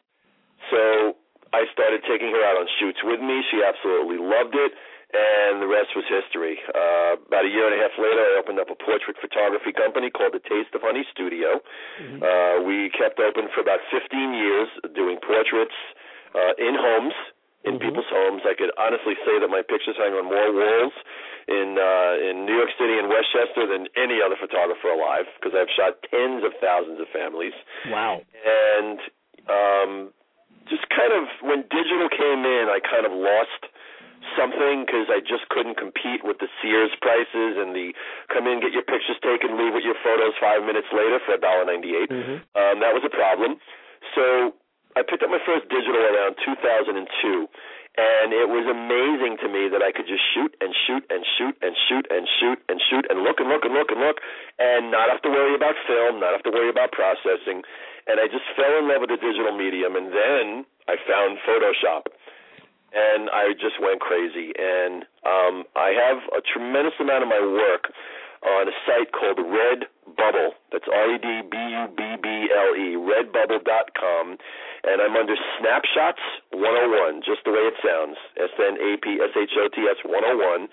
So 0.70 1.16
I 1.54 1.66
started 1.72 2.04
taking 2.04 2.32
her 2.36 2.44
out 2.44 2.58
on 2.58 2.68
shoots 2.80 3.02
with 3.04 3.22
me. 3.22 3.42
She 3.50 3.64
absolutely 3.64 4.18
loved 4.18 4.56
it, 4.56 4.74
and 5.14 5.62
the 5.62 5.68
rest 5.68 5.96
was 5.96 6.04
history. 6.06 6.60
Uh, 6.74 7.16
about 7.32 7.46
a 7.46 7.48
year 7.48 7.66
and 7.66 7.76
a 7.76 7.78
half 7.78 7.96
later, 7.98 8.20
I 8.20 8.36
opened 8.40 8.60
up 8.60 8.70
a 8.70 8.76
portrait 8.76 9.16
photography 9.18 9.72
company 9.72 10.10
called 10.10 10.34
the 10.34 10.40
Taste 10.44 10.76
of 10.76 10.82
Honey 10.82 11.06
Studio. 11.12 11.62
Mm-hmm. 12.02 12.20
Uh, 12.24 12.64
we 12.68 12.90
kept 12.90 13.20
open 13.20 13.48
for 13.56 13.62
about 13.62 13.80
15 13.92 14.34
years, 14.34 14.68
doing 14.94 15.18
portraits 15.20 15.76
uh, 16.36 16.54
in 16.58 16.76
homes, 16.76 17.14
in 17.66 17.76
mm-hmm. 17.76 17.90
people's 17.90 18.10
homes. 18.10 18.46
I 18.46 18.54
could 18.54 18.72
honestly 18.78 19.18
say 19.26 19.42
that 19.42 19.50
my 19.50 19.66
pictures 19.66 19.98
hang 19.98 20.14
on 20.14 20.30
more 20.30 20.54
walls 20.54 20.96
in 21.50 21.78
uh, 21.78 22.14
in 22.22 22.46
New 22.46 22.56
York 22.56 22.74
City 22.78 22.98
and 22.98 23.10
Westchester 23.10 23.66
than 23.66 23.90
any 23.98 24.22
other 24.22 24.38
photographer 24.38 24.90
alive 24.94 25.26
because 25.38 25.58
I've 25.58 25.70
shot 25.74 26.02
tens 26.10 26.46
of 26.46 26.54
thousands 26.62 27.02
of 27.02 27.10
families. 27.10 27.54
Wow! 27.90 28.22
And 28.46 28.98
um, 29.50 29.92
just 30.70 30.86
kind 30.90 31.14
of 31.14 31.30
when 31.46 31.66
digital 31.70 32.10
came 32.10 32.46
in, 32.46 32.70
I 32.70 32.82
kind 32.82 33.06
of 33.06 33.14
lost 33.14 33.70
something 34.34 34.86
because 34.86 35.06
I 35.14 35.22
just 35.22 35.46
couldn't 35.54 35.78
compete 35.78 36.26
with 36.26 36.42
the 36.42 36.50
Sears 36.62 36.90
prices 36.98 37.62
and 37.62 37.78
the 37.78 37.94
come 38.34 38.50
in, 38.50 38.58
get 38.58 38.74
your 38.74 38.86
pictures 38.86 39.22
taken, 39.22 39.54
leave 39.54 39.78
with 39.78 39.86
your 39.86 39.98
photos 40.02 40.34
five 40.42 40.66
minutes 40.66 40.90
later 40.90 41.22
for 41.22 41.38
a 41.38 41.42
dollar 41.42 41.66
ninety 41.66 41.94
eight. 41.94 42.10
Mm-hmm. 42.10 42.42
Um, 42.58 42.76
that 42.82 42.94
was 42.94 43.06
a 43.06 43.14
problem. 43.14 43.62
So 44.18 44.58
I 44.96 45.04
picked 45.04 45.24
up 45.24 45.30
my 45.30 45.44
first 45.44 45.68
digital 45.68 46.00
around 46.00 46.40
2002, 46.40 46.96
and 46.96 48.32
it 48.32 48.48
was 48.48 48.64
amazing 48.64 49.36
to 49.44 49.48
me 49.52 49.68
that 49.68 49.84
I 49.84 49.92
could 49.92 50.08
just 50.08 50.24
shoot 50.32 50.56
and 50.64 50.72
shoot 50.88 51.04
and 51.12 51.24
shoot 51.36 51.56
and 51.60 51.76
shoot 51.76 52.06
and 52.12 52.24
shoot 52.40 52.60
and 52.72 52.80
shoot 52.80 53.04
and 53.12 53.24
look 53.24 53.44
and 53.44 53.52
look 53.52 53.68
and 53.68 53.76
look 53.76 53.92
and 53.92 54.00
look 54.00 54.24
and 54.60 54.92
not 54.92 55.12
have 55.12 55.20
to 55.28 55.32
worry 55.32 55.56
about 55.56 55.76
film, 55.84 56.24
not 56.24 56.32
have 56.32 56.48
to 56.48 56.54
worry 56.56 56.72
about 56.72 56.96
processing. 56.96 57.64
And 58.08 58.24
I 58.24 58.32
just 58.32 58.48
fell 58.56 58.72
in 58.80 58.88
love 58.88 59.04
with 59.04 59.12
the 59.12 59.20
digital 59.20 59.52
medium, 59.52 60.00
and 60.00 60.16
then 60.16 60.46
I 60.88 60.96
found 61.04 61.44
Photoshop 61.44 62.12
and 62.96 63.30
I 63.30 63.52
just 63.60 63.76
went 63.84 64.00
crazy. 64.00 64.56
And 64.56 65.04
um, 65.28 65.68
I 65.76 65.92
have 65.92 66.24
a 66.32 66.40
tremendous 66.42 66.96
amount 67.00 67.24
of 67.24 67.30
my 67.30 67.44
work 67.44 67.92
on 68.46 68.68
a 68.68 68.76
site 68.88 69.12
called 69.12 69.38
Redbubble. 69.38 70.56
That's 70.72 70.88
R 70.88 71.14
E 71.14 71.18
D 71.20 71.28
B 71.52 71.58
U 71.58 71.86
B 71.92 72.02
B 72.24 72.28
L 72.56 72.72
E, 72.76 72.96
redbubble.com. 72.96 74.38
And 74.86 75.02
I'm 75.02 75.18
under 75.18 75.34
Snapshots 75.58 76.22
101, 76.54 77.26
just 77.26 77.42
the 77.42 77.50
way 77.50 77.66
it 77.66 77.78
sounds 77.82 78.22
S 78.38 78.54
N 78.54 78.78
A 78.78 79.02
P 79.02 79.18
S 79.18 79.34
H 79.34 79.58
O 79.58 79.66
T 79.74 79.90
S 79.90 79.98
101. 80.06 80.70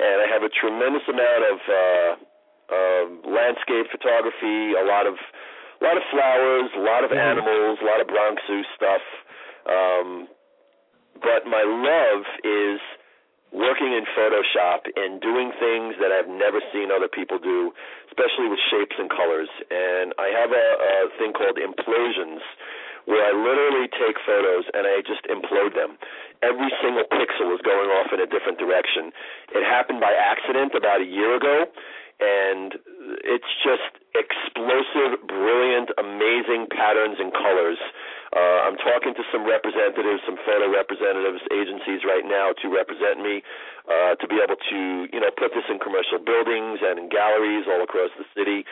And 0.00 0.16
I 0.24 0.26
have 0.32 0.40
a 0.40 0.48
tremendous 0.48 1.04
amount 1.04 1.42
of 1.44 1.58
uh, 1.68 2.10
uh, 2.72 3.04
landscape 3.28 3.92
photography, 3.92 4.72
a 4.72 4.84
lot 4.88 5.04
of 5.04 5.20
a 5.20 5.82
lot 5.84 5.96
of 5.96 6.04
flowers, 6.08 6.72
a 6.72 6.80
lot 6.80 7.04
of 7.04 7.12
mm-hmm. 7.12 7.20
animals, 7.20 7.80
a 7.80 7.86
lot 7.88 8.00
of 8.00 8.08
Bronx 8.08 8.40
Zoo 8.48 8.64
stuff. 8.76 9.04
Um, 9.68 10.28
but 11.20 11.44
my 11.44 11.60
love 11.60 12.24
is 12.40 12.80
working 13.52 13.92
in 13.92 14.06
Photoshop 14.16 14.88
and 14.94 15.20
doing 15.20 15.52
things 15.58 15.98
that 16.00 16.14
I've 16.14 16.30
never 16.30 16.64
seen 16.72 16.88
other 16.88 17.08
people 17.08 17.36
do, 17.36 17.72
especially 18.08 18.48
with 18.48 18.60
shapes 18.70 18.96
and 18.96 19.10
colors. 19.10 19.50
And 19.68 20.14
I 20.16 20.32
have 20.32 20.52
a, 20.54 20.66
a 20.80 20.94
thing 21.18 21.32
called 21.34 21.58
implosions 21.58 22.40
where 23.10 23.26
I 23.26 23.34
literally 23.34 23.90
take 23.90 24.14
photos 24.22 24.70
and 24.70 24.86
I 24.86 25.02
just 25.02 25.26
implode 25.26 25.74
them. 25.74 25.98
Every 26.46 26.70
single 26.78 27.02
pixel 27.10 27.50
is 27.50 27.60
going 27.66 27.90
off 27.90 28.14
in 28.14 28.22
a 28.22 28.28
different 28.30 28.62
direction. 28.62 29.10
It 29.50 29.66
happened 29.66 29.98
by 29.98 30.14
accident 30.14 30.78
about 30.78 31.02
a 31.02 31.08
year 31.10 31.34
ago, 31.34 31.66
and 32.22 32.78
it's 33.26 33.50
just 33.66 33.98
explosive, 34.14 35.26
brilliant, 35.26 35.90
amazing 35.98 36.70
patterns 36.70 37.18
and 37.18 37.34
colors. 37.34 37.82
Uh, 38.30 38.70
I'm 38.70 38.78
talking 38.78 39.10
to 39.18 39.24
some 39.34 39.42
representatives, 39.42 40.22
some 40.22 40.38
photo 40.46 40.70
representatives, 40.70 41.42
agencies 41.50 42.06
right 42.06 42.22
now 42.22 42.54
to 42.62 42.70
represent 42.70 43.18
me, 43.18 43.42
uh, 43.90 44.14
to 44.22 44.26
be 44.30 44.38
able 44.38 44.54
to, 44.54 45.10
you 45.10 45.18
know, 45.18 45.34
put 45.34 45.50
this 45.50 45.66
in 45.66 45.82
commercial 45.82 46.22
buildings 46.22 46.78
and 46.78 47.02
in 47.02 47.10
galleries 47.10 47.66
all 47.66 47.82
across 47.82 48.14
the 48.14 48.28
city. 48.38 48.62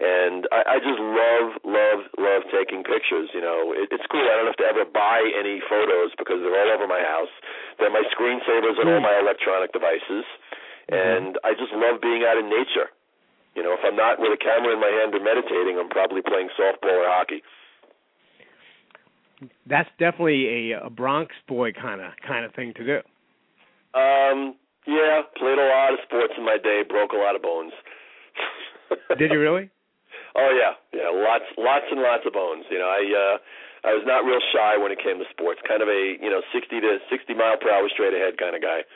And 0.00 0.48
I, 0.48 0.64
I 0.64 0.76
just 0.80 0.96
love, 0.96 1.60
love, 1.60 2.00
love 2.16 2.42
taking 2.48 2.80
pictures. 2.80 3.28
You 3.36 3.44
know, 3.44 3.76
it, 3.76 3.92
it's 3.92 4.08
cool. 4.08 4.24
I 4.24 4.40
don't 4.40 4.48
have 4.48 4.60
to 4.64 4.68
ever 4.68 4.88
buy 4.88 5.20
any 5.36 5.60
photos 5.68 6.16
because 6.16 6.40
they're 6.40 6.56
all 6.56 6.72
over 6.72 6.88
my 6.88 7.04
house. 7.04 7.32
They're 7.76 7.92
my 7.92 8.08
screensavers 8.08 8.80
on 8.80 8.88
all 8.88 9.04
my 9.04 9.20
electronic 9.20 9.76
devices. 9.76 10.24
Mm-hmm. 10.90 11.26
and 11.26 11.38
I 11.44 11.52
just 11.54 11.72
love 11.72 12.00
being 12.02 12.24
out 12.26 12.36
in 12.36 12.50
nature. 12.50 12.90
You 13.54 13.62
know, 13.62 13.74
if 13.74 13.80
I'm 13.84 13.96
not 13.96 14.18
with 14.18 14.30
a 14.34 14.40
camera 14.42 14.74
in 14.74 14.80
my 14.80 14.90
hand 14.90 15.14
or 15.14 15.22
meditating, 15.22 15.78
I'm 15.78 15.88
probably 15.88 16.22
playing 16.22 16.48
softball 16.58 16.98
or 16.98 17.06
hockey. 17.06 17.42
That's 19.66 19.88
definitely 19.98 20.72
a, 20.72 20.86
a 20.86 20.90
Bronx 20.90 21.34
boy 21.48 21.72
kind 21.72 22.00
of 22.00 22.12
kind 22.26 22.44
of 22.44 22.54
thing 22.54 22.74
to 22.74 22.84
do. 22.84 22.98
Um, 23.98 24.54
yeah, 24.86 25.22
played 25.36 25.58
a 25.58 25.68
lot 25.68 25.92
of 25.94 25.98
sports 26.06 26.34
in 26.36 26.44
my 26.44 26.58
day, 26.62 26.82
broke 26.88 27.12
a 27.12 27.16
lot 27.16 27.36
of 27.36 27.42
bones. 27.42 27.72
Did 29.18 29.30
you 29.30 29.40
really? 29.40 29.70
Oh 30.36 30.50
yeah, 30.54 30.78
yeah, 30.94 31.10
lots, 31.10 31.48
lots 31.58 31.86
and 31.90 32.00
lots 32.00 32.22
of 32.26 32.32
bones. 32.32 32.64
You 32.70 32.78
know, 32.78 32.90
I 32.90 33.02
uh, 33.02 33.36
I 33.88 33.90
was 33.96 34.04
not 34.06 34.22
real 34.22 34.42
shy 34.52 34.76
when 34.76 34.92
it 34.92 35.02
came 35.02 35.18
to 35.18 35.26
sports. 35.30 35.60
Kind 35.66 35.82
of 35.82 35.88
a 35.88 36.16
you 36.20 36.30
know 36.30 36.42
sixty 36.54 36.80
to 36.80 36.98
sixty 37.10 37.34
mile 37.34 37.58
per 37.58 37.70
hour 37.70 37.88
straight 37.90 38.14
ahead 38.14 38.38
kind 38.38 38.54
of 38.54 38.62
guy. 38.62 38.86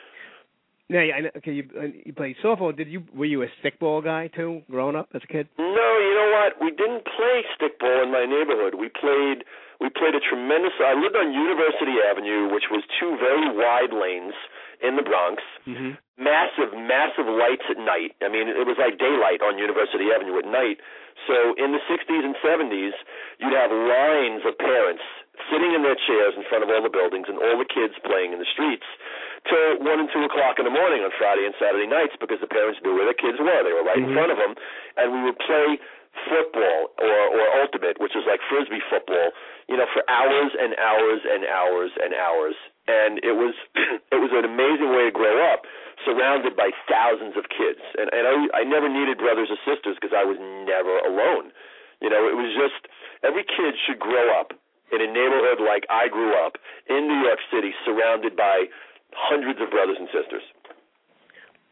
Now, 0.85 1.01
yeah, 1.01 1.33
okay, 1.41 1.51
you 1.51 1.65
uh, 1.73 1.89
you 2.05 2.13
played 2.13 2.37
softball. 2.45 2.69
Did 2.69 2.87
you 2.87 3.03
were 3.09 3.25
you 3.25 3.41
a 3.41 3.49
stickball 3.59 4.03
guy 4.05 4.29
too, 4.29 4.61
growing 4.69 4.95
up 4.95 5.09
as 5.17 5.25
a 5.25 5.27
kid? 5.27 5.49
No, 5.57 5.89
you 5.97 6.13
know 6.13 6.29
what? 6.37 6.61
We 6.61 6.69
didn't 6.69 7.03
play 7.09 7.41
stickball 7.57 8.05
in 8.05 8.13
my 8.13 8.29
neighborhood. 8.29 8.77
We 8.77 8.93
played 8.93 9.43
we 9.81 9.89
played 9.89 10.13
a 10.13 10.21
tremendous. 10.21 10.77
I 10.77 10.93
lived 10.93 11.17
on 11.17 11.33
University 11.33 11.97
Avenue, 12.05 12.53
which 12.53 12.69
was 12.69 12.85
two 13.01 13.17
very 13.17 13.49
wide 13.49 13.91
lanes 13.91 14.37
in 14.85 14.95
the 14.95 15.05
Bronx. 15.05 15.41
Mm-hmm. 15.65 15.97
Massive, 16.15 16.71
massive 16.77 17.27
lights 17.27 17.65
at 17.67 17.81
night. 17.81 18.15
I 18.23 18.29
mean, 18.31 18.47
it 18.47 18.63
was 18.63 18.79
like 18.79 19.01
daylight 19.01 19.43
on 19.43 19.59
University 19.59 20.13
Avenue 20.13 20.39
at 20.39 20.47
night. 20.47 20.79
So 21.27 21.57
in 21.57 21.75
the 21.75 21.83
60s 21.89 22.23
and 22.23 22.37
70s, 22.39 22.95
you'd 23.41 23.57
have 23.57 23.73
lines 23.73 24.45
of 24.47 24.55
parents 24.55 25.03
sitting 25.51 25.75
in 25.75 25.83
their 25.83 25.99
chairs 25.99 26.37
in 26.39 26.47
front 26.47 26.63
of 26.63 26.71
all 26.71 26.79
the 26.79 26.91
buildings 26.91 27.27
and 27.27 27.35
all 27.35 27.59
the 27.59 27.67
kids 27.67 27.99
playing 28.07 28.31
in 28.31 28.39
the 28.39 28.47
streets 28.47 28.87
till 29.49 29.83
one 29.85 30.01
and 30.01 30.09
two 30.09 30.23
o'clock 30.25 30.57
in 30.57 30.65
the 30.65 30.73
morning 30.73 31.05
on 31.05 31.11
Friday 31.15 31.45
and 31.45 31.53
Saturday 31.61 31.85
nights 31.85 32.17
because 32.17 32.41
the 32.41 32.49
parents 32.49 32.81
knew 32.81 32.97
where 32.97 33.07
the 33.07 33.17
kids 33.17 33.37
were. 33.37 33.61
They 33.61 33.73
were 33.73 33.85
right 33.85 33.99
mm-hmm. 33.99 34.13
in 34.13 34.17
front 34.17 34.31
of 34.33 34.37
them, 34.41 34.53
and 34.97 35.13
we 35.13 35.21
would 35.29 35.39
play 35.39 35.77
football 36.27 36.95
or 36.97 37.19
or 37.29 37.45
ultimate, 37.61 37.99
which 38.01 38.15
is 38.17 38.25
like 38.25 38.41
frisbee 38.49 38.81
football, 38.89 39.31
you 39.69 39.77
know, 39.77 39.87
for 39.93 40.01
hours 40.09 40.51
and 40.57 40.73
hours 40.79 41.21
and 41.27 41.45
hours 41.45 41.91
and 42.01 42.11
hours. 42.15 42.57
And 42.85 43.17
it 43.25 43.33
was 43.33 43.57
it 44.13 44.19
was 44.21 44.29
an 44.33 44.45
amazing 44.45 44.93
way 44.93 45.09
to 45.09 45.13
grow 45.13 45.41
up, 45.51 45.65
surrounded 46.05 46.53
by 46.53 46.69
thousands 46.85 47.33
of 47.37 47.49
kids. 47.49 47.81
And 47.97 48.09
and 48.13 48.23
I 48.25 48.61
I 48.61 48.63
never 48.63 48.89
needed 48.89 49.17
brothers 49.17 49.49
or 49.49 49.59
sisters 49.65 49.97
because 49.97 50.13
I 50.13 50.23
was 50.23 50.37
never 50.39 51.01
alone. 51.01 51.49
You 52.03 52.09
know, 52.13 52.27
it 52.29 52.37
was 52.37 52.53
just 52.53 52.91
every 53.25 53.43
kid 53.43 53.73
should 53.87 53.97
grow 53.97 54.35
up 54.37 54.53
in 54.93 55.01
a 55.01 55.09
neighborhood 55.09 55.63
like 55.63 55.89
I 55.89 56.07
grew 56.07 56.37
up 56.37 56.61
in 56.85 57.09
New 57.09 57.25
York 57.25 57.41
City, 57.49 57.73
surrounded 57.81 58.37
by 58.37 58.69
hundreds 59.15 59.57
of 59.61 59.71
brothers 59.71 59.97
and 59.97 60.09
sisters, 60.13 60.45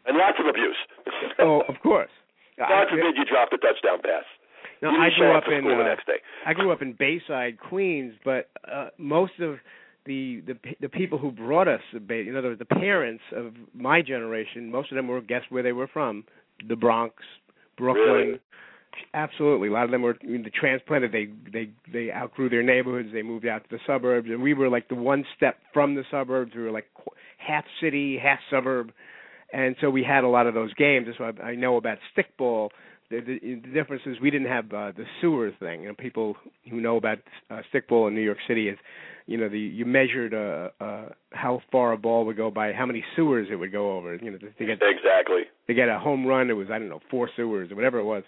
and 0.09 0.18
lots 0.18 0.41
of 0.41 0.47
abuse. 0.47 0.80
oh, 1.39 1.61
of 1.70 1.78
course. 1.84 2.11
God 2.57 2.89
forbid 2.89 3.18
you 3.18 3.26
drop 3.26 3.49
the 3.49 3.57
touchdown 3.57 4.01
pass. 4.01 4.26
No, 4.82 4.89
I 4.89 5.09
grew 5.16 5.32
up 5.32 5.45
in 5.47 5.66
uh, 5.66 5.95
I 6.45 6.53
grew 6.53 6.72
up 6.72 6.82
in 6.82 6.93
Bayside, 6.93 7.57
Queens, 7.57 8.14
but 8.26 8.49
uh, 8.70 8.89
most 8.97 9.39
of 9.39 9.55
the 10.06 10.41
the 10.45 10.58
the 10.82 10.89
people 10.89 11.18
who 11.18 11.32
brought 11.32 11.68
us, 11.68 11.82
the 11.93 11.99
baby, 11.99 12.30
in 12.30 12.36
other 12.36 12.49
words, 12.49 12.60
the 12.60 12.66
parents 12.66 13.24
of 13.36 13.54
my 13.74 14.01
generation, 14.01 14.72
most 14.72 14.91
of 14.91 14.95
them 14.95 15.08
were 15.08 15.22
guess 15.22 15.43
where 15.49 15.64
they 15.64 15.72
were 15.72 15.88
from, 15.88 16.26
the 16.68 16.76
Bronx, 16.76 17.16
Brooklyn, 17.78 18.06
really? 18.06 18.39
Absolutely, 19.14 19.70
a 19.70 19.72
lot 19.72 19.86
of 19.86 19.91
them 19.91 20.01
were 20.01 20.18
I 20.24 20.28
mean, 20.28 20.43
the 20.43 20.49
transplanted. 20.49 21.12
They 21.12 21.28
they 21.51 21.70
they 21.91 22.12
outgrew 22.12 22.49
their 22.49 22.64
neighborhoods. 22.64 23.10
They 23.12 23.24
moved 23.24 23.47
out 23.47 23.64
to 23.64 23.70
the 23.70 23.80
suburbs, 23.88 24.30
and 24.30 24.41
we 24.41 24.54
were 24.54 24.70
like 24.70 24.88
the 24.88 24.95
one 24.95 25.26
step 25.36 25.58
from 25.74 25.95
the 25.95 26.04
suburbs. 26.12 26.51
We 26.56 26.62
were 26.62 26.72
like 26.72 26.88
half 27.38 27.66
city, 27.82 28.20
half 28.22 28.39
suburb, 28.51 28.91
and 29.51 29.76
so 29.82 29.89
we 29.89 30.04
had 30.04 30.24
a 30.24 30.28
lot 30.28 30.47
of 30.47 30.54
those 30.54 30.74
games. 30.76 31.08
So 31.18 31.24
I, 31.24 31.43
I 31.43 31.56
know 31.56 31.78
about 31.78 31.97
stickball. 32.16 32.70
The, 33.10 33.20
the, 33.20 33.39
the 33.56 33.74
difference 33.74 34.04
is 34.06 34.20
we 34.20 34.32
didn't 34.32 34.47
have 34.47 34.66
uh, 34.66 34.91
the 34.91 35.06
sewer 35.22 35.51
thing. 35.60 35.82
You 35.82 35.89
know, 35.89 35.95
people 35.95 36.36
who 36.70 36.80
know 36.80 36.97
about 36.97 37.20
uh, 37.49 37.62
stickball 37.74 38.08
in 38.08 38.16
New 38.16 38.22
York 38.22 38.39
City 38.47 38.70
is, 38.70 38.78
you 39.26 39.38
know, 39.38 39.49
the 39.49 39.59
you 39.59 39.86
measured 39.86 40.34
uh, 40.34 40.69
uh, 40.84 41.09
how 41.32 41.61
far 41.71 41.93
a 41.93 41.97
ball 41.97 42.26
would 42.26 42.38
go 42.38 42.51
by 42.51 42.74
how 42.74 42.86
many 42.86 43.03
sewers 43.15 43.47
it 43.51 43.55
would 43.55 43.71
go 43.71 43.97
over. 43.97 44.15
You 44.15 44.32
know, 44.32 44.38
to, 44.38 44.49
to 44.49 44.65
get 44.65 44.80
exactly 44.82 45.43
to 45.67 45.74
get 45.74 45.89
a 45.89 45.99
home 45.99 46.26
run, 46.26 46.49
it 46.49 46.53
was 46.53 46.67
I 46.71 46.80
don't 46.80 46.89
know 46.89 47.01
four 47.09 47.30
sewers 47.36 47.71
or 47.71 47.76
whatever 47.76 47.99
it 47.99 48.05
was 48.05 48.24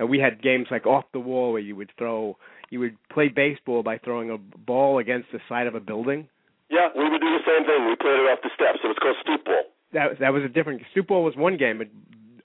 uh, 0.00 0.06
we 0.06 0.18
had 0.18 0.42
games 0.42 0.66
like 0.70 0.86
off 0.86 1.04
the 1.12 1.20
wall 1.20 1.52
where 1.52 1.60
you 1.60 1.76
would 1.76 1.90
throw 1.98 2.36
you 2.70 2.80
would 2.80 2.96
play 3.10 3.28
baseball 3.28 3.82
by 3.82 3.98
throwing 3.98 4.30
a 4.30 4.38
ball 4.38 4.98
against 4.98 5.28
the 5.32 5.40
side 5.48 5.66
of 5.66 5.74
a 5.74 5.80
building. 5.80 6.28
Yeah, 6.68 6.88
we 6.94 7.08
would 7.08 7.20
do 7.20 7.30
the 7.32 7.44
same 7.46 7.64
thing. 7.64 7.88
We 7.88 7.96
played 7.96 8.20
it 8.20 8.28
off 8.28 8.40
the 8.42 8.50
steps. 8.54 8.80
It 8.84 8.88
was 8.88 8.96
called 9.00 9.16
stoop 9.22 9.44
ball. 9.44 9.62
That 9.92 10.20
that 10.20 10.32
was 10.32 10.42
a 10.42 10.48
different 10.48 10.82
stoop 10.90 11.08
ball 11.08 11.24
was 11.24 11.36
one 11.36 11.56
game, 11.56 11.78
but 11.78 11.88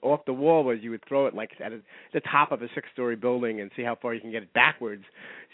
off 0.04 0.20
the 0.26 0.32
wall 0.32 0.62
was 0.64 0.78
you 0.82 0.90
would 0.90 1.04
throw 1.08 1.26
it 1.26 1.34
like 1.34 1.50
at 1.64 1.72
a, 1.72 1.80
the 2.12 2.20
top 2.20 2.52
of 2.52 2.62
a 2.62 2.68
six-story 2.74 3.16
building 3.16 3.60
and 3.60 3.70
see 3.76 3.82
how 3.82 3.96
far 4.00 4.14
you 4.14 4.20
can 4.20 4.30
get 4.30 4.42
it 4.42 4.52
backwards. 4.52 5.04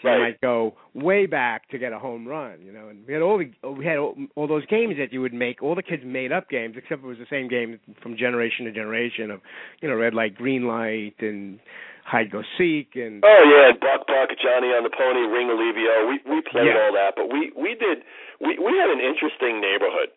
So 0.03 0.09
Right. 0.09 0.17
you 0.17 0.23
might 0.25 0.41
go 0.41 0.75
way 0.95 1.27
back 1.27 1.69
to 1.71 1.79
get 1.79 1.93
a 1.93 1.99
home 1.99 2.27
run, 2.27 2.63
you 2.65 2.73
know. 2.73 2.89
And 2.89 3.07
we 3.07 3.13
had 3.13 3.23
all 3.23 3.39
the 3.39 3.51
we 3.71 3.85
had 3.85 3.97
all, 3.99 4.17
all 4.35 4.47
those 4.49 4.67
games 4.67 4.97
that 4.99 5.13
you 5.13 5.21
would 5.21 5.35
make. 5.35 5.63
All 5.63 5.75
the 5.75 5.83
kids 5.83 6.03
made 6.05 6.33
up 6.33 6.49
games, 6.49 6.75
except 6.77 7.05
it 7.05 7.07
was 7.07 7.19
the 7.19 7.29
same 7.31 7.49
game 7.49 7.79
from 8.03 8.17
generation 8.17 8.65
to 8.67 8.73
generation 8.73 9.31
of, 9.31 9.41
you 9.81 9.89
know, 9.89 9.95
red 9.97 10.15
light, 10.15 10.35
green 10.35 10.67
light, 10.67 11.15
and 11.21 11.61
hide 12.05 12.31
go 12.33 12.43
seek, 12.59 12.97
and 12.97 13.23
Oh 13.25 13.43
yeah, 13.45 13.71
Buck 13.79 14.07
Buck, 14.09 14.31
Johnny 14.43 14.73
on 14.75 14.83
the 14.83 14.91
Pony, 14.91 15.21
Ringolevio. 15.31 16.09
We 16.09 16.17
we 16.35 16.41
played 16.51 16.67
Yeah. 16.67 16.81
all 16.81 16.93
that, 16.97 17.13
but 17.15 17.31
we 17.31 17.53
we 17.55 17.77
did 17.77 18.03
we 18.41 18.59
we 18.59 18.73
had 18.81 18.89
an 18.91 19.01
interesting 19.05 19.61
neighborhood. 19.61 20.11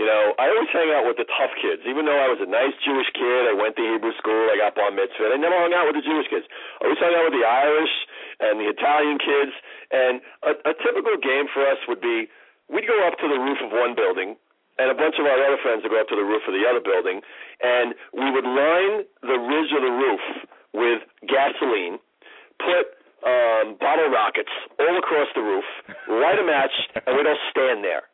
You 0.00 0.08
know, 0.08 0.32
I 0.40 0.48
always 0.48 0.72
hang 0.72 0.88
out 0.96 1.04
with 1.04 1.20
the 1.20 1.28
tough 1.28 1.52
kids. 1.60 1.84
Even 1.84 2.08
though 2.08 2.16
I 2.16 2.32
was 2.32 2.40
a 2.40 2.48
nice 2.48 2.72
Jewish 2.80 3.12
kid, 3.12 3.44
I 3.44 3.52
went 3.52 3.76
to 3.76 3.84
Hebrew 3.84 4.16
school, 4.16 4.48
I 4.48 4.56
got 4.56 4.72
bar 4.72 4.88
mitzvah. 4.88 5.28
I 5.28 5.36
never 5.36 5.52
hung 5.60 5.76
out 5.76 5.92
with 5.92 6.00
the 6.00 6.06
Jewish 6.08 6.24
kids. 6.32 6.48
I 6.80 6.88
always 6.88 6.96
hung 6.96 7.12
out 7.12 7.28
with 7.28 7.36
the 7.36 7.44
Irish 7.44 7.94
and 8.40 8.56
the 8.56 8.72
Italian 8.72 9.20
kids. 9.20 9.52
And 9.92 10.24
a, 10.40 10.72
a 10.72 10.74
typical 10.80 11.20
game 11.20 11.52
for 11.52 11.68
us 11.68 11.76
would 11.84 12.00
be 12.00 12.32
we'd 12.72 12.88
go 12.88 12.96
up 13.04 13.20
to 13.20 13.28
the 13.28 13.36
roof 13.44 13.60
of 13.60 13.76
one 13.76 13.92
building, 13.92 14.40
and 14.80 14.88
a 14.88 14.96
bunch 14.96 15.20
of 15.20 15.28
our 15.28 15.36
other 15.36 15.60
friends 15.60 15.84
would 15.84 15.92
go 15.92 16.00
up 16.00 16.08
to 16.08 16.16
the 16.16 16.24
roof 16.24 16.48
of 16.48 16.56
the 16.56 16.64
other 16.64 16.80
building, 16.80 17.20
and 17.60 17.92
we 18.16 18.32
would 18.32 18.48
line 18.48 19.04
the 19.20 19.36
ridge 19.36 19.72
of 19.76 19.84
the 19.84 19.94
roof 20.00 20.24
with 20.72 21.04
gasoline, 21.28 22.00
put 22.56 22.96
um, 23.20 23.76
bottle 23.76 24.08
rockets 24.08 24.54
all 24.80 24.96
across 24.96 25.28
the 25.36 25.44
roof, 25.44 25.68
light 26.08 26.40
a 26.40 26.46
match, 26.48 26.72
and 27.04 27.20
we'd 27.20 27.28
all 27.28 27.44
stand 27.52 27.84
there. 27.84 28.08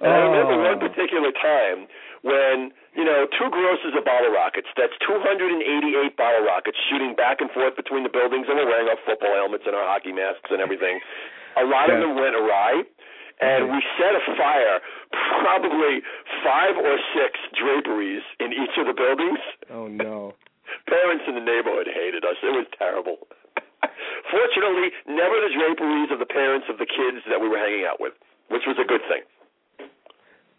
And 0.00 0.10
I 0.10 0.18
remember 0.26 0.56
one 0.58 0.78
Oh. 0.82 0.88
particular 0.88 1.30
time 1.32 1.86
when, 2.22 2.72
you 2.94 3.04
know, 3.04 3.26
two 3.38 3.48
grosses 3.50 3.94
of 3.94 4.04
bottle 4.04 4.32
rockets, 4.32 4.68
that's 4.76 4.96
288 5.06 6.16
bottle 6.16 6.42
rockets 6.44 6.78
shooting 6.90 7.14
back 7.14 7.40
and 7.40 7.50
forth 7.52 7.76
between 7.76 8.02
the 8.02 8.08
buildings, 8.08 8.48
and 8.48 8.58
we're 8.58 8.66
wearing 8.66 8.88
our 8.88 8.96
football 9.06 9.32
helmets 9.34 9.64
and 9.66 9.74
our 9.76 9.86
hockey 9.86 10.12
masks 10.12 10.50
and 10.50 10.60
everything. 10.60 11.00
A 11.56 11.64
lot 11.64 11.90
of 11.90 12.00
them 12.00 12.16
went 12.16 12.34
awry, 12.34 12.82
and 13.40 13.64
mm-hmm. 13.70 13.76
we 13.76 13.82
set 13.98 14.14
afire 14.16 14.80
probably 15.38 16.02
five 16.42 16.76
or 16.76 16.98
six 17.14 17.38
draperies 17.54 18.22
in 18.40 18.52
each 18.52 18.74
of 18.78 18.86
the 18.86 18.94
buildings. 18.94 19.38
oh 19.70 19.86
no. 19.86 20.34
Parents 20.88 21.22
in 21.28 21.34
the 21.36 21.44
neighborhood 21.44 21.86
hated 21.86 22.24
us. 22.24 22.34
It 22.42 22.50
was 22.50 22.66
terrible. 22.78 23.28
Fortunately, 24.32 24.90
never 25.06 25.36
the 25.44 25.52
draperies 25.54 26.10
of 26.10 26.18
the 26.18 26.26
parents 26.26 26.66
of 26.68 26.78
the 26.78 26.86
kids 26.88 27.22
that 27.28 27.38
we 27.40 27.48
were 27.48 27.58
hanging 27.60 27.84
out 27.84 28.00
with, 28.00 28.14
which 28.48 28.64
was 28.66 28.76
a 28.80 28.84
good 28.88 29.02
thing. 29.06 29.22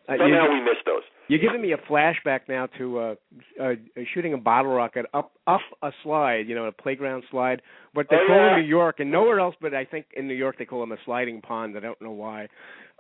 Uh, 0.07 0.17
Somehow 0.17 0.45
you- 0.45 0.53
we 0.53 0.61
missed 0.61 0.85
those. 0.85 1.01
You're 1.27 1.39
giving 1.39 1.61
me 1.61 1.71
a 1.71 1.77
flashback 1.77 2.41
now 2.47 2.67
to 2.77 2.99
uh, 2.99 3.15
uh 3.59 3.73
shooting 4.13 4.33
a 4.35 4.37
bottle 4.37 4.71
rocket 4.75 5.07
up 5.13 5.31
up 5.47 5.61
a 5.81 5.91
slide, 6.03 6.47
you 6.47 6.53
know, 6.53 6.65
a 6.65 6.71
playground 6.71 7.23
slide. 7.31 7.63
What 7.93 8.07
they 8.11 8.17
Oh, 8.17 8.27
call 8.27 8.35
yeah. 8.35 8.55
in 8.57 8.61
New 8.61 8.67
York 8.67 8.99
and 8.99 9.09
nowhere 9.11 9.39
else, 9.39 9.55
but 9.59 9.73
I 9.73 9.85
think 9.85 10.05
in 10.15 10.27
New 10.27 10.35
York 10.35 10.57
they 10.59 10.65
call 10.65 10.81
them 10.81 10.91
a 10.91 10.97
sliding 11.03 11.41
pond. 11.41 11.75
I 11.75 11.79
don't 11.79 11.99
know 11.99 12.11
why. 12.11 12.47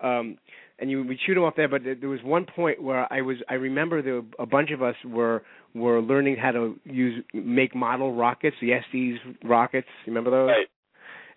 Um 0.01 0.37
and 0.79 0.89
you 0.89 1.03
would 1.03 1.19
shoot 1.25 1.35
them 1.35 1.43
off 1.43 1.55
there, 1.55 1.67
but 1.67 1.83
there 1.83 1.93
there 1.93 2.09
was 2.09 2.23
one 2.23 2.45
point 2.45 2.81
where 2.81 3.05
I 3.13 3.21
was 3.21 3.37
I 3.47 3.53
remember 3.53 4.01
there 4.01 4.15
were, 4.15 4.23
a 4.39 4.47
bunch 4.47 4.71
of 4.71 4.81
us 4.81 4.95
were 5.05 5.43
were 5.75 6.01
learning 6.01 6.37
how 6.37 6.51
to 6.51 6.79
use 6.85 7.23
make 7.33 7.75
model 7.75 8.11
rockets, 8.15 8.55
the 8.59 8.73
Estes 8.73 9.19
rockets. 9.43 9.87
You 10.05 10.11
remember 10.13 10.31
those? 10.31 10.47
Right. 10.49 10.67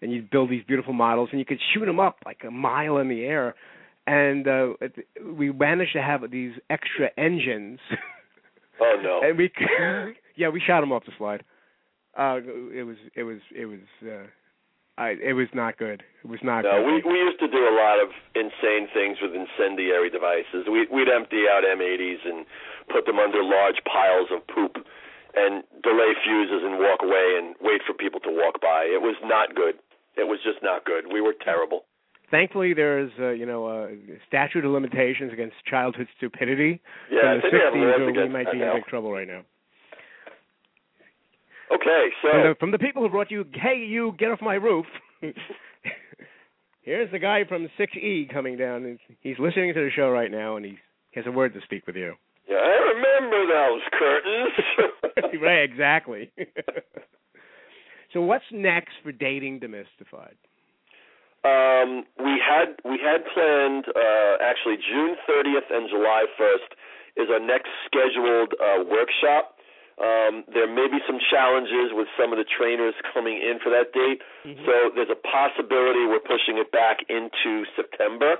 and 0.00 0.10
you'd 0.10 0.30
build 0.30 0.48
these 0.48 0.64
beautiful 0.64 0.94
models 0.94 1.28
and 1.32 1.38
you 1.38 1.44
could 1.44 1.60
shoot 1.74 1.84
them 1.84 2.00
up 2.00 2.16
like 2.24 2.44
a 2.46 2.50
mile 2.50 2.96
in 2.96 3.08
the 3.08 3.24
air 3.24 3.54
and 4.08 4.48
uh 4.48 4.72
we 5.36 5.52
managed 5.52 5.92
to 5.92 6.00
have 6.02 6.24
these 6.30 6.52
extra 6.70 7.10
engines 7.18 7.78
Oh 8.80 8.96
no. 9.02 9.20
and 9.22 9.36
we 9.36 9.50
yeah 10.40 10.48
we 10.48 10.60
shot 10.64 10.80
them 10.80 10.92
off 10.92 11.04
the 11.04 11.12
slide 11.18 11.44
uh 12.16 12.40
it 12.72 12.84
was 12.88 12.96
it 13.14 13.24
was 13.24 13.40
it 13.54 13.66
was 13.66 13.84
uh 14.02 14.26
I 14.96 15.14
it 15.22 15.34
was 15.34 15.46
not 15.54 15.78
good 15.78 16.02
it 16.24 16.28
was 16.28 16.40
not 16.42 16.62
No, 16.64 16.82
good 16.82 16.86
we 17.06 17.12
we 17.12 17.18
used 17.20 17.38
to 17.44 17.50
do 17.50 17.62
a 17.68 17.74
lot 17.84 17.98
of 18.02 18.08
insane 18.34 18.88
things 18.96 19.18
with 19.22 19.30
incendiary 19.36 20.10
devices. 20.10 20.66
We 20.66 20.88
we'd 20.90 21.06
empty 21.10 21.44
out 21.46 21.62
M80s 21.62 22.22
and 22.24 22.46
put 22.90 23.06
them 23.06 23.18
under 23.22 23.38
large 23.44 23.78
piles 23.86 24.28
of 24.34 24.42
poop 24.50 24.74
and 25.36 25.62
delay 25.86 26.12
fuses 26.24 26.62
and 26.66 26.80
walk 26.82 26.98
away 27.06 27.26
and 27.38 27.54
wait 27.60 27.82
for 27.86 27.94
people 27.94 28.18
to 28.26 28.32
walk 28.32 28.58
by. 28.60 28.90
It 28.90 29.02
was 29.02 29.14
not 29.22 29.54
good. 29.54 29.76
It 30.16 30.26
was 30.26 30.40
just 30.42 30.58
not 30.66 30.82
good. 30.84 31.04
We 31.12 31.20
were 31.20 31.34
terrible. 31.38 31.84
Thankfully 32.30 32.74
there's 32.74 33.10
uh, 33.18 33.30
you 33.30 33.46
know 33.46 33.68
a 33.68 33.88
statute 34.26 34.64
of 34.64 34.70
limitations 34.70 35.32
against 35.32 35.56
childhood 35.66 36.08
stupidity 36.16 36.80
Yeah, 37.10 37.20
from 37.20 37.36
the 37.36 37.40
think 37.42 37.54
60s 37.54 37.74
laws 37.74 38.00
or 38.00 38.22
we 38.22 38.28
might 38.28 38.52
be 38.52 38.60
in 38.62 38.72
big 38.74 38.84
trouble 38.86 39.12
right 39.12 39.28
now 39.28 39.42
Okay, 41.70 42.08
so 42.22 42.28
from 42.30 42.42
the 42.42 42.54
from 42.60 42.70
the 42.70 42.78
people 42.78 43.02
who 43.02 43.10
brought 43.10 43.30
you, 43.30 43.44
hey, 43.52 43.76
you 43.76 44.14
get 44.18 44.30
off 44.30 44.40
my 44.40 44.54
roof. 44.54 44.86
Here's 46.82 47.10
the 47.12 47.18
guy 47.18 47.44
from 47.46 47.68
6E 47.78 48.32
coming 48.32 48.56
down. 48.56 48.86
and 48.86 48.98
He's 49.20 49.38
listening 49.38 49.74
to 49.74 49.80
the 49.80 49.90
show 49.94 50.08
right 50.08 50.30
now, 50.30 50.56
and 50.56 50.64
he 50.64 50.78
has 51.14 51.26
a 51.26 51.30
word 51.30 51.52
to 51.52 51.60
speak 51.64 51.86
with 51.86 51.94
you. 51.96 52.14
yeah, 52.48 52.56
I 52.56 52.92
remember 52.94 53.46
those 53.46 53.80
curtains. 53.98 55.38
right, 55.42 55.62
exactly. 55.70 56.30
so, 58.14 58.22
what's 58.22 58.44
next 58.50 58.92
for 59.02 59.12
dating 59.12 59.60
demystified? 59.60 60.36
Um, 61.46 62.02
we 62.18 62.34
had 62.42 62.74
we 62.82 62.98
had 62.98 63.22
planned 63.30 63.86
uh, 63.94 64.42
actually 64.42 64.76
June 64.82 65.14
30th 65.22 65.70
and 65.70 65.86
July 65.88 66.26
1st 66.34 66.70
is 67.14 67.26
our 67.30 67.38
next 67.38 67.70
scheduled 67.86 68.54
uh, 68.58 68.82
workshop. 68.90 69.54
Um, 69.98 70.46
there 70.54 70.70
may 70.70 70.86
be 70.86 71.02
some 71.06 71.18
challenges 71.18 71.90
with 71.90 72.06
some 72.14 72.30
of 72.30 72.38
the 72.38 72.46
trainers 72.46 72.94
coming 73.14 73.34
in 73.42 73.58
for 73.58 73.70
that 73.70 73.90
date, 73.90 74.22
so 74.62 74.94
there's 74.94 75.10
a 75.10 75.18
possibility 75.18 76.06
we're 76.06 76.22
pushing 76.22 76.58
it 76.58 76.70
back 76.70 77.02
into 77.10 77.66
September. 77.74 78.38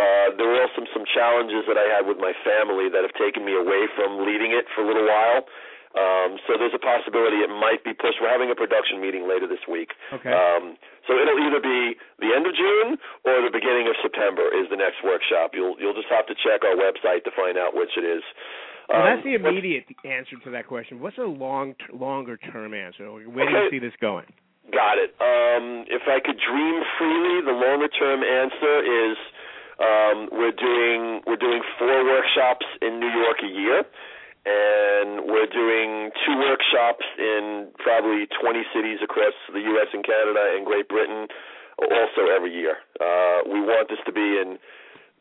Uh, 0.00 0.32
there 0.40 0.48
were 0.48 0.64
also 0.64 0.80
some, 0.80 0.88
some 0.96 1.04
challenges 1.04 1.68
that 1.68 1.76
I 1.76 1.86
had 1.92 2.08
with 2.08 2.16
my 2.16 2.32
family 2.40 2.88
that 2.88 3.04
have 3.04 3.12
taken 3.20 3.44
me 3.44 3.52
away 3.52 3.84
from 3.94 4.24
leading 4.24 4.56
it 4.56 4.64
for 4.74 4.82
a 4.82 4.86
little 4.88 5.04
while. 5.06 5.44
Um, 5.94 6.38
so 6.46 6.58
there's 6.58 6.74
a 6.74 6.82
possibility 6.82 7.38
it 7.46 7.50
might 7.50 7.82
be 7.86 7.94
pushed. 7.94 8.18
We're 8.20 8.30
having 8.34 8.50
a 8.50 8.58
production 8.58 8.98
meeting 9.00 9.28
later 9.30 9.46
this 9.46 9.62
week. 9.70 9.94
Okay. 10.12 10.30
Um, 10.34 10.74
so 11.06 11.14
it'll 11.14 11.38
either 11.38 11.62
be 11.62 11.94
the 12.18 12.34
end 12.34 12.46
of 12.50 12.54
June 12.58 12.98
or 13.24 13.38
the 13.46 13.52
beginning 13.54 13.86
of 13.86 13.94
September 14.02 14.50
is 14.50 14.66
the 14.70 14.76
next 14.80 15.04
workshop. 15.06 15.54
You'll 15.54 15.78
you'll 15.78 15.94
just 15.94 16.10
have 16.10 16.26
to 16.26 16.34
check 16.34 16.66
our 16.66 16.74
website 16.74 17.22
to 17.24 17.32
find 17.38 17.54
out 17.56 17.74
which 17.78 17.94
it 17.96 18.02
is. 18.02 18.22
well, 18.90 19.00
Um, 19.00 19.04
that's 19.06 19.22
the 19.24 19.38
what's- 19.38 19.48
immediate 19.54 19.86
answer 20.04 20.36
to 20.42 20.50
that 20.50 20.66
question. 20.66 20.98
What's 20.98 21.18
a 21.18 21.22
long, 21.30 21.74
longer 21.92 22.36
term 22.38 22.74
answer? 22.74 23.06
Where 23.06 23.46
do 23.46 23.52
you 23.54 23.70
see 23.70 23.78
this 23.78 23.94
going? 24.00 24.26
Got 24.72 24.98
it. 24.98 25.14
Um, 25.20 25.84
if 25.86 26.08
I 26.08 26.18
could 26.24 26.40
dream 26.40 26.82
freely, 26.98 27.42
the 27.46 27.52
longer 27.52 27.86
term 27.88 28.24
answer 28.24 28.74
is 28.82 29.16
um, 29.78 30.28
we're 30.32 30.56
doing 30.56 31.20
we're 31.26 31.36
doing 31.38 31.62
four 31.78 32.02
workshops 32.04 32.66
in 32.82 32.98
New 32.98 33.10
York 33.10 33.38
a 33.44 33.46
year, 33.46 33.84
and 34.44 35.24
we're 35.24 35.48
doing 35.48 36.12
two 36.24 36.36
workshops 36.36 37.04
in 37.16 37.72
probably 37.80 38.28
20 38.28 38.64
cities 38.76 39.00
across 39.02 39.32
the 39.52 39.60
U.S. 39.60 39.88
and 39.92 40.04
Canada 40.04 40.52
and 40.56 40.64
Great 40.64 40.88
Britain, 40.88 41.28
also 41.80 42.28
every 42.28 42.52
year. 42.52 42.76
Uh, 43.00 43.44
we 43.48 43.60
want 43.60 43.88
this 43.88 44.00
to 44.04 44.12
be 44.12 44.40
in 44.40 44.60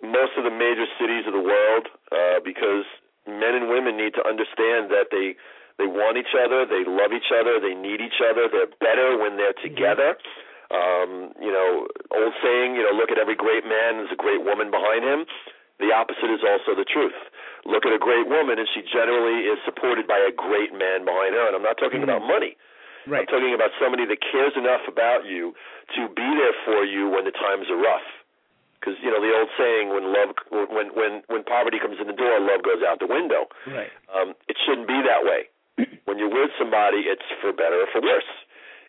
most 0.03 0.35
of 0.35 0.43
the 0.43 0.51
major 0.51 0.83
cities 0.99 1.23
of 1.23 1.33
the 1.33 1.41
world 1.41 1.87
uh, 2.11 2.43
because 2.43 2.83
men 3.23 3.55
and 3.55 3.71
women 3.71 3.95
need 3.95 4.13
to 4.19 4.23
understand 4.27 4.91
that 4.91 5.07
they 5.11 5.39
they 5.81 5.89
want 5.89 6.21
each 6.21 6.37
other, 6.37 6.69
they 6.69 6.85
love 6.85 7.17
each 7.17 7.33
other, 7.33 7.57
they 7.57 7.73
need 7.73 7.97
each 7.97 8.21
other. 8.21 8.45
They're 8.45 8.69
better 8.77 9.17
when 9.17 9.41
they're 9.41 9.57
together. 9.57 10.13
Um, 10.69 11.33
you 11.41 11.49
know, 11.49 11.89
old 12.13 12.33
saying, 12.45 12.77
you 12.77 12.85
know, 12.85 12.93
look 12.93 13.09
at 13.09 13.17
every 13.17 13.33
great 13.33 13.65
man, 13.65 13.97
there's 13.97 14.13
a 14.13 14.19
great 14.19 14.45
woman 14.45 14.69
behind 14.69 15.01
him. 15.01 15.25
The 15.81 15.89
opposite 15.89 16.29
is 16.29 16.45
also 16.45 16.77
the 16.77 16.85
truth. 16.85 17.17
Look 17.65 17.85
at 17.85 17.93
a 17.95 17.99
great 17.99 18.27
woman, 18.27 18.59
and 18.59 18.67
she 18.73 18.81
generally 18.83 19.47
is 19.47 19.57
supported 19.63 20.05
by 20.07 20.19
a 20.19 20.31
great 20.35 20.73
man 20.75 21.05
behind 21.05 21.33
her. 21.35 21.47
And 21.47 21.55
I'm 21.55 21.63
not 21.63 21.77
talking 21.77 22.01
Mhm. 22.01 22.09
about 22.11 22.21
money. 22.23 22.57
Right. 23.07 23.21
I'm 23.21 23.27
talking 23.27 23.53
about 23.53 23.71
somebody 23.79 24.05
that 24.05 24.19
cares 24.21 24.55
enough 24.55 24.87
about 24.87 25.25
you 25.25 25.55
to 25.95 26.07
be 26.09 26.35
there 26.35 26.53
for 26.65 26.83
you 26.85 27.07
when 27.09 27.25
the 27.25 27.31
times 27.31 27.69
are 27.69 27.75
rough. 27.75 28.05
Because 28.79 28.99
you 29.01 29.11
know 29.11 29.21
the 29.21 29.33
old 29.33 29.49
saying, 29.57 29.89
when 29.89 30.11
love, 30.11 30.35
when 30.51 30.87
when 30.93 31.23
when 31.27 31.43
poverty 31.43 31.79
comes 31.79 31.99
in 31.99 32.07
the 32.07 32.13
door, 32.13 32.39
love 32.39 32.63
goes 32.63 32.83
out 32.83 32.99
the 32.99 33.07
window. 33.07 33.47
Right. 33.65 33.89
Um, 34.13 34.35
it 34.49 34.57
shouldn't 34.65 34.87
be 34.87 35.01
that 35.01 35.23
way. 35.23 35.47
when 36.05 36.19
you're 36.19 36.27
with 36.29 36.51
somebody, 36.57 37.07
it's 37.07 37.23
for 37.39 37.53
better 37.53 37.79
or 37.81 37.87
for 37.87 38.01
worse. 38.01 38.27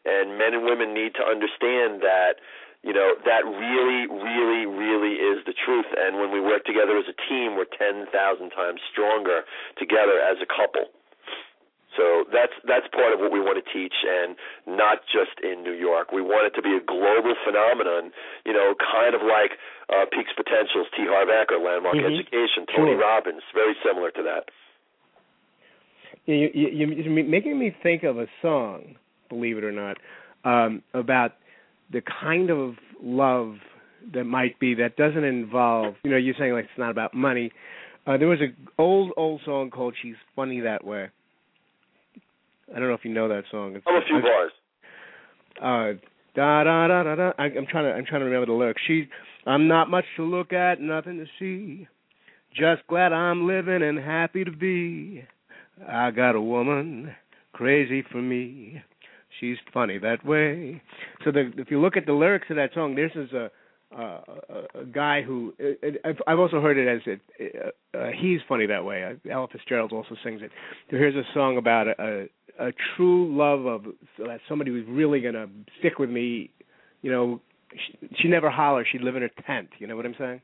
And 0.05 0.37
men 0.37 0.53
and 0.53 0.65
women 0.65 0.93
need 0.93 1.15
to 1.15 1.25
understand 1.25 2.03
that, 2.03 2.41
you 2.85 2.93
know, 2.93 3.17
that 3.25 3.43
really, 3.49 4.05
really, 4.07 4.69
really 4.69 5.17
is 5.17 5.41
the 5.49 5.57
truth. 5.57 5.89
And 5.97 6.21
when 6.21 6.31
we 6.31 6.39
work 6.41 6.65
together 6.69 6.97
as 7.01 7.09
a 7.09 7.17
team, 7.29 7.57
we're 7.57 7.65
10,000 7.73 8.13
times 8.53 8.81
stronger 8.93 9.43
together 9.81 10.21
as 10.21 10.37
a 10.45 10.47
couple. 10.47 10.93
So 11.97 12.27
that's 12.35 12.53
that's 12.67 12.91
part 12.91 13.15
of 13.15 13.21
what 13.23 13.31
we 13.31 13.39
want 13.39 13.55
to 13.55 13.67
teach, 13.71 13.95
and 14.03 14.35
not 14.67 15.07
just 15.07 15.39
in 15.47 15.63
New 15.63 15.79
York. 15.79 16.11
We 16.11 16.23
want 16.27 16.51
it 16.51 16.55
to 16.59 16.63
be 16.63 16.75
a 16.75 16.83
global 16.83 17.39
phenomenon. 17.47 18.11
You 18.45 18.53
know, 18.53 18.75
kind 18.75 19.15
of 19.15 19.23
like 19.23 19.55
uh, 19.89 20.03
Peaks 20.11 20.35
Potentials, 20.35 20.91
T. 20.99 21.07
Harv 21.07 21.31
Eker, 21.31 21.63
Landmark 21.63 21.95
Mhm. 21.95 22.19
Education, 22.19 22.67
Tony 22.75 22.93
Sure. 22.93 22.99
Robbins, 22.99 23.43
very 23.55 23.77
similar 23.87 24.11
to 24.11 24.23
that. 24.27 24.51
You, 26.27 26.51
you, 26.53 26.87
you're 26.99 27.25
making 27.25 27.59
me 27.59 27.71
think 27.83 28.03
of 28.03 28.19
a 28.19 28.27
song, 28.43 28.97
believe 29.29 29.57
it 29.59 29.63
or 29.65 29.71
not, 29.73 29.99
um, 30.45 30.83
about 30.95 31.35
the 31.93 32.03
kind 32.23 32.51
of 32.51 32.75
love 33.03 33.57
that 34.13 34.25
might 34.25 34.59
be 34.59 34.75
that 34.75 34.97
doesn't 34.97 35.25
involve. 35.25 35.95
You 36.05 36.11
know, 36.11 36.17
you're 36.17 36.35
saying 36.39 36.53
like 36.53 36.65
it's 36.65 36.79
not 36.79 36.91
about 36.91 37.15
money. 37.15 37.53
Uh, 38.07 38.19
there 38.19 38.29
was 38.29 38.41
an 38.41 38.55
old 38.79 39.13
old 39.17 39.41
song 39.45 39.71
called 39.71 39.95
"She's 40.03 40.17
Funny 40.37 40.61
That 40.61 40.85
Way." 40.85 41.09
I 42.75 42.79
don't 42.79 42.89
know 42.89 42.95
if 42.95 43.05
you 43.05 43.13
know 43.13 43.29
that 43.29 43.45
song. 43.51 43.77
It's, 43.77 43.85
oh, 43.89 43.97
a 43.97 44.01
few 44.07 44.21
bars. 44.23 44.53
Uh, 45.61 45.99
da 46.35 46.65
da 46.65 46.89
da 46.89 47.03
da 47.03 47.15
da. 47.15 47.33
I, 47.39 47.45
I'm 47.45 47.67
trying 47.67 47.85
to 47.85 47.93
I'm 47.93 48.05
trying 48.05 48.21
to 48.21 48.27
remember 48.27 48.47
the 48.47 48.53
lyrics. 48.53 48.83
She, 48.87 49.09
I'm 49.47 49.69
not 49.69 49.91
much 49.91 50.05
to 50.17 50.25
look 50.25 50.53
at, 50.53 50.81
nothing 50.81 51.19
to 51.19 51.27
see. 51.39 51.87
Just 52.51 52.87
glad 52.89 53.13
I'm 53.13 53.47
living 53.47 53.83
and 53.83 53.99
happy 53.99 54.45
to 54.45 54.51
be. 54.51 55.25
I 55.89 56.11
got 56.11 56.37
a 56.37 56.41
woman 56.41 57.15
crazy 57.53 58.05
for 58.11 58.23
me. 58.23 58.83
She's 59.41 59.57
funny 59.73 59.99
that 59.99 60.25
way. 60.25 60.83
So 61.25 61.33
the, 61.33 61.53
if 61.57 61.71
you 61.71 61.81
look 61.81 61.97
at 61.97 62.07
the 62.07 62.13
lyrics 62.13 62.47
of 62.51 62.57
that 62.57 62.71
song, 62.75 62.95
this 62.95 63.11
is 63.15 63.33
a 63.33 63.51
uh, 63.97 64.21
a, 64.49 64.81
a 64.81 64.85
guy 64.87 65.23
who 65.23 65.53
I've, 66.05 66.17
I've 66.27 66.39
also 66.39 66.61
heard 66.61 66.77
it 66.79 66.89
as 66.89 67.01
it. 67.07 67.21
Uh, 67.95 67.99
uh, 67.99 68.11
he's 68.21 68.41
funny 68.49 68.67
that 68.67 68.85
way. 68.85 69.05
Uh, 69.05 69.31
Ella 69.31 69.47
Fitzgerald 69.53 69.93
also 69.93 70.17
sings 70.25 70.43
it. 70.43 70.51
So 70.91 70.97
here's 70.97 71.15
a 71.15 71.23
song 71.33 71.59
about 71.59 71.87
a, 71.89 72.29
a, 72.59 72.69
a 72.69 72.73
true 72.97 73.37
love 73.37 73.67
of 73.67 73.85
that 74.19 74.41
somebody 74.49 74.73
who's 74.73 74.87
really 74.89 75.21
gonna 75.21 75.47
stick 75.79 75.99
with 75.99 76.11
me. 76.11 76.51
You 77.03 77.13
know, 77.13 77.41
she, 77.73 78.09
she 78.23 78.29
never 78.29 78.51
hollers. 78.51 78.89
She'd 78.91 79.03
live 79.03 79.17
in 79.17 79.23
her 79.23 79.31
tent. 79.47 79.69
You 79.79 79.87
know 79.87 79.97
what 79.97 80.07
I'm 80.07 80.17
saying? 80.19 80.41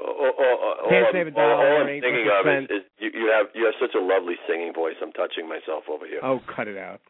Oh, 0.00 0.32
oh, 0.36 0.74
oh, 0.82 0.88
Can't 0.88 1.06
save 1.12 1.26
a 1.28 1.30
dollar. 1.30 1.54
All, 1.54 1.60
all 1.60 1.80
I'm 1.82 1.86
thinking 1.86 2.26
of 2.26 2.64
is, 2.64 2.64
is 2.70 2.82
you, 2.98 3.10
you 3.14 3.32
have 3.36 3.46
you 3.54 3.64
have 3.66 3.74
such 3.80 3.94
a 3.94 4.02
lovely 4.02 4.34
singing 4.48 4.72
voice. 4.74 4.94
I'm 5.00 5.12
touching 5.12 5.48
myself 5.48 5.84
over 5.88 6.06
here. 6.06 6.20
Oh, 6.22 6.40
cut 6.54 6.66
it 6.66 6.78
out. 6.78 7.00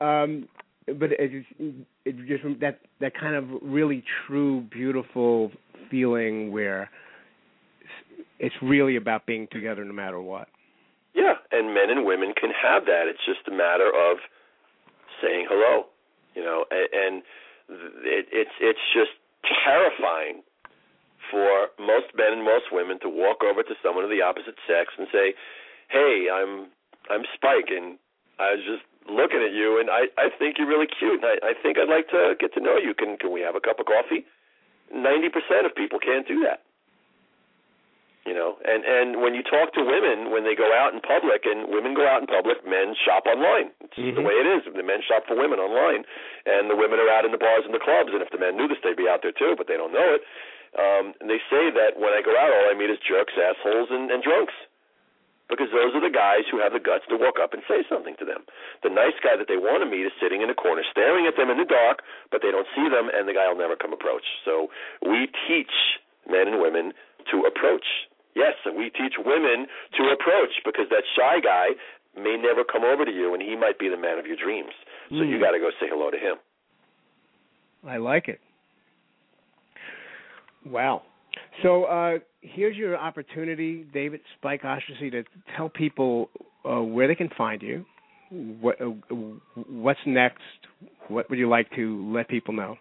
Um, 0.00 0.48
but 0.86 1.10
it 1.12 1.30
just, 1.30 1.76
it 2.04 2.16
just 2.26 2.60
that 2.60 2.80
that 3.00 3.12
kind 3.14 3.34
of 3.34 3.44
really 3.62 4.02
true, 4.26 4.62
beautiful 4.62 5.52
feeling 5.90 6.52
where 6.52 6.90
it's 8.38 8.54
really 8.62 8.96
about 8.96 9.26
being 9.26 9.46
together 9.52 9.84
no 9.84 9.92
matter 9.92 10.20
what. 10.20 10.48
Yeah, 11.14 11.34
and 11.52 11.74
men 11.74 11.90
and 11.90 12.04
women 12.04 12.32
can 12.38 12.50
have 12.50 12.86
that. 12.86 13.04
It's 13.06 13.24
just 13.26 13.46
a 13.46 13.50
matter 13.50 13.88
of 13.88 14.18
saying 15.22 15.46
hello, 15.50 15.86
you 16.34 16.42
know, 16.42 16.64
and, 16.70 16.88
and 16.92 17.22
it, 18.04 18.26
it's 18.32 18.56
it's 18.60 18.86
just 18.94 19.10
terrifying 19.64 20.42
for 21.30 21.68
most 21.78 22.10
men 22.16 22.32
and 22.32 22.44
most 22.44 22.72
women 22.72 22.98
to 23.00 23.08
walk 23.08 23.44
over 23.44 23.62
to 23.62 23.74
someone 23.82 24.04
of 24.04 24.10
the 24.10 24.22
opposite 24.22 24.56
sex 24.66 24.90
and 24.98 25.06
say, 25.12 25.34
"Hey, 25.88 26.26
I'm 26.32 26.72
I'm 27.10 27.22
Spike, 27.34 27.68
and 27.68 27.98
I 28.38 28.54
was 28.54 28.64
just 28.64 28.86
looking 29.08 29.40
at 29.40 29.52
you, 29.52 29.80
and 29.80 29.88
I 29.88 30.08
I 30.18 30.28
think 30.38 30.58
you're 30.58 30.68
really 30.68 30.88
cute, 30.88 31.22
and 31.22 31.26
I 31.26 31.36
I 31.50 31.52
think 31.62 31.78
I'd 31.78 31.88
like 31.88 32.08
to 32.10 32.34
get 32.38 32.52
to 32.54 32.60
know 32.60 32.76
you. 32.76 32.94
Can 32.94 33.16
can 33.16 33.32
we 33.32 33.40
have 33.40 33.54
a 33.54 33.60
cup 33.60 33.80
of 33.80 33.86
coffee?" 33.86 34.26
Ninety 34.92 35.28
percent 35.28 35.64
of 35.64 35.74
people 35.74 35.98
can't 35.98 36.26
do 36.26 36.42
that. 36.44 36.62
You 38.28 38.36
know, 38.36 38.60
and 38.60 38.84
and 38.84 39.24
when 39.24 39.32
you 39.32 39.40
talk 39.40 39.72
to 39.74 39.82
women 39.82 40.28
when 40.28 40.44
they 40.44 40.52
go 40.54 40.68
out 40.76 40.92
in 40.92 41.00
public, 41.00 41.48
and 41.48 41.72
women 41.72 41.96
go 41.96 42.04
out 42.04 42.20
in 42.20 42.28
public, 42.28 42.60
men 42.68 42.92
shop 42.92 43.24
online. 43.24 43.72
It's 43.80 43.96
mm-hmm. 43.96 44.12
the 44.12 44.22
way 44.22 44.36
it 44.36 44.46
is. 44.46 44.68
The 44.68 44.84
men 44.84 45.00
shop 45.00 45.24
for 45.24 45.34
women 45.34 45.56
online, 45.56 46.04
and 46.44 46.68
the 46.68 46.76
women 46.76 47.00
are 47.00 47.08
out 47.08 47.24
in 47.24 47.32
the 47.32 47.40
bars 47.40 47.64
and 47.64 47.72
the 47.72 47.80
clubs. 47.80 48.12
And 48.12 48.20
if 48.20 48.28
the 48.28 48.38
men 48.38 48.60
knew 48.60 48.68
this, 48.68 48.78
they'd 48.84 48.98
be 48.98 49.08
out 49.08 49.24
there 49.24 49.32
too, 49.32 49.56
but 49.56 49.66
they 49.72 49.80
don't 49.80 49.92
know 49.96 50.20
it. 50.20 50.22
Um, 50.78 51.18
and 51.18 51.26
they 51.26 51.42
say 51.50 51.72
that 51.74 51.98
when 51.98 52.14
I 52.14 52.22
go 52.22 52.36
out, 52.36 52.52
all 52.52 52.70
I 52.70 52.78
meet 52.78 52.92
is 52.92 53.00
jerks, 53.02 53.34
assholes, 53.34 53.90
and, 53.90 54.12
and 54.12 54.22
drunks. 54.22 54.54
Because 55.50 55.74
those 55.74 55.92
are 55.98 56.00
the 56.00 56.14
guys 56.14 56.46
who 56.46 56.62
have 56.62 56.70
the 56.70 56.78
guts 56.78 57.04
to 57.10 57.18
walk 57.18 57.42
up 57.42 57.52
and 57.52 57.60
say 57.66 57.82
something 57.90 58.14
to 58.22 58.24
them. 58.24 58.46
The 58.86 58.88
nice 58.88 59.18
guy 59.18 59.34
that 59.34 59.50
they 59.50 59.58
want 59.58 59.82
to 59.82 59.88
meet 59.90 60.06
is 60.06 60.14
sitting 60.22 60.46
in 60.46 60.48
a 60.48 60.54
corner, 60.54 60.86
staring 60.86 61.26
at 61.26 61.34
them 61.34 61.50
in 61.50 61.58
the 61.58 61.66
dark, 61.66 62.06
but 62.30 62.40
they 62.40 62.54
don't 62.54 62.70
see 62.72 62.86
them, 62.86 63.10
and 63.10 63.26
the 63.26 63.34
guy 63.34 63.50
will 63.50 63.58
never 63.58 63.74
come 63.74 63.90
approach. 63.90 64.24
So 64.46 64.70
we 65.02 65.26
teach 65.50 65.74
men 66.30 66.54
and 66.54 66.62
women 66.62 66.94
to 67.34 67.50
approach. 67.50 67.84
Yes, 68.38 68.54
and 68.64 68.78
we 68.78 68.94
teach 68.94 69.18
women 69.18 69.66
to 69.98 70.02
approach 70.14 70.62
because 70.62 70.86
that 70.94 71.02
shy 71.18 71.42
guy 71.42 71.74
may 72.14 72.38
never 72.38 72.62
come 72.62 72.86
over 72.86 73.04
to 73.04 73.10
you, 73.10 73.34
and 73.34 73.42
he 73.42 73.58
might 73.58 73.78
be 73.78 73.90
the 73.90 73.98
man 73.98 74.18
of 74.22 74.26
your 74.26 74.38
dreams. 74.38 74.72
So 75.10 75.26
mm. 75.26 75.28
you 75.28 75.42
got 75.42 75.50
to 75.50 75.58
go 75.58 75.70
say 75.82 75.90
hello 75.90 76.10
to 76.10 76.18
him. 76.18 76.38
I 77.86 77.96
like 77.96 78.28
it. 78.28 78.40
Wow. 80.64 81.02
So 81.62 81.84
uh, 81.84 82.18
here's 82.42 82.76
your 82.76 82.96
opportunity, 82.96 83.84
David 83.92 84.20
Spike 84.38 84.62
Osterczy, 84.62 85.10
to 85.12 85.24
tell 85.56 85.68
people 85.68 86.30
uh, 86.64 86.80
where 86.80 87.08
they 87.08 87.14
can 87.14 87.30
find 87.36 87.62
you. 87.62 87.84
What, 88.30 88.80
uh, 88.80 88.86
what's 89.68 90.00
next? 90.06 90.42
What 91.08 91.28
would 91.30 91.38
you 91.38 91.48
like 91.48 91.70
to 91.74 92.12
let 92.12 92.28
people 92.28 92.54
know? 92.54 92.76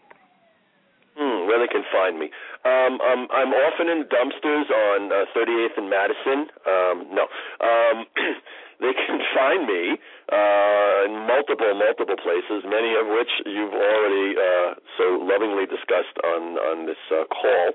Hmm, 1.18 1.48
where 1.48 1.60
they 1.60 1.68
can 1.68 1.84
find 1.92 2.20
me. 2.20 2.30
Um, 2.64 3.02
um, 3.02 3.28
I'm 3.34 3.52
often 3.52 3.90
in 3.90 4.06
dumpsters 4.08 4.70
on 4.70 5.12
uh, 5.12 5.26
38th 5.36 5.76
and 5.78 5.90
Madison. 5.90 6.40
Um, 6.64 6.98
no. 7.12 7.26
Um, 7.60 8.06
they 8.80 8.94
can 8.94 9.20
find 9.36 9.66
me 9.66 9.98
uh, 10.32 11.12
in 11.12 11.28
multiple, 11.28 11.74
multiple 11.76 12.16
places, 12.16 12.64
many 12.64 12.94
of 12.96 13.10
which 13.10 13.32
you've 13.44 13.74
already 13.74 14.38
uh, 14.38 14.80
so 14.96 15.20
lovingly 15.20 15.66
discussed 15.66 16.16
on 16.24 16.56
on 16.56 16.86
this 16.86 17.02
uh, 17.12 17.26
call. 17.28 17.74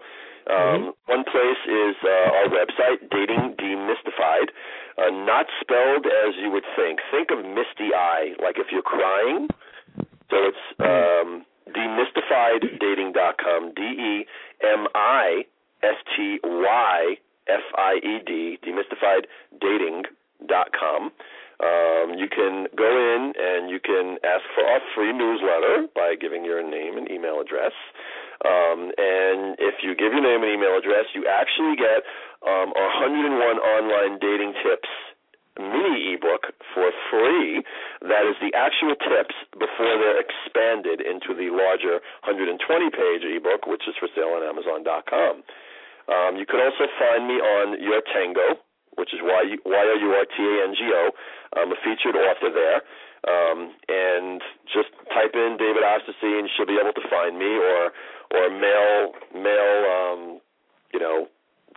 Um, 0.51 0.57
mm-hmm. 0.57 0.91
One 1.11 1.25
place 1.25 1.65
is 1.65 1.97
uh, 2.05 2.31
our 2.37 2.49
website, 2.53 3.09
Dating 3.11 3.55
Demystified, 3.57 4.53
uh, 4.99 5.09
not 5.25 5.47
spelled 5.61 6.07
as 6.07 6.35
you 6.41 6.51
would 6.51 6.65
think. 6.77 7.01
Think 7.11 7.31
of 7.31 7.39
misty 7.45 7.95
eye, 7.95 8.35
like 8.43 8.59
if 8.59 8.71
you're 8.71 8.83
crying. 8.83 9.49
So 10.31 10.37
it's 10.49 10.59
um, 10.81 11.45
demistyfieddating.com, 11.73 13.73
D 13.75 13.83
E 13.83 14.27
M 14.63 14.87
I 14.95 15.45
S 15.83 15.97
T 16.17 16.39
Y 16.43 17.19
F 17.49 17.63
I 17.77 18.01
E 18.03 18.21
D, 18.27 18.59
demistyfieddating.com. 18.65 21.13
Um, 21.63 22.19
you 22.19 22.27
can 22.29 22.67
go 22.77 22.85
in 22.85 23.33
and 23.39 23.71
you 23.71 23.79
can 23.79 24.19
ask 24.25 24.43
for 24.55 24.65
our 24.65 24.81
free 24.95 25.13
newsletter 25.13 25.87
by 25.95 26.17
giving 26.21 26.45
your 26.45 26.63
name 26.69 26.99
and 26.99 27.09
email 27.11 27.41
address. 27.41 27.73
Um, 28.43 28.91
and 28.99 29.55
if 29.63 29.83
you 29.87 29.95
give 29.95 30.11
your 30.11 30.25
name 30.25 30.43
and 30.43 30.51
email 30.51 30.75
address, 30.75 31.07
you 31.15 31.29
actually 31.31 31.79
get 31.79 32.03
um, 32.43 32.75
101 32.75 33.31
online 33.39 34.19
dating 34.19 34.55
tips 34.63 34.91
mini 35.59 36.19
ebook 36.19 36.51
for 36.75 36.91
free. 37.11 37.63
That 38.03 38.27
is 38.27 38.35
the 38.43 38.51
actual 38.59 38.99
tips 38.99 39.35
before 39.55 39.95
they're 40.03 40.19
expanded 40.19 40.99
into 40.99 41.31
the 41.31 41.55
larger 41.55 42.03
120 42.27 42.59
page 42.91 43.23
ebook, 43.23 43.67
which 43.71 43.87
is 43.87 43.95
for 43.99 44.11
sale 44.15 44.35
on 44.35 44.43
Amazon.com. 44.43 45.47
Um, 46.11 46.37
you 46.37 46.45
can 46.45 46.61
also 46.61 46.91
find 46.99 47.27
me 47.27 47.39
on 47.41 47.81
Your 47.81 48.03
Tango, 48.13 48.61
which 48.99 49.15
is 49.15 49.21
Y 49.23 49.43
O 49.57 49.95
U 49.95 50.11
R 50.13 50.27
T 50.27 50.37
A 50.43 50.55
N 50.69 50.75
G 50.75 50.91
O. 50.93 51.11
I'm 51.57 51.73
a 51.73 51.79
featured 51.81 52.19
author 52.19 52.51
there. 52.51 52.83
Um, 53.25 53.73
and 53.89 54.43
just 54.69 54.93
type 55.09 55.33
in 55.33 55.57
David 55.57 55.81
Osterczy 55.81 56.45
and 56.45 56.49
she'll 56.53 56.69
be 56.69 56.77
able 56.77 56.93
to 56.93 57.09
find 57.09 57.39
me 57.39 57.57
or 57.57 57.89
or 58.35 58.51
male 58.51 59.15
male 59.35 59.79
um, 59.87 60.21
you 60.93 61.01
know 61.01 61.29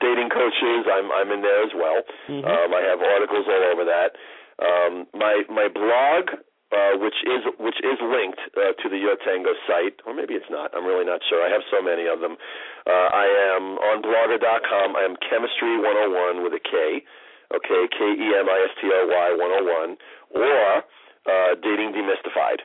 dating 0.01 0.29
coaches. 0.29 0.85
I'm 0.89 1.09
I'm 1.11 1.29
in 1.31 1.41
there 1.41 1.63
as 1.63 1.73
well. 1.73 2.01
Mm-hmm. 2.29 2.45
Um, 2.45 2.69
I 2.73 2.81
have 2.85 2.99
articles 3.01 3.45
all 3.45 3.63
over 3.73 3.85
that. 3.85 4.17
Um, 4.57 5.05
my 5.13 5.45
my 5.49 5.67
blog, 5.69 6.41
uh, 6.73 6.97
which 6.97 7.17
is 7.25 7.45
which 7.61 7.77
is 7.81 7.97
linked 8.01 8.41
uh, 8.57 8.73
to 8.81 8.85
the 8.89 8.97
Yo 8.97 9.15
Tango 9.21 9.53
site, 9.69 10.01
or 10.05 10.13
maybe 10.13 10.33
it's 10.33 10.49
not. 10.49 10.73
I'm 10.73 10.85
really 10.85 11.05
not 11.05 11.21
sure. 11.29 11.45
I 11.45 11.49
have 11.53 11.61
so 11.69 11.81
many 11.81 12.09
of 12.09 12.19
them. 12.21 12.37
Uh, 12.85 13.09
I 13.13 13.27
am 13.53 13.77
on 13.77 14.01
Blogger.com. 14.01 14.95
I 14.95 15.03
am 15.05 15.15
Chemistry 15.21 15.77
101 15.77 16.43
with 16.43 16.53
a 16.53 16.63
K. 16.63 17.03
Okay, 17.47 17.87
K 17.87 17.99
E 18.03 18.27
M 18.35 18.49
I 18.49 18.59
S 18.67 18.73
T 18.81 18.91
O 18.91 19.07
Y 19.07 19.27
101, 19.39 19.95
or 20.35 20.83
uh, 21.31 21.55
Dating 21.63 21.95
Demystified, 21.95 22.59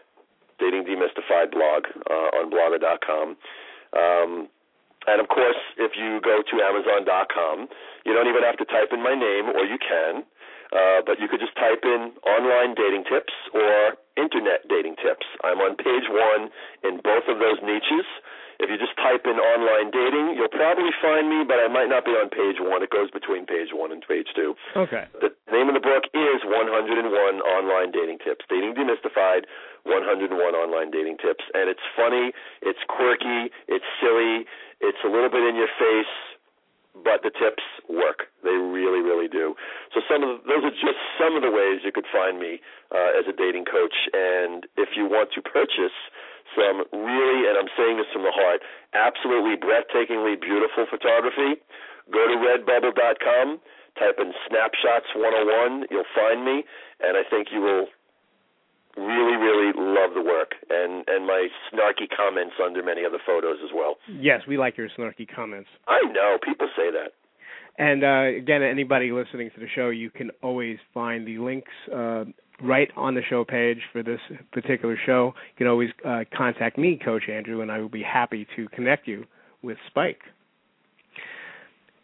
Dating 0.59 0.83
Demystified 0.83 1.53
blog 1.53 1.87
uh, 2.11 2.43
on 2.43 2.51
blogger.com. 2.51 3.37
Um, 3.93 4.49
and 5.07 5.21
of 5.21 5.29
course, 5.29 5.59
if 5.79 5.93
you 5.99 6.21
go 6.23 6.43
to 6.43 6.55
Amazon.com, 6.63 7.69
you 8.07 8.13
don't 8.15 8.29
even 8.29 8.43
have 8.43 8.57
to 8.59 8.67
type 8.67 8.93
in 8.93 9.03
my 9.03 9.15
name, 9.15 9.51
or 9.51 9.67
you 9.67 9.79
can, 9.79 10.23
uh, 10.71 11.03
but 11.05 11.19
you 11.19 11.27
could 11.27 11.41
just 11.41 11.55
type 11.59 11.83
in 11.83 12.15
online 12.23 12.75
dating 12.79 13.05
tips 13.11 13.35
or 13.53 13.99
internet 14.17 14.63
dating 14.69 14.97
tips. 15.03 15.27
I'm 15.43 15.59
on 15.59 15.77
page 15.77 16.07
one 16.09 16.51
in 16.87 17.03
both 17.03 17.27
of 17.27 17.43
those 17.43 17.59
niches. 17.63 18.07
If 18.63 18.71
you 18.71 18.79
just 18.79 18.95
type 18.95 19.27
in 19.27 19.43
online 19.43 19.91
dating, 19.91 20.39
you'll 20.39 20.55
probably 20.55 20.95
find 21.03 21.27
me, 21.27 21.43
but 21.43 21.59
I 21.59 21.67
might 21.67 21.91
not 21.91 22.07
be 22.07 22.15
on 22.15 22.31
page 22.31 22.63
one. 22.63 22.79
It 22.87 22.95
goes 22.95 23.11
between 23.11 23.43
page 23.43 23.75
one 23.75 23.91
and 23.91 23.99
page 24.07 24.31
two. 24.39 24.55
Okay. 24.79 25.11
The 25.19 25.35
name 25.51 25.67
of 25.67 25.75
the 25.75 25.83
book 25.83 26.07
is 26.15 26.39
101 26.47 27.03
Online 27.43 27.91
Dating 27.91 28.23
Tips. 28.23 28.47
Dating 28.47 28.79
Demystified, 28.79 29.51
101 29.83 30.31
Online 30.31 30.91
Dating 30.95 31.19
Tips. 31.19 31.43
And 31.59 31.67
it's 31.67 31.83
funny, 31.99 32.31
it's 32.63 32.79
quirky, 32.87 33.51
it's 33.67 33.89
silly, 33.99 34.47
it's 34.79 35.03
a 35.03 35.11
little 35.11 35.31
bit 35.31 35.43
in 35.43 35.59
your 35.59 35.71
face, 35.75 36.15
but 37.03 37.27
the 37.27 37.35
tips 37.35 37.67
work. 37.91 38.31
They 38.47 38.55
really, 38.55 39.03
really 39.03 39.27
do. 39.27 39.59
So 39.91 40.07
some 40.07 40.23
of 40.23 40.29
the, 40.29 40.37
those 40.47 40.63
are 40.71 40.77
just 40.79 41.03
some 41.19 41.35
of 41.35 41.43
the 41.43 41.51
ways 41.51 41.83
you 41.83 41.91
could 41.91 42.07
find 42.15 42.39
me 42.39 42.61
uh, 42.95 43.19
as 43.19 43.27
a 43.27 43.35
dating 43.35 43.67
coach. 43.67 43.97
And 44.13 44.71
if 44.79 44.95
you 44.95 45.11
want 45.11 45.35
to 45.35 45.43
purchase 45.43 45.97
some 46.55 46.85
really, 46.93 47.49
and 47.49 47.57
I'm 47.59 47.71
saying 47.77 47.97
this 47.99 48.11
from 48.13 48.23
the 48.23 48.35
heart, 48.35 48.61
absolutely 48.95 49.57
breathtakingly 49.57 50.41
beautiful 50.41 50.87
photography, 50.89 51.61
go 52.13 52.23
to 52.29 52.37
redbubble.com, 52.37 53.61
type 53.99 54.17
in 54.19 54.33
Snapshots 54.49 55.09
101, 55.15 55.87
you'll 55.91 56.09
find 56.15 56.45
me, 56.45 56.65
and 57.01 57.17
I 57.17 57.25
think 57.29 57.49
you 57.53 57.61
will 57.61 57.87
really, 58.97 59.37
really 59.37 59.73
love 59.77 60.13
the 60.15 60.23
work 60.23 60.53
and 60.69 61.05
and 61.09 61.27
my 61.27 61.49
snarky 61.73 62.09
comments 62.15 62.55
under 62.63 62.83
many 62.83 63.05
of 63.05 63.13
the 63.13 63.19
photos 63.25 63.57
as 63.65 63.71
well. 63.75 63.97
Yes, 64.09 64.43
we 64.47 64.59
like 64.59 64.77
your 64.77 64.89
snarky 64.99 65.27
comments. 65.27 65.69
I 65.89 66.01
know 66.13 66.37
people 66.43 66.69
say 66.77 66.91
that. 66.91 67.13
And 67.79 68.05
uh, 68.05 68.39
again, 68.39 68.63
anybody 68.63 69.13
listening 69.13 69.51
to 69.55 69.61
the 69.61 69.69
show, 69.75 69.89
you 69.89 70.11
can 70.11 70.31
always 70.43 70.77
find 70.93 71.27
the 71.27 71.39
links 71.39 71.73
uh, 71.91 72.25
right 72.63 72.91
on 72.97 73.15
the 73.15 73.23
show 73.29 73.45
page 73.45 73.79
for 73.93 74.03
this 74.03 74.21
particular 74.53 74.97
show. 75.05 75.33
You 75.53 75.59
can 75.59 75.67
always 75.67 75.91
uh, 76.05 76.25
contact 76.37 76.79
me, 76.79 76.99
Coach 77.03 77.25
Andrew, 77.29 77.61
and 77.61 77.71
I 77.71 77.79
will 77.79 77.89
be 77.89 78.03
happy 78.03 78.47
to 78.57 78.69
connect 78.69 79.07
you 79.07 79.25
with 79.63 79.79
Spike. 79.89 80.21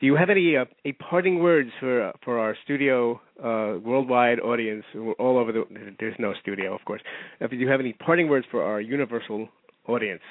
Do 0.00 0.06
you 0.06 0.14
have 0.14 0.30
any 0.30 0.56
uh, 0.56 0.64
a 0.84 0.92
parting 0.92 1.40
words 1.40 1.70
for 1.80 2.12
for 2.24 2.38
our 2.38 2.56
studio 2.64 3.20
uh, 3.42 3.80
worldwide 3.80 4.38
audience 4.38 4.84
all 5.18 5.38
over 5.38 5.50
the? 5.50 5.64
There's 5.98 6.14
no 6.20 6.34
studio, 6.40 6.72
of 6.74 6.84
course. 6.84 7.02
If 7.40 7.52
you 7.52 7.68
have 7.68 7.80
any 7.80 7.94
parting 7.94 8.28
words 8.28 8.46
for 8.48 8.62
our 8.62 8.80
universal 8.80 9.48
audience, 9.88 10.22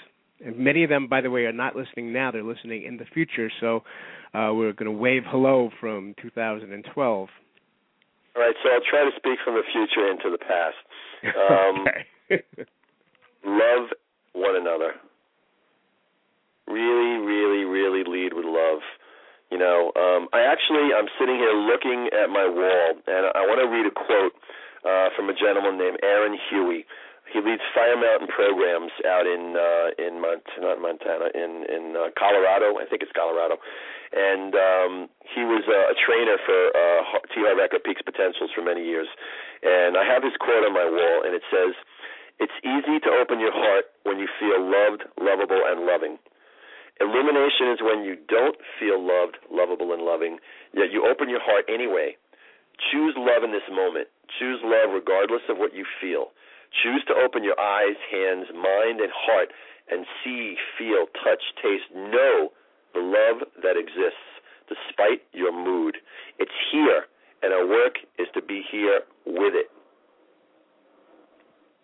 and 0.46 0.58
many 0.58 0.86
of 0.86 0.90
them, 0.90 1.08
by 1.08 1.20
the 1.20 1.30
way, 1.30 1.44
are 1.46 1.52
not 1.52 1.76
listening 1.76 2.14
now; 2.14 2.32
they're 2.32 2.44
listening 2.44 2.84
in 2.84 2.96
the 2.96 3.04
future. 3.14 3.52
So 3.60 3.84
uh, 4.34 4.54
we're 4.54 4.72
going 4.72 4.90
to 4.90 4.98
wave 4.98 5.24
hello 5.28 5.70
from 5.82 6.16
2012. 6.22 7.30
All 8.38 8.46
right, 8.46 8.54
so 8.62 8.70
I'll 8.70 8.86
try 8.86 9.02
to 9.02 9.16
speak 9.18 9.42
from 9.44 9.56
the 9.58 9.66
future 9.74 10.06
into 10.06 10.30
the 10.30 10.38
past. 10.38 10.78
Um, 11.26 11.90
love 13.44 13.90
one 14.34 14.56
another. 14.56 14.94
Really, 16.68 17.18
really, 17.26 17.66
really 17.66 18.04
lead 18.06 18.34
with 18.34 18.46
love. 18.46 18.86
You 19.50 19.58
know, 19.58 19.92
um, 19.98 20.30
I 20.32 20.46
actually 20.46 20.94
I'm 20.94 21.10
sitting 21.18 21.42
here 21.42 21.58
looking 21.58 22.14
at 22.14 22.30
my 22.30 22.46
wall, 22.46 23.02
and 23.08 23.26
I 23.34 23.42
want 23.50 23.58
to 23.66 23.68
read 23.72 23.90
a 23.90 23.96
quote 23.98 24.38
uh, 24.86 25.10
from 25.18 25.30
a 25.30 25.34
gentleman 25.34 25.80
named 25.80 25.98
Aaron 26.04 26.38
Huey. 26.52 26.86
He 27.28 27.44
leads 27.44 27.62
Fire 27.76 28.00
Mountain 28.00 28.32
programs 28.32 28.92
out 29.04 29.28
in 29.28 29.52
uh, 29.60 29.88
in 30.00 30.24
Montana, 30.24 30.64
not 30.64 30.80
Montana, 30.80 31.28
in 31.36 31.68
in 31.68 31.96
uh, 31.96 32.08
Colorado. 32.16 32.80
I 32.80 32.88
think 32.88 33.04
it's 33.04 33.12
Colorado, 33.12 33.60
and 34.16 34.56
um, 34.56 34.94
he 35.28 35.44
was 35.44 35.68
uh, 35.68 35.92
a 35.92 35.96
trainer 36.00 36.40
for 36.40 36.60
uh, 36.72 37.20
T. 37.36 37.44
Harv 37.44 37.60
Peaks 37.84 38.00
Potentials 38.00 38.52
for 38.56 38.64
many 38.64 38.84
years. 38.88 39.08
And 39.60 40.00
I 40.00 40.08
have 40.08 40.24
this 40.24 40.40
quote 40.40 40.64
on 40.64 40.72
my 40.72 40.88
wall, 40.88 41.28
and 41.28 41.36
it 41.36 41.44
says, 41.52 41.76
"It's 42.40 42.56
easy 42.64 43.04
to 43.04 43.12
open 43.12 43.44
your 43.44 43.52
heart 43.52 43.92
when 44.08 44.24
you 44.24 44.32
feel 44.40 44.64
loved, 44.64 45.04
lovable, 45.20 45.60
and 45.68 45.84
loving." 45.84 46.16
Illumination 47.00 47.70
is 47.76 47.80
when 47.84 48.08
you 48.08 48.18
don't 48.28 48.58
feel 48.80 48.98
loved, 48.98 49.38
lovable, 49.52 49.94
and 49.94 50.02
loving, 50.02 50.40
yet 50.74 50.90
you 50.90 51.06
open 51.06 51.30
your 51.30 51.44
heart 51.44 51.66
anyway. 51.70 52.18
Choose 52.90 53.14
love 53.18 53.44
in 53.44 53.52
this 53.52 53.68
moment. 53.70 54.08
Choose 54.40 54.60
love 54.64 54.94
regardless 54.94 55.46
of 55.50 55.58
what 55.58 55.76
you 55.76 55.86
feel. 56.02 56.34
Choose 56.84 57.04
to 57.08 57.14
open 57.16 57.44
your 57.44 57.60
eyes, 57.60 57.98
hands, 58.12 58.48
mind, 58.54 59.02
and 59.02 59.12
heart 59.14 59.50
and 59.90 60.06
see, 60.24 60.56
feel, 60.78 61.08
touch, 61.24 61.42
taste, 61.62 61.88
know 61.96 62.52
the 62.94 63.00
love 63.00 63.48
that 63.64 63.78
exists 63.78 64.28
despite 64.68 65.24
your 65.34 65.52
mood. 65.52 65.98
It's 66.40 66.52
here, 66.72 67.08
and 67.42 67.54
our 67.54 67.66
work 67.66 67.98
is 68.20 68.28
to 68.34 68.42
be 68.42 68.64
here 68.70 69.02
with 69.26 69.56
it. 69.56 69.72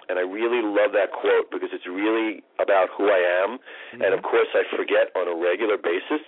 And 0.10 0.20
I 0.20 0.28
really 0.28 0.60
love 0.60 0.92
that 0.92 1.16
quote 1.16 1.48
because 1.50 1.70
it's 1.72 1.88
really 1.88 2.44
about 2.60 2.92
who 2.92 3.08
I 3.08 3.24
am. 3.44 3.58
Mm-hmm. 3.58 4.02
And 4.04 4.12
of 4.14 4.22
course, 4.22 4.52
I 4.52 4.68
forget 4.76 5.16
on 5.16 5.32
a 5.32 5.36
regular 5.36 5.80
basis, 5.80 6.20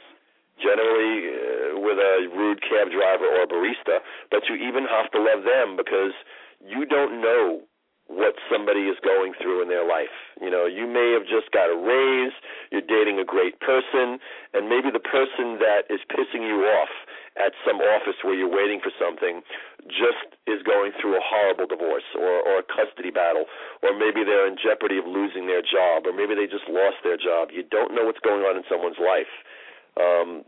generally 0.63 1.27
uh, 1.27 1.79
with 1.83 1.99
a 1.99 2.31
rude 2.31 2.63
cab 2.63 2.87
driver 2.87 3.27
or 3.27 3.43
a 3.43 3.47
barista, 3.47 3.99
but 4.31 4.47
you 4.47 4.55
even 4.55 4.87
have 4.87 5.11
to 5.11 5.19
love 5.19 5.43
them 5.43 5.75
because 5.75 6.15
you 6.63 6.85
don't 6.87 7.19
know 7.19 7.67
what 8.07 8.37
somebody 8.51 8.85
is 8.85 8.97
going 9.01 9.33
through 9.41 9.65
in 9.65 9.69
their 9.69 9.85
life. 9.85 10.13
You 10.37 10.53
know, 10.53 10.69
you 10.69 10.85
may 10.85 11.11
have 11.17 11.25
just 11.25 11.49
got 11.49 11.73
a 11.73 11.77
raise, 11.77 12.33
you're 12.69 12.85
dating 12.85 13.17
a 13.17 13.25
great 13.25 13.57
person, 13.59 14.21
and 14.53 14.69
maybe 14.69 14.93
the 14.93 15.01
person 15.01 15.57
that 15.57 15.89
is 15.89 15.99
pissing 16.13 16.45
you 16.45 16.69
off 16.69 16.93
at 17.35 17.51
some 17.65 17.81
office 17.81 18.15
where 18.21 18.37
you're 18.37 18.51
waiting 18.51 18.79
for 18.79 18.93
something 18.95 19.41
just 19.89 20.37
is 20.47 20.61
going 20.63 20.93
through 21.01 21.17
a 21.17 21.23
horrible 21.23 21.65
divorce 21.65 22.05
or, 22.15 22.45
or 22.45 22.61
a 22.61 22.65
custody 22.65 23.09
battle, 23.11 23.45
or 23.81 23.97
maybe 23.97 24.23
they're 24.23 24.47
in 24.47 24.55
jeopardy 24.55 24.97
of 25.01 25.05
losing 25.05 25.49
their 25.49 25.65
job, 25.65 26.05
or 26.05 26.13
maybe 26.13 26.37
they 26.37 26.45
just 26.45 26.69
lost 26.69 27.01
their 27.03 27.17
job. 27.17 27.49
You 27.51 27.65
don't 27.65 27.93
know 27.93 28.05
what's 28.05 28.21
going 28.21 28.45
on 28.45 28.55
in 28.55 28.63
someone's 28.69 29.01
life. 29.01 29.33
Um, 29.97 30.45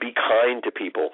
be 0.00 0.12
kind 0.12 0.62
to 0.64 0.70
people. 0.70 1.10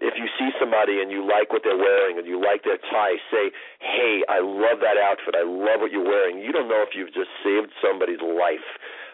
If 0.00 0.14
you 0.16 0.28
see 0.38 0.50
somebody 0.60 1.00
and 1.00 1.10
you 1.10 1.24
like 1.24 1.52
what 1.52 1.62
they're 1.64 1.78
wearing 1.78 2.18
and 2.18 2.26
you 2.26 2.40
like 2.40 2.64
their 2.64 2.78
tie, 2.78 3.16
say, 3.30 3.50
"Hey, 3.80 4.24
I 4.28 4.40
love 4.40 4.80
that 4.80 4.96
outfit. 4.96 5.34
I 5.34 5.42
love 5.42 5.80
what 5.80 5.90
you're 5.90 6.04
wearing." 6.04 6.40
You 6.40 6.52
don't 6.52 6.68
know 6.68 6.82
if 6.82 6.94
you've 6.94 7.12
just 7.12 7.30
saved 7.42 7.72
somebody's 7.80 8.20
life 8.20 8.66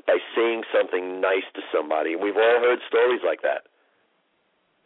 by 0.07 0.19
saying 0.35 0.65
something 0.73 1.21
nice 1.21 1.47
to 1.55 1.63
somebody. 1.73 2.17
We've 2.17 2.37
all 2.37 2.61
heard 2.61 2.81
stories 2.89 3.23
like 3.25 3.43
that. 3.43 3.67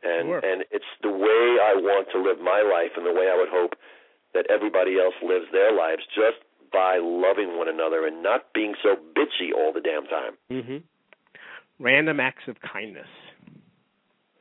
And 0.03 0.29
sure. 0.29 0.41
and 0.45 0.65
it's 0.71 0.93
the 1.03 1.11
way 1.11 1.59
I 1.59 1.75
want 1.75 2.09
to 2.13 2.23
live 2.23 2.39
my 2.39 2.63
life 2.63 2.95
and 2.97 3.05
the 3.05 3.13
way 3.13 3.27
I 3.29 3.37
would 3.37 3.49
hope 3.51 3.75
that 4.35 4.47
everybody 4.49 4.99
else 5.01 5.15
lives 5.23 5.47
their 5.51 5.73
lives 5.73 6.03
just 6.15 6.39
by 6.71 6.99
loving 6.99 7.57
one 7.57 7.69
another 7.69 8.07
and 8.07 8.23
not 8.23 8.53
being 8.53 8.75
so 8.83 8.95
bitchy 9.17 9.51
all 9.57 9.73
the 9.73 9.81
damn 9.81 10.07
time. 10.07 10.37
Mhm. 10.51 10.83
Random 11.81 12.21
acts 12.21 12.47
of 12.47 12.61
kindness. 12.61 13.09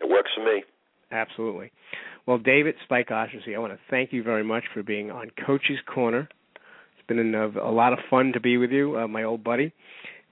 It 0.02 0.10
works 0.10 0.32
for 0.36 0.44
me. 0.44 0.64
Absolutely. 1.12 1.72
Well, 2.26 2.38
David 2.38 2.76
Spike 2.84 3.10
Oshieson, 3.10 3.56
I 3.56 3.60
want 3.60 3.74
to 3.74 3.80
thank 3.90 4.12
you 4.12 4.24
very 4.24 4.44
much 4.44 4.66
for 4.74 4.84
being 4.84 5.12
on 5.12 5.32
Coach's 5.46 5.80
Corner. 5.94 6.28
It's 6.56 7.08
been 7.08 7.34
a, 7.34 7.48
a 7.48 7.72
lot 7.72 7.94
of 7.94 8.00
fun 8.10 8.34
to 8.34 8.40
be 8.40 8.58
with 8.58 8.72
you, 8.72 8.98
uh, 8.98 9.08
my 9.08 9.24
old 9.24 9.44
buddy. 9.44 9.72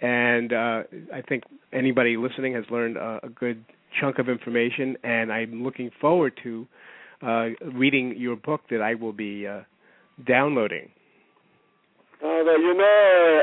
And 0.02 0.52
uh, 0.52 0.84
I 1.14 1.22
think 1.28 1.44
anybody 1.72 2.18
listening 2.18 2.54
has 2.54 2.66
learned 2.70 2.98
uh, 2.98 3.22
a 3.24 3.30
good 3.30 3.64
chunk 4.00 4.20
of 4.20 4.28
information, 4.28 4.98
and 5.04 5.32
I'm 5.32 5.64
looking 5.64 5.90
forward 6.02 6.34
to 6.44 6.68
uh, 7.22 7.46
reading 7.74 8.16
your 8.18 8.36
book 8.36 8.62
that 8.70 8.82
I 8.82 8.96
will 8.96 9.14
be 9.14 9.48
uh, 9.48 9.62
downloading. 10.28 10.90
Well, 12.22 12.48
you 12.48 12.74
know, 12.74 12.84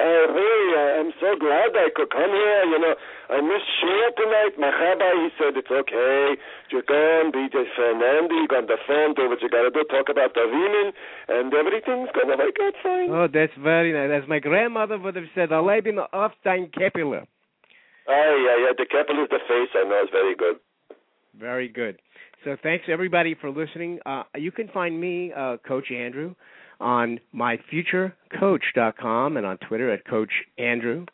I 0.00 0.32
really, 0.32 0.70
I'm 1.00 1.12
so 1.20 1.36
glad 1.36 1.76
I 1.76 1.92
could 1.94 2.08
come 2.08 2.32
here. 2.32 2.64
You 2.72 2.78
know, 2.80 2.94
I 3.28 3.40
missed 3.44 3.68
shul 3.76 4.08
tonight. 4.16 4.56
My 4.56 4.72
rabbi, 4.72 5.12
he 5.22 5.28
said 5.36 5.56
it's 5.60 5.70
okay. 5.70 6.40
You 6.72 6.80
and 6.80 7.32
be 7.32 7.48
the 7.52 7.64
Fernando. 7.76 8.32
You 8.32 8.48
got 8.48 8.66
the 8.66 8.80
phone, 8.88 9.12
do 9.14 9.28
what 9.28 9.42
you 9.42 9.50
got 9.50 9.68
to 9.68 9.70
do, 9.70 9.84
talk 9.92 10.08
about 10.08 10.32
the 10.32 10.48
women, 10.48 10.92
and 11.28 11.52
everything's 11.52 12.08
going 12.16 12.32
to 12.32 12.36
work 12.40 12.56
out 12.64 12.74
fine. 12.82 13.10
Oh, 13.12 13.28
that's 13.28 13.52
very 13.60 13.92
nice. 13.92 14.22
As 14.22 14.28
my 14.28 14.38
grandmother 14.38 14.98
would 14.98 15.16
have 15.16 15.28
said, 15.34 15.52
I 15.52 15.80
bin 15.80 15.98
auf 16.12 16.32
dein 16.44 16.72
Keppele. 16.72 17.26
Oh, 18.08 18.34
yeah, 18.40 18.56
yeah. 18.66 18.72
The 18.76 18.86
Keppel 18.88 19.22
is 19.22 19.28
the 19.28 19.38
face. 19.46 19.68
I 19.76 19.84
know 19.84 20.00
it's 20.02 20.12
very 20.12 20.34
good. 20.34 20.56
Very 21.38 21.68
good. 21.68 22.00
So 22.44 22.56
thanks, 22.62 22.86
everybody, 22.90 23.36
for 23.38 23.50
listening. 23.50 24.00
Uh, 24.06 24.24
you 24.34 24.50
can 24.50 24.68
find 24.68 24.98
me, 24.98 25.32
uh, 25.36 25.58
Coach 25.66 25.92
Andrew 25.92 26.34
on 26.82 27.20
myfuturecoach.com 27.34 29.36
and 29.36 29.46
on 29.46 29.58
Twitter 29.58 29.90
at 29.90 30.06
Coach 30.06 30.32
Andrew. 30.58 31.06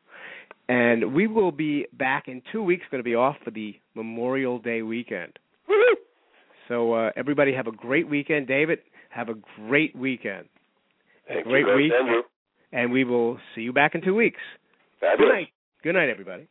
And 0.68 1.14
we 1.14 1.26
will 1.26 1.52
be 1.52 1.86
back 1.92 2.28
in 2.28 2.42
two 2.52 2.62
weeks. 2.62 2.84
Going 2.90 2.98
to 2.98 3.04
be 3.04 3.14
off 3.14 3.36
for 3.44 3.50
the 3.50 3.76
Memorial 3.94 4.58
Day 4.58 4.82
weekend. 4.82 5.38
So 6.68 6.92
uh, 6.92 7.10
everybody 7.16 7.54
have 7.54 7.66
a 7.66 7.72
great 7.72 8.08
weekend. 8.08 8.46
David, 8.46 8.80
have 9.10 9.30
a 9.30 9.34
great 9.56 9.96
weekend. 9.96 10.46
Thank 11.26 11.46
great 11.46 11.66
you, 11.66 11.74
week. 11.74 11.92
Andrew. 11.98 12.22
And 12.72 12.92
we 12.92 13.04
will 13.04 13.38
see 13.54 13.62
you 13.62 13.72
back 13.72 13.94
in 13.94 14.02
two 14.02 14.14
weeks. 14.14 14.40
Fabulous. 15.00 15.18
Good 15.18 15.32
night. 15.32 15.48
Good 15.82 15.94
night, 15.94 16.10
everybody. 16.10 16.46